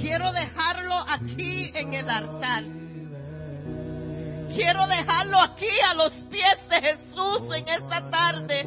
Quiero 0.00 0.32
dejarlo 0.32 0.94
aquí 1.06 1.70
en 1.74 1.92
el 1.92 2.08
altar. 2.08 2.79
Quiero 4.54 4.86
dejarlo 4.86 5.40
aquí 5.40 5.68
a 5.88 5.94
los 5.94 6.12
pies 6.30 6.68
de 6.68 6.80
Jesús 6.80 7.42
en 7.54 7.68
esta 7.68 8.10
tarde. 8.10 8.64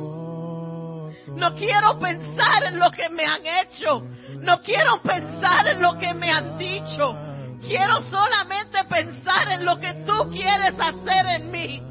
No 1.36 1.56
quiero 1.56 2.00
pensar 2.00 2.64
en 2.66 2.80
lo 2.80 2.92
que 2.92 3.10
me 3.10 3.26
han 3.26 3.42
hecho. 3.46 4.06
No 4.40 4.62
quiero 4.62 5.02
pensar 5.02 5.68
en 5.68 5.82
lo 5.82 5.98
que 5.98 6.14
me 6.14 6.32
han 6.32 6.58
dicho. 6.58 7.16
Quiero 7.62 8.02
solamente 8.10 8.84
pensar 8.90 9.48
en 9.50 9.66
lo 9.66 9.80
que 9.80 9.94
tú 10.06 10.30
quieres 10.32 10.74
hacer 10.80 11.26
en 11.28 11.52
mí. 11.52 11.82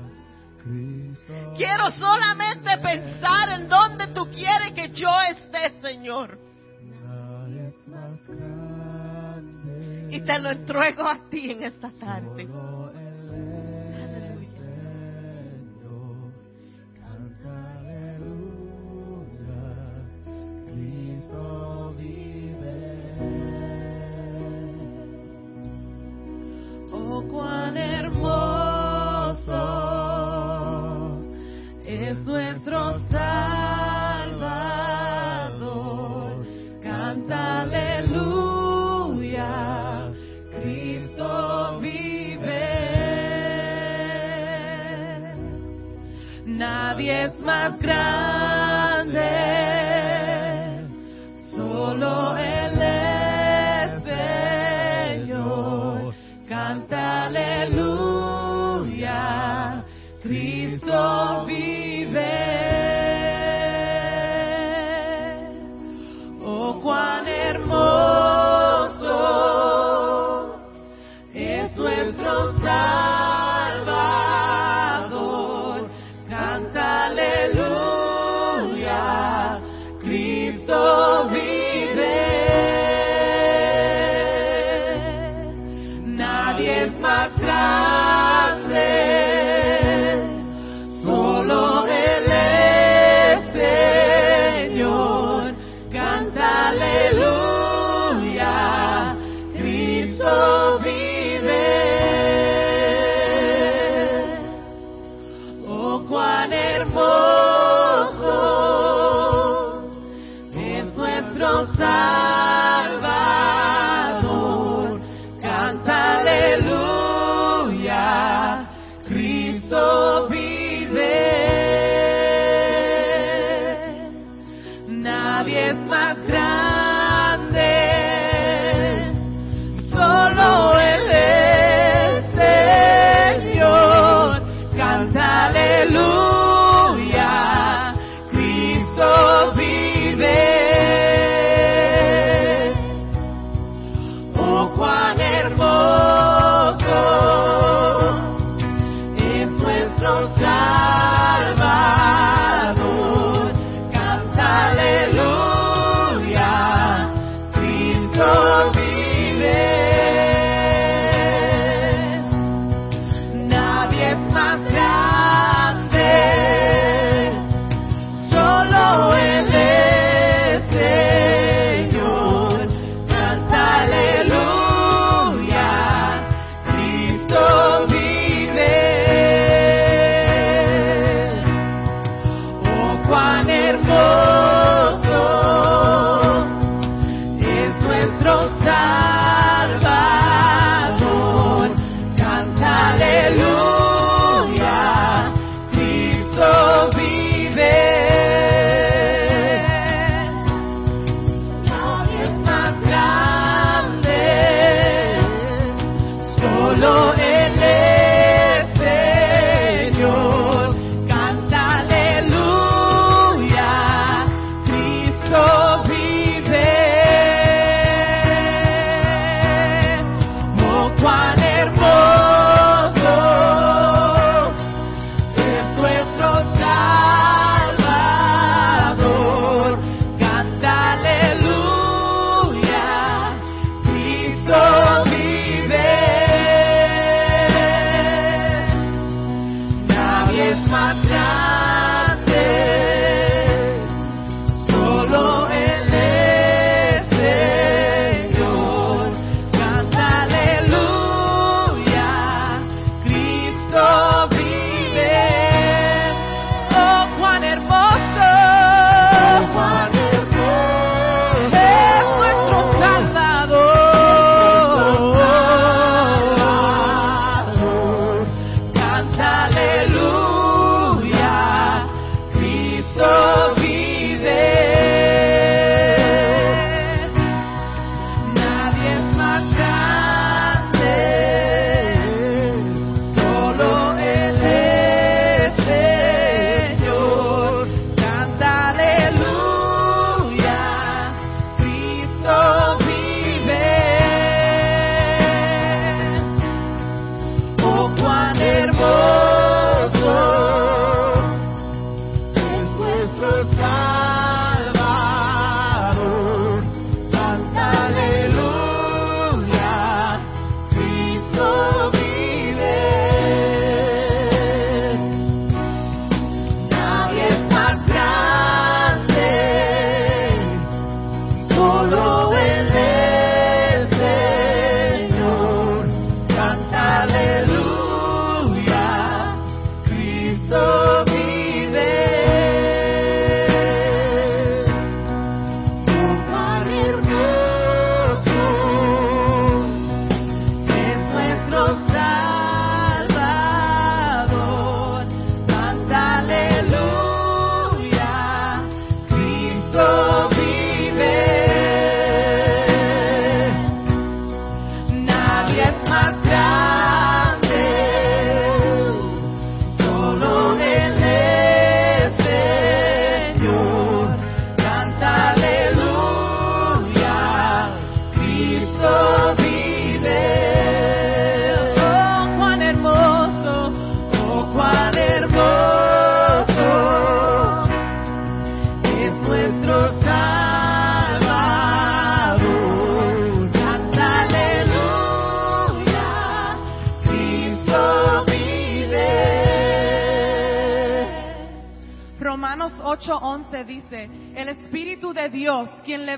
Quiero 1.57 1.91
solamente 1.93 2.79
pensar 2.79 3.61
en 3.61 3.69
dónde 3.69 4.07
tú 4.09 4.29
quieres 4.31 4.73
que 4.75 4.91
yo 4.91 5.21
esté, 5.31 5.81
Señor. 5.81 6.39
Y 10.11 10.21
te 10.21 10.39
lo 10.39 10.51
entrego 10.51 11.07
a 11.07 11.19
ti 11.31 11.51
en 11.51 11.63
esta 11.63 11.91
tarde. 11.99 12.49
Christmas 47.23 47.81
crown. 47.81 48.42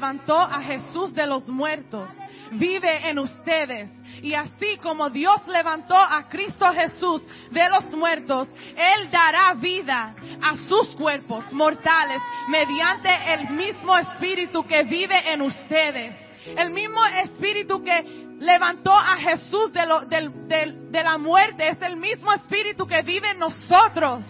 Levantó 0.04 0.38
a 0.38 0.60
Jesús 0.60 1.14
de 1.14 1.26
los 1.26 1.48
muertos, 1.48 2.10
vive 2.52 3.08
en 3.08 3.18
ustedes. 3.18 3.90
Y 4.22 4.34
así 4.34 4.76
como 4.82 5.08
Dios 5.08 5.40
levantó 5.48 5.96
a 5.96 6.28
Cristo 6.28 6.66
Jesús 6.72 7.22
de 7.50 7.68
los 7.70 7.90
muertos, 7.96 8.48
Él 8.76 9.10
dará 9.10 9.54
vida 9.54 10.14
a 10.42 10.56
sus 10.68 10.88
cuerpos 10.96 11.50
mortales 11.52 12.18
mediante 12.48 13.08
el 13.32 13.50
mismo 13.50 13.96
Espíritu 13.96 14.62
que 14.66 14.82
vive 14.82 15.32
en 15.32 15.40
ustedes. 15.40 16.14
El 16.54 16.70
mismo 16.70 17.02
Espíritu 17.06 17.82
que 17.82 18.26
levantó 18.40 18.92
a 18.92 19.16
Jesús 19.16 19.72
de, 19.72 20.70
de 20.90 21.02
la 21.02 21.16
muerte 21.16 21.66
es 21.66 21.80
el 21.80 21.96
mismo 21.96 22.30
Espíritu 22.30 22.86
que 22.86 23.00
vive 23.00 23.30
en 23.30 23.38
nosotros. 23.38 24.22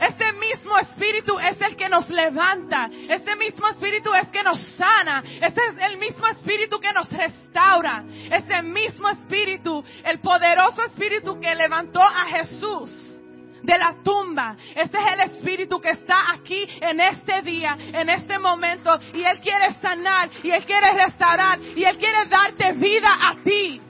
Ese 0.00 0.32
mismo 0.32 0.76
espíritu 0.78 1.38
es 1.38 1.60
el 1.60 1.76
que 1.76 1.88
nos 1.88 2.08
levanta. 2.08 2.90
Ese 3.08 3.36
mismo 3.36 3.68
espíritu 3.68 4.12
es 4.14 4.28
que 4.28 4.42
nos 4.42 4.60
sana. 4.76 5.22
Ese 5.26 5.60
es 5.60 5.90
el 5.90 5.96
mismo 5.96 6.26
espíritu 6.26 6.78
que 6.78 6.92
nos 6.92 7.10
restaura. 7.10 8.04
Ese 8.30 8.62
mismo 8.62 9.08
espíritu, 9.08 9.84
el 10.04 10.20
poderoso 10.20 10.82
espíritu 10.84 11.40
que 11.40 11.54
levantó 11.54 12.02
a 12.02 12.24
Jesús 12.26 12.90
de 13.62 13.78
la 13.78 13.96
tumba. 14.02 14.56
Ese 14.74 14.96
es 14.96 15.12
el 15.12 15.20
espíritu 15.20 15.80
que 15.80 15.90
está 15.90 16.32
aquí 16.32 16.66
en 16.80 17.00
este 17.00 17.42
día, 17.42 17.76
en 17.78 18.08
este 18.10 18.38
momento. 18.38 18.98
Y 19.12 19.22
Él 19.22 19.40
quiere 19.40 19.72
sanar, 19.80 20.30
y 20.42 20.50
Él 20.50 20.64
quiere 20.64 20.92
restaurar, 20.92 21.60
y 21.60 21.84
Él 21.84 21.98
quiere 21.98 22.26
darte 22.26 22.72
vida 22.72 23.10
a 23.20 23.36
ti. 23.42 23.80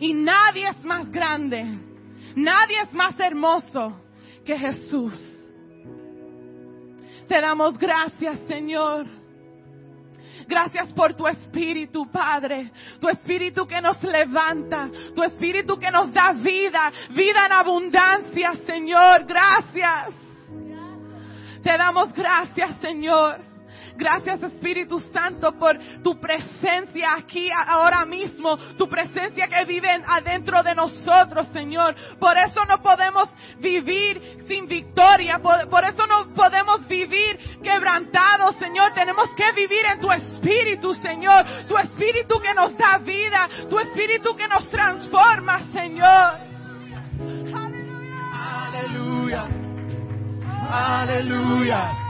Y 0.00 0.14
nadie 0.14 0.68
es 0.68 0.84
más 0.84 1.10
grande. 1.10 1.89
Nadie 2.36 2.80
es 2.82 2.92
más 2.92 3.18
hermoso 3.18 4.00
que 4.44 4.56
Jesús. 4.56 5.14
Te 7.28 7.40
damos 7.40 7.78
gracias, 7.78 8.38
Señor. 8.48 9.06
Gracias 10.48 10.92
por 10.94 11.14
tu 11.14 11.26
espíritu, 11.28 12.10
Padre. 12.10 12.72
Tu 13.00 13.08
espíritu 13.08 13.66
que 13.66 13.80
nos 13.80 14.02
levanta. 14.02 14.88
Tu 15.14 15.22
espíritu 15.22 15.78
que 15.78 15.90
nos 15.90 16.12
da 16.12 16.32
vida. 16.32 16.92
Vida 17.10 17.46
en 17.46 17.52
abundancia, 17.52 18.54
Señor. 18.66 19.24
Gracias. 19.26 20.14
Te 21.62 21.78
damos 21.78 22.12
gracias, 22.12 22.80
Señor. 22.80 23.49
Gracias 23.96 24.42
Espíritu 24.42 24.98
Santo 25.12 25.52
por 25.58 25.78
tu 26.02 26.18
presencia 26.20 27.14
aquí 27.14 27.50
ahora 27.54 28.04
mismo, 28.06 28.56
tu 28.76 28.88
presencia 28.88 29.48
que 29.48 29.64
vive 29.64 29.92
en- 29.92 30.02
adentro 30.06 30.62
de 30.62 30.74
nosotros, 30.74 31.46
Señor. 31.48 31.94
Por 32.18 32.36
eso 32.38 32.64
no 32.66 32.80
podemos 32.82 33.28
vivir 33.58 34.44
sin 34.48 34.66
victoria, 34.66 35.38
por 35.38 35.84
eso 35.84 36.06
no 36.06 36.32
podemos 36.34 36.86
vivir 36.88 37.38
quebrantados, 37.62 38.56
Señor. 38.56 38.92
Tenemos 38.94 39.28
que 39.30 39.52
vivir 39.52 39.84
en 39.86 40.00
tu 40.00 40.10
Espíritu, 40.10 40.94
Señor. 40.94 41.44
Tu 41.68 41.76
Espíritu 41.76 42.40
que 42.40 42.54
nos 42.54 42.76
da 42.76 42.98
vida, 42.98 43.48
tu 43.68 43.78
Espíritu 43.78 44.34
que 44.34 44.48
nos 44.48 44.68
transforma, 44.70 45.60
Señor. 45.72 46.32
Aleluya. 47.52 48.20
Aleluya. 48.32 49.46
Aleluya. 50.72 52.09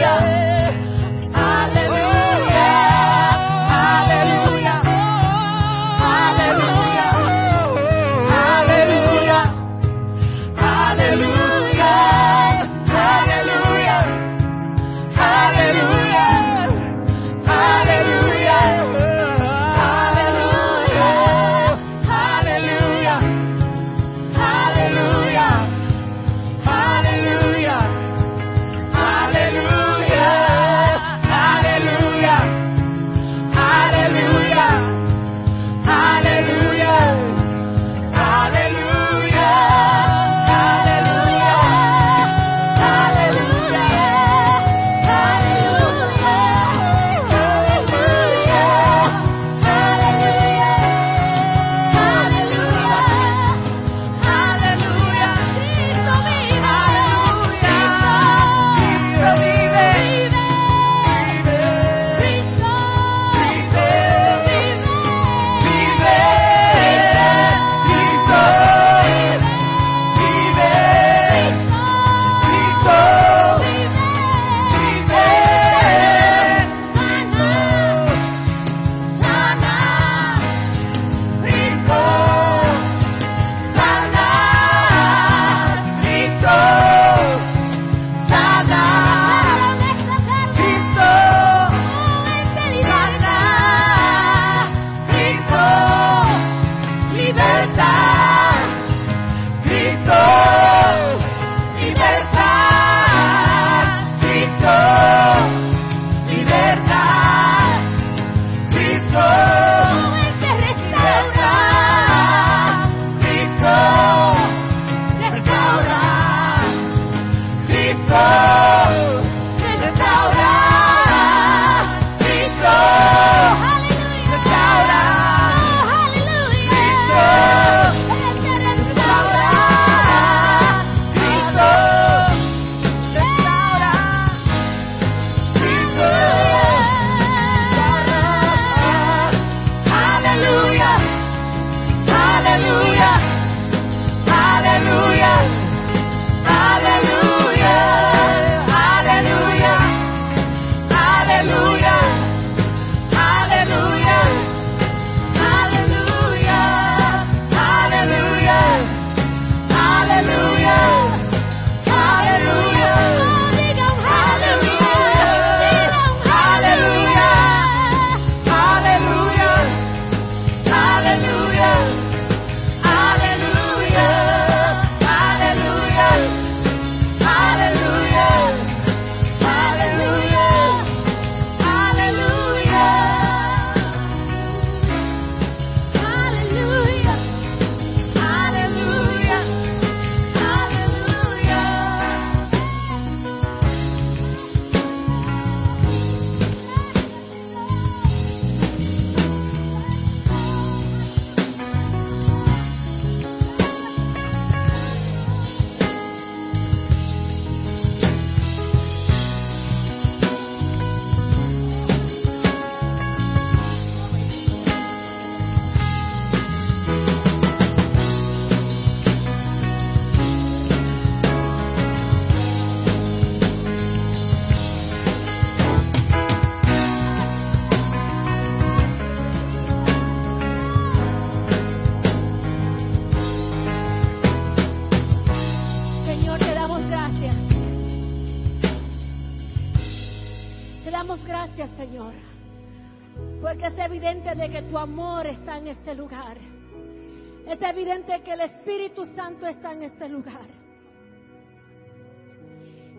Evidente 247.81 248.21
que 248.21 248.33
el 248.33 248.41
Espíritu 248.41 249.05
Santo 249.15 249.47
está 249.47 249.71
en 249.71 249.83
este 249.83 250.07
lugar. 250.07 250.45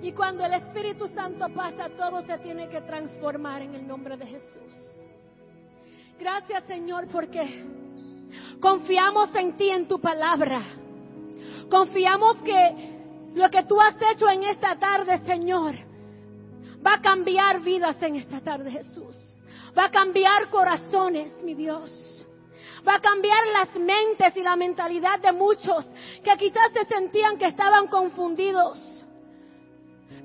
Y 0.03 0.11
cuando 0.13 0.45
el 0.45 0.55
Espíritu 0.55 1.07
Santo 1.07 1.47
pasa, 1.55 1.89
todo 1.97 2.23
se 2.23 2.37
tiene 2.39 2.69
que 2.69 2.81
transformar 2.81 3.63
en 3.63 3.77
el 3.77 3.87
nombre 3.87 4.17
de 4.17 4.27
Jesús. 4.27 4.73
Gracias 6.19 6.65
Señor 6.65 7.07
porque 7.13 7.65
confiamos 8.61 9.33
en 9.37 9.57
ti, 9.57 9.71
en 9.71 9.87
tu 9.87 10.01
palabra. 10.01 10.61
Confiamos 11.71 12.37
que 12.43 13.31
lo 13.35 13.49
que 13.51 13.63
tú 13.63 13.81
has 13.81 13.95
hecho 14.13 14.29
en 14.29 14.43
esta 14.45 14.77
tarde, 14.81 15.19
Señor, 15.25 15.77
va 16.85 16.95
a 16.95 17.01
cambiar 17.01 17.61
vidas 17.61 18.03
en 18.03 18.17
esta 18.17 18.41
tarde, 18.41 18.69
Jesús. 18.69 19.17
Va 19.79 19.85
a 19.85 19.91
cambiar 19.93 20.51
corazones, 20.51 21.33
mi 21.45 21.55
Dios. 21.55 22.02
Va 22.87 22.97
a 22.97 23.01
cambiar 23.01 23.47
las 23.53 23.75
mentes 23.77 24.37
y 24.37 24.43
la 24.43 24.57
mentalidad 24.57 25.21
de 25.21 25.33
muchos 25.33 25.87
que 26.25 26.37
quizás 26.37 26.73
se 26.73 26.85
sentían 26.87 27.39
que 27.39 27.47
estaban 27.47 27.87
confundidos. 27.87 28.79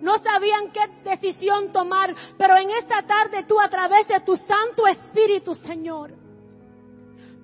No 0.01 0.17
sabían 0.19 0.71
qué 0.71 0.87
decisión 1.03 1.71
tomar, 1.71 2.15
pero 2.37 2.57
en 2.57 2.69
esta 2.71 3.01
tarde 3.03 3.43
tú 3.43 3.59
a 3.59 3.69
través 3.69 4.07
de 4.07 4.19
tu 4.21 4.35
Santo 4.35 4.87
Espíritu, 4.87 5.55
Señor, 5.55 6.11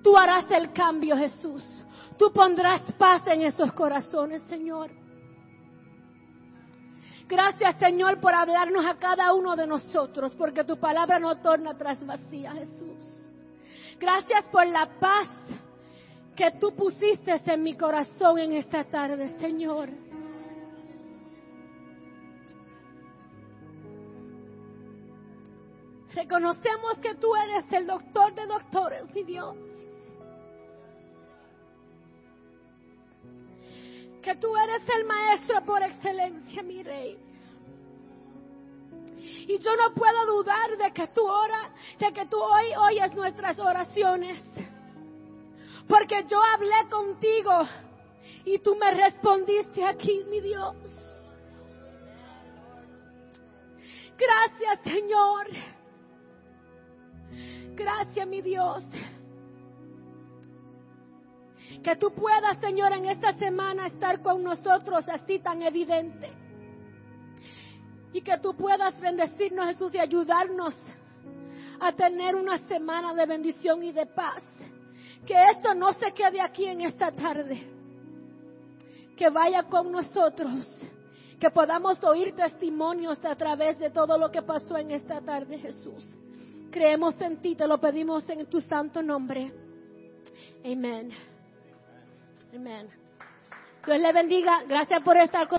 tú 0.02 0.16
harás 0.16 0.50
el 0.50 0.72
cambio, 0.72 1.16
Jesús. 1.16 1.62
Tú 2.16 2.32
pondrás 2.32 2.80
paz 2.92 3.22
en 3.26 3.42
esos 3.42 3.72
corazones, 3.72 4.42
Señor. 4.42 4.90
Gracias, 7.26 7.76
Señor, 7.78 8.20
por 8.20 8.34
hablarnos 8.34 8.84
a 8.86 8.98
cada 8.98 9.32
uno 9.32 9.56
de 9.56 9.66
nosotros, 9.66 10.34
porque 10.36 10.62
tu 10.62 10.78
palabra 10.78 11.18
no 11.18 11.36
torna 11.40 11.76
tras 11.76 12.04
vacía, 12.06 12.52
Jesús. 12.52 12.93
Gracias 13.98 14.44
por 14.46 14.66
la 14.66 14.86
paz 14.98 15.28
que 16.36 16.50
tú 16.52 16.74
pusiste 16.74 17.40
en 17.46 17.62
mi 17.62 17.76
corazón 17.76 18.38
en 18.38 18.52
esta 18.54 18.84
tarde, 18.84 19.38
Señor. 19.38 19.88
Reconocemos 26.14 26.98
que 27.02 27.14
tú 27.16 27.34
eres 27.34 27.64
el 27.72 27.86
doctor 27.86 28.34
de 28.34 28.46
doctores, 28.46 29.14
mi 29.14 29.24
Dios. 29.24 29.56
Que 34.22 34.36
tú 34.36 34.56
eres 34.56 34.82
el 34.96 35.04
maestro 35.04 35.64
por 35.64 35.82
excelencia, 35.82 36.62
mi 36.62 36.82
rey. 36.82 37.23
Y 39.46 39.58
yo 39.58 39.76
no 39.76 39.94
puedo 39.94 40.26
dudar 40.26 40.76
de 40.76 40.92
que 40.92 41.08
tú 41.08 41.26
oras, 41.26 41.70
de 41.98 42.12
que 42.12 42.26
tú 42.26 42.38
hoy 42.38 42.66
oyes 42.78 43.14
nuestras 43.14 43.58
oraciones. 43.58 44.42
Porque 45.88 46.24
yo 46.28 46.42
hablé 46.42 46.88
contigo 46.90 47.52
y 48.44 48.58
tú 48.58 48.76
me 48.76 48.90
respondiste 48.90 49.84
aquí, 49.84 50.24
mi 50.28 50.40
Dios. 50.40 50.76
Gracias, 54.16 54.80
Señor. 54.84 55.48
Gracias, 57.74 58.26
mi 58.26 58.40
Dios. 58.42 58.84
Que 61.82 61.96
tú 61.96 62.12
puedas, 62.14 62.58
Señor, 62.60 62.92
en 62.92 63.06
esta 63.06 63.32
semana 63.34 63.86
estar 63.88 64.22
con 64.22 64.42
nosotros 64.42 65.04
así 65.08 65.38
tan 65.40 65.62
evidente. 65.62 66.43
Y 68.14 68.22
que 68.22 68.38
tú 68.38 68.54
puedas 68.54 68.98
bendecirnos, 69.00 69.66
Jesús, 69.66 69.92
y 69.94 69.98
ayudarnos 69.98 70.72
a 71.80 71.92
tener 71.92 72.36
una 72.36 72.58
semana 72.68 73.12
de 73.12 73.26
bendición 73.26 73.82
y 73.82 73.90
de 73.90 74.06
paz. 74.06 74.42
Que 75.26 75.34
esto 75.50 75.74
no 75.74 75.92
se 75.94 76.12
quede 76.12 76.40
aquí 76.40 76.64
en 76.64 76.82
esta 76.82 77.10
tarde. 77.10 77.60
Que 79.16 79.28
vaya 79.30 79.64
con 79.64 79.90
nosotros. 79.90 80.64
Que 81.40 81.50
podamos 81.50 82.02
oír 82.04 82.34
testimonios 82.36 83.22
a 83.24 83.34
través 83.34 83.80
de 83.80 83.90
todo 83.90 84.16
lo 84.16 84.30
que 84.30 84.42
pasó 84.42 84.78
en 84.78 84.92
esta 84.92 85.20
tarde, 85.20 85.58
Jesús. 85.58 86.04
Creemos 86.70 87.20
en 87.20 87.42
ti, 87.42 87.56
te 87.56 87.66
lo 87.66 87.78
pedimos 87.78 88.28
en 88.28 88.46
tu 88.46 88.60
santo 88.60 89.02
nombre. 89.02 89.52
Amén. 90.64 91.10
Amén. 92.54 92.88
Dios 93.84 93.98
le 93.98 94.12
bendiga. 94.12 94.62
Gracias 94.68 95.02
por 95.02 95.16
estar 95.16 95.48
con 95.48 95.58